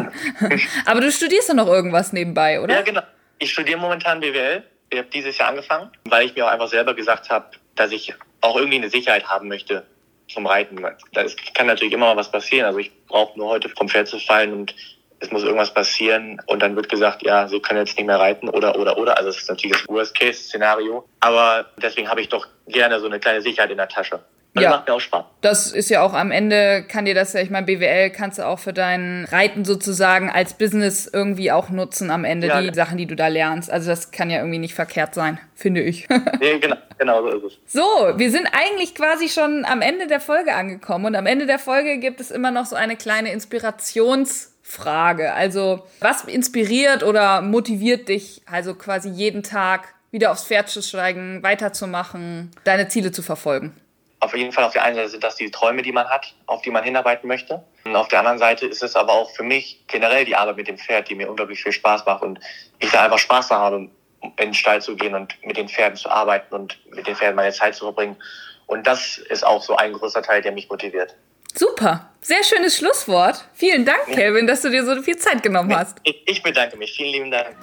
Aber 0.85 1.01
du 1.01 1.11
studierst 1.11 1.49
ja 1.49 1.55
noch 1.55 1.69
irgendwas 1.69 2.13
nebenbei, 2.13 2.61
oder? 2.61 2.75
Ja, 2.75 2.83
genau. 2.83 3.03
Ich 3.39 3.53
studiere 3.53 3.79
momentan 3.79 4.21
BWL. 4.21 4.65
Ich 4.91 4.99
habe 4.99 5.09
dieses 5.09 5.39
Jahr 5.39 5.49
angefangen, 5.49 5.91
weil 6.05 6.27
ich 6.27 6.35
mir 6.35 6.45
auch 6.45 6.51
einfach 6.51 6.69
selber 6.69 6.95
gesagt 6.95 7.31
habe, 7.31 7.47
dass 7.75 7.91
ich 7.91 8.15
auch 8.43 8.57
irgendwie 8.57 8.77
eine 8.77 8.91
Sicherheit 8.91 9.29
haben 9.29 9.49
möchte 9.49 9.87
zum 10.29 10.47
Reiten. 10.47 10.85
Da 11.13 11.25
kann 11.55 11.67
natürlich 11.67 11.93
immer 11.93 12.07
mal 12.07 12.17
was 12.17 12.31
passieren. 12.31 12.67
Also 12.67 12.79
ich 12.79 12.93
brauche 13.07 13.39
nur 13.39 13.49
heute 13.49 13.69
vom 13.69 13.89
Pferd 13.89 14.09
zu 14.09 14.19
fallen 14.19 14.53
und 14.53 14.75
es 15.21 15.31
muss 15.31 15.43
irgendwas 15.43 15.73
passieren 15.73 16.41
und 16.47 16.61
dann 16.61 16.77
wird 16.77 16.89
gesagt, 16.89 17.23
ja, 17.23 17.49
sie 17.49 17.61
können 17.61 17.81
jetzt 17.81 17.97
nicht 17.97 18.07
mehr 18.07 18.19
reiten 18.19 18.49
oder, 18.49 18.79
oder, 18.79 18.99
oder. 18.99 19.17
Also 19.17 19.31
das 19.31 19.39
ist 19.39 19.49
natürlich 19.49 19.79
das 19.79 19.89
Worst-Case-Szenario. 19.89 21.09
Aber 21.21 21.67
deswegen 21.81 22.09
habe 22.09 22.21
ich 22.21 22.29
doch 22.29 22.47
gerne 22.67 23.01
so 23.01 23.07
eine 23.07 23.21
kleine 23.21 23.41
Sicherheit 23.41 23.71
in 23.71 23.79
der 23.79 23.89
Tasche. 23.89 24.21
Und 24.55 24.63
ja. 24.63 24.71
Das 24.71 24.79
macht 24.79 24.89
mir 24.89 24.95
auch 24.95 25.01
Spaß. 25.01 25.25
Das 25.41 25.73
ist 25.73 25.91
ja 25.91 26.03
auch 26.03 26.15
am 26.15 26.31
Ende, 26.31 26.85
kann 26.87 27.07
dir 27.07 27.15
das 27.15 27.33
ja, 27.33 27.41
ich 27.41 27.51
meine, 27.51 27.67
BWL 27.67 28.11
kannst 28.11 28.39
du 28.39 28.47
auch 28.47 28.61
für 28.61 28.73
dein 28.73 29.27
Reiten 29.31 29.65
sozusagen 29.65 30.31
als 30.31 30.55
Business 30.55 31.11
irgendwie 31.13 31.51
auch 31.51 31.71
nutzen 31.71 32.13
am 32.13 32.25
Ende, 32.25 32.47
ja, 32.47 32.61
die 32.61 32.69
ja. 32.69 32.75
Sachen, 32.75 32.97
die 32.97 33.07
du 33.07 33.17
da 33.17 33.27
lernst. 33.27 33.69
Also 33.69 33.91
das 33.91 34.13
kann 34.13 34.31
ja 34.31 34.39
irgendwie 34.39 34.59
nicht 34.59 34.75
verkehrt 34.75 35.15
sein, 35.15 35.41
finde 35.57 35.83
ich. 35.83 36.09
nee, 36.41 36.59
genau, 36.61 36.77
genau 36.99 37.23
so 37.23 37.37
ist 37.37 37.59
es. 37.67 37.73
So, 37.73 37.83
wir 38.17 38.31
sind 38.31 38.47
eigentlich 38.53 38.95
quasi 38.95 39.29
schon 39.29 39.65
am 39.65 39.83
Ende 39.83 40.07
der 40.07 40.21
Folge 40.21 40.55
angekommen 40.55 41.07
und 41.07 41.17
am 41.17 41.27
Ende 41.27 41.47
der 41.47 41.59
Folge 41.59 41.99
gibt 41.99 42.21
es 42.21 42.31
immer 42.31 42.53
noch 42.53 42.67
so 42.67 42.77
eine 42.77 42.95
kleine 42.95 43.33
Inspirationsfrage. 43.33 45.33
Also, 45.33 45.85
was 45.99 46.23
inspiriert 46.25 47.03
oder 47.03 47.43
motiviert 47.43 48.09
dich 48.09 48.43
also 48.49 48.77
quasi 48.77 49.09
jeden 49.09 49.43
Tag 49.43 49.95
wieder 50.13 50.31
aufs 50.31 50.45
Pferd 50.45 50.69
zu 50.69 50.81
steigen, 50.81 51.43
weiterzumachen, 51.43 52.53
deine 52.63 52.87
Ziele 52.87 53.11
zu 53.11 53.23
verfolgen? 53.23 53.75
Auf 54.25 54.35
jeden 54.35 54.53
Fall 54.53 54.65
auf 54.65 54.73
der 54.73 54.83
einen 54.83 54.97
Seite 54.97 55.09
sind 55.11 55.25
das 55.25 55.37
die 55.37 55.51
Träume, 55.51 55.83
die 55.83 55.93
man 55.93 56.09
hat, 56.09 56.35
auf 56.47 56.63
die 56.63 56.71
man 56.71 56.83
hinarbeiten 56.83 57.29
möchte. 57.29 57.63
Und 57.85 57.95
auf 57.95 58.09
der 58.09 58.21
anderen 58.21 58.39
Seite 58.39 58.67
ist 58.67 58.83
es 58.83 58.97
aber 58.97 59.13
auch 59.13 59.31
für 59.31 59.43
mich 59.43 59.85
generell 59.87 60.25
die 60.25 60.35
Arbeit 60.35 60.57
mit 60.57 60.69
dem 60.69 60.79
Pferd, 60.79 61.09
die 61.09 61.15
mir 61.15 61.29
unglaublich 61.29 61.63
viel 61.63 61.73
Spaß 61.73 62.07
macht 62.07 62.23
und 62.23 62.41
ich 62.79 62.91
da 62.91 63.05
einfach 63.05 63.19
Spaß 63.19 63.51
habe, 63.51 63.89
in 64.23 64.33
den 64.39 64.55
Stall 64.55 64.81
zu 64.81 64.97
gehen 64.97 65.15
und 65.15 65.35
mit 65.45 65.57
den 65.57 65.69
Pferden 65.69 65.97
zu 65.97 66.09
arbeiten 66.09 66.55
und 66.55 66.79
mit 66.91 67.07
den 67.07 67.15
Pferden 67.15 67.37
meine 67.37 67.53
Zeit 67.53 67.75
zu 67.75 67.85
verbringen. 67.85 68.17
Und 68.67 68.87
das 68.87 69.19
ist 69.19 69.45
auch 69.45 69.63
so 69.63 69.77
ein 69.77 69.93
großer 69.93 70.23
Teil, 70.23 70.41
der 70.41 70.53
mich 70.53 70.71
motiviert. 70.71 71.15
Super, 71.55 72.11
sehr 72.21 72.43
schönes 72.43 72.77
Schlusswort. 72.77 73.45
Vielen 73.53 73.85
Dank, 73.85 74.07
Kelvin, 74.07 74.47
dass 74.47 74.63
du 74.63 74.71
dir 74.71 74.85
so 74.85 75.01
viel 75.03 75.19
Zeit 75.19 75.43
genommen 75.43 75.77
hast. 75.77 75.99
Ich, 76.03 76.23
ich 76.27 76.43
bedanke 76.43 76.77
mich. 76.77 76.93
Vielen 76.97 77.13
lieben 77.13 77.31
Dank. 77.31 77.55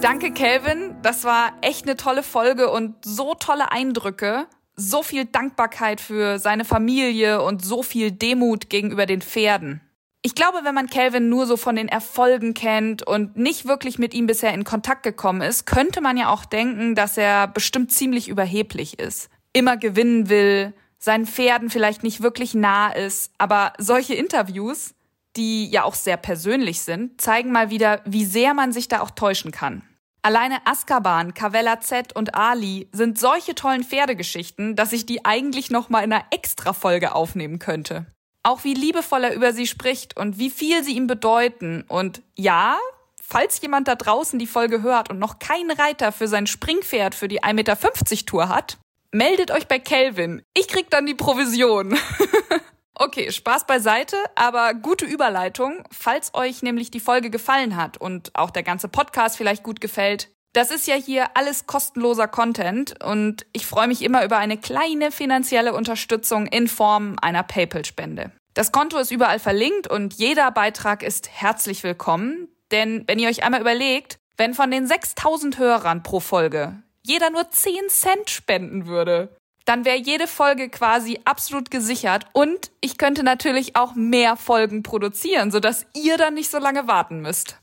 Danke, 0.00 0.30
Kelvin. 0.30 0.94
Das 1.02 1.24
war 1.24 1.52
echt 1.62 1.84
eine 1.84 1.96
tolle 1.96 2.22
Folge 2.22 2.70
und 2.70 2.94
so 3.04 3.34
tolle 3.34 3.72
Eindrücke. 3.72 4.46
So 4.76 5.02
viel 5.02 5.24
Dankbarkeit 5.24 6.00
für 6.00 6.38
seine 6.38 6.64
Familie 6.64 7.42
und 7.42 7.64
so 7.64 7.82
viel 7.82 8.12
Demut 8.12 8.68
gegenüber 8.68 9.06
den 9.06 9.22
Pferden. 9.22 9.80
Ich 10.22 10.34
glaube, 10.34 10.58
wenn 10.64 10.74
man 10.74 10.88
Kelvin 10.88 11.28
nur 11.28 11.46
so 11.46 11.56
von 11.56 11.76
den 11.76 11.86
Erfolgen 11.86 12.52
kennt 12.52 13.06
und 13.06 13.36
nicht 13.36 13.66
wirklich 13.66 13.98
mit 13.98 14.12
ihm 14.12 14.26
bisher 14.26 14.52
in 14.52 14.64
Kontakt 14.64 15.04
gekommen 15.04 15.40
ist, 15.40 15.66
könnte 15.66 16.00
man 16.00 16.16
ja 16.16 16.30
auch 16.30 16.44
denken, 16.44 16.96
dass 16.96 17.16
er 17.16 17.46
bestimmt 17.46 17.92
ziemlich 17.92 18.28
überheblich 18.28 18.98
ist. 18.98 19.30
Immer 19.52 19.76
gewinnen 19.76 20.28
will, 20.28 20.74
seinen 20.98 21.26
Pferden 21.26 21.70
vielleicht 21.70 22.02
nicht 22.02 22.22
wirklich 22.22 22.54
nah 22.54 22.90
ist, 22.90 23.30
aber 23.38 23.72
solche 23.78 24.14
Interviews, 24.14 24.95
die 25.36 25.68
ja 25.70 25.84
auch 25.84 25.94
sehr 25.94 26.16
persönlich 26.16 26.80
sind, 26.80 27.20
zeigen 27.20 27.52
mal 27.52 27.70
wieder, 27.70 28.00
wie 28.04 28.24
sehr 28.24 28.54
man 28.54 28.72
sich 28.72 28.88
da 28.88 29.00
auch 29.00 29.10
täuschen 29.10 29.52
kann. 29.52 29.82
Alleine 30.22 30.66
Azkaban, 30.66 31.34
Cavella 31.34 31.80
Z 31.80 32.16
und 32.16 32.34
Ali 32.34 32.88
sind 32.90 33.16
solche 33.16 33.54
tollen 33.54 33.84
Pferdegeschichten, 33.84 34.74
dass 34.74 34.92
ich 34.92 35.06
die 35.06 35.24
eigentlich 35.24 35.70
noch 35.70 35.88
mal 35.88 36.02
in 36.02 36.12
einer 36.12 36.24
Extra-Folge 36.32 37.14
aufnehmen 37.14 37.60
könnte. 37.60 38.06
Auch 38.42 38.64
wie 38.64 38.74
liebevoll 38.74 39.22
er 39.22 39.34
über 39.34 39.52
sie 39.52 39.68
spricht 39.68 40.16
und 40.16 40.38
wie 40.38 40.50
viel 40.50 40.82
sie 40.82 40.96
ihm 40.96 41.06
bedeuten. 41.06 41.84
Und 41.86 42.22
ja, 42.36 42.76
falls 43.22 43.60
jemand 43.60 43.86
da 43.86 43.94
draußen 43.94 44.38
die 44.38 44.48
Folge 44.48 44.82
hört 44.82 45.10
und 45.10 45.20
noch 45.20 45.38
keinen 45.38 45.70
Reiter 45.70 46.10
für 46.10 46.26
sein 46.26 46.48
Springpferd 46.48 47.14
für 47.14 47.28
die 47.28 47.44
1,50 47.44 47.52
Meter 47.54 48.26
Tour 48.26 48.48
hat, 48.48 48.78
meldet 49.12 49.52
euch 49.52 49.68
bei 49.68 49.78
Kelvin. 49.78 50.42
Ich 50.54 50.66
krieg 50.66 50.90
dann 50.90 51.06
die 51.06 51.14
Provision. 51.14 51.96
Okay, 52.98 53.30
Spaß 53.30 53.66
beiseite, 53.66 54.16
aber 54.36 54.72
gute 54.72 55.04
Überleitung, 55.04 55.84
falls 55.90 56.32
euch 56.32 56.62
nämlich 56.62 56.90
die 56.90 57.00
Folge 57.00 57.28
gefallen 57.28 57.76
hat 57.76 57.98
und 57.98 58.30
auch 58.34 58.50
der 58.50 58.62
ganze 58.62 58.88
Podcast 58.88 59.36
vielleicht 59.36 59.62
gut 59.62 59.82
gefällt. 59.82 60.30
Das 60.54 60.70
ist 60.70 60.86
ja 60.86 60.94
hier 60.94 61.36
alles 61.36 61.66
kostenloser 61.66 62.26
Content 62.26 63.04
und 63.04 63.44
ich 63.52 63.66
freue 63.66 63.88
mich 63.88 64.00
immer 64.00 64.24
über 64.24 64.38
eine 64.38 64.56
kleine 64.56 65.12
finanzielle 65.12 65.74
Unterstützung 65.74 66.46
in 66.46 66.68
Form 66.68 67.16
einer 67.20 67.42
PayPal-Spende. 67.42 68.32
Das 68.54 68.72
Konto 68.72 68.96
ist 68.96 69.10
überall 69.10 69.40
verlinkt 69.40 69.86
und 69.86 70.14
jeder 70.14 70.50
Beitrag 70.50 71.02
ist 71.02 71.28
herzlich 71.28 71.82
willkommen, 71.82 72.48
denn 72.70 73.04
wenn 73.06 73.18
ihr 73.18 73.28
euch 73.28 73.44
einmal 73.44 73.60
überlegt, 73.60 74.16
wenn 74.38 74.54
von 74.54 74.70
den 74.70 74.86
6000 74.86 75.58
Hörern 75.58 76.02
pro 76.02 76.20
Folge 76.20 76.82
jeder 77.02 77.28
nur 77.28 77.50
10 77.50 77.90
Cent 77.90 78.30
spenden 78.30 78.86
würde, 78.86 79.35
dann 79.66 79.84
wäre 79.84 79.98
jede 79.98 80.26
Folge 80.26 80.70
quasi 80.70 81.20
absolut 81.24 81.70
gesichert 81.70 82.24
und 82.32 82.70
ich 82.80 82.96
könnte 82.96 83.22
natürlich 83.22 83.76
auch 83.76 83.94
mehr 83.94 84.36
Folgen 84.36 84.82
produzieren, 84.82 85.50
sodass 85.50 85.86
ihr 85.94 86.16
dann 86.16 86.34
nicht 86.34 86.50
so 86.50 86.58
lange 86.58 86.88
warten 86.88 87.20
müsst. 87.20 87.60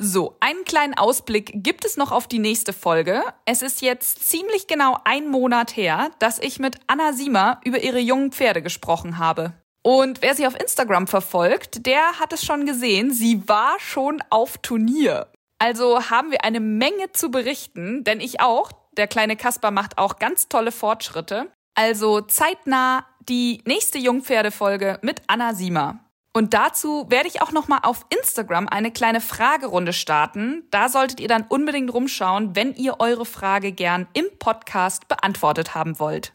So, 0.00 0.36
einen 0.40 0.64
kleinen 0.64 0.94
Ausblick 0.94 1.52
gibt 1.54 1.84
es 1.84 1.96
noch 1.96 2.10
auf 2.10 2.26
die 2.26 2.40
nächste 2.40 2.72
Folge. 2.72 3.22
Es 3.44 3.62
ist 3.62 3.80
jetzt 3.80 4.28
ziemlich 4.28 4.66
genau 4.66 4.98
ein 5.04 5.28
Monat 5.28 5.76
her, 5.76 6.10
dass 6.18 6.40
ich 6.40 6.58
mit 6.58 6.78
Anna 6.88 7.12
Siemer 7.12 7.60
über 7.64 7.80
ihre 7.82 8.00
jungen 8.00 8.32
Pferde 8.32 8.60
gesprochen 8.60 9.18
habe. 9.18 9.54
Und 9.82 10.22
wer 10.22 10.34
sie 10.34 10.48
auf 10.48 10.58
Instagram 10.58 11.06
verfolgt, 11.06 11.86
der 11.86 12.18
hat 12.18 12.32
es 12.32 12.44
schon 12.44 12.66
gesehen, 12.66 13.12
sie 13.12 13.48
war 13.48 13.78
schon 13.78 14.22
auf 14.30 14.58
Turnier. 14.58 15.30
Also 15.58 16.10
haben 16.10 16.32
wir 16.32 16.42
eine 16.42 16.60
Menge 16.60 17.12
zu 17.12 17.30
berichten, 17.30 18.02
denn 18.02 18.20
ich 18.20 18.40
auch, 18.40 18.72
der 18.96 19.06
kleine 19.06 19.36
Kasper 19.36 19.70
macht 19.70 19.98
auch 19.98 20.18
ganz 20.18 20.48
tolle 20.48 20.72
Fortschritte. 20.72 21.50
Also 21.74 22.20
zeitnah 22.20 23.04
die 23.28 23.62
nächste 23.64 23.98
Jungpferdefolge 23.98 24.98
mit 25.02 25.22
Anna 25.26 25.54
Siemer. 25.54 26.00
Und 26.36 26.52
dazu 26.52 27.06
werde 27.10 27.28
ich 27.28 27.42
auch 27.42 27.52
noch 27.52 27.68
mal 27.68 27.78
auf 27.84 28.06
Instagram 28.10 28.68
eine 28.68 28.90
kleine 28.90 29.20
Fragerunde 29.20 29.92
starten. 29.92 30.64
Da 30.70 30.88
solltet 30.88 31.20
ihr 31.20 31.28
dann 31.28 31.46
unbedingt 31.48 31.94
rumschauen, 31.94 32.56
wenn 32.56 32.74
ihr 32.74 32.98
eure 32.98 33.24
Frage 33.24 33.70
gern 33.70 34.08
im 34.14 34.26
Podcast 34.40 35.06
beantwortet 35.06 35.76
haben 35.76 36.00
wollt. 36.00 36.32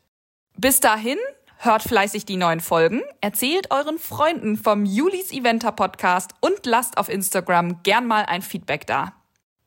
Bis 0.55 0.79
dahin, 0.79 1.17
hört 1.57 1.83
fleißig 1.83 2.23
die 2.25 2.37
neuen 2.37 2.61
Folgen, 2.61 3.01
erzählt 3.19 3.71
euren 3.71 3.99
Freunden 3.99 4.55
vom 4.55 4.85
Julis 4.85 5.33
Eventer 5.33 5.73
Podcast 5.73 6.31
und 6.39 6.65
lasst 6.65 6.97
auf 6.97 7.09
Instagram 7.09 7.83
gern 7.83 8.07
mal 8.07 8.25
ein 8.25 8.41
Feedback 8.41 8.87
da. 8.87 9.13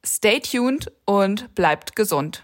Stay 0.04 0.40
tuned 0.40 0.90
und 1.04 1.54
bleibt 1.54 1.94
gesund. 1.94 2.42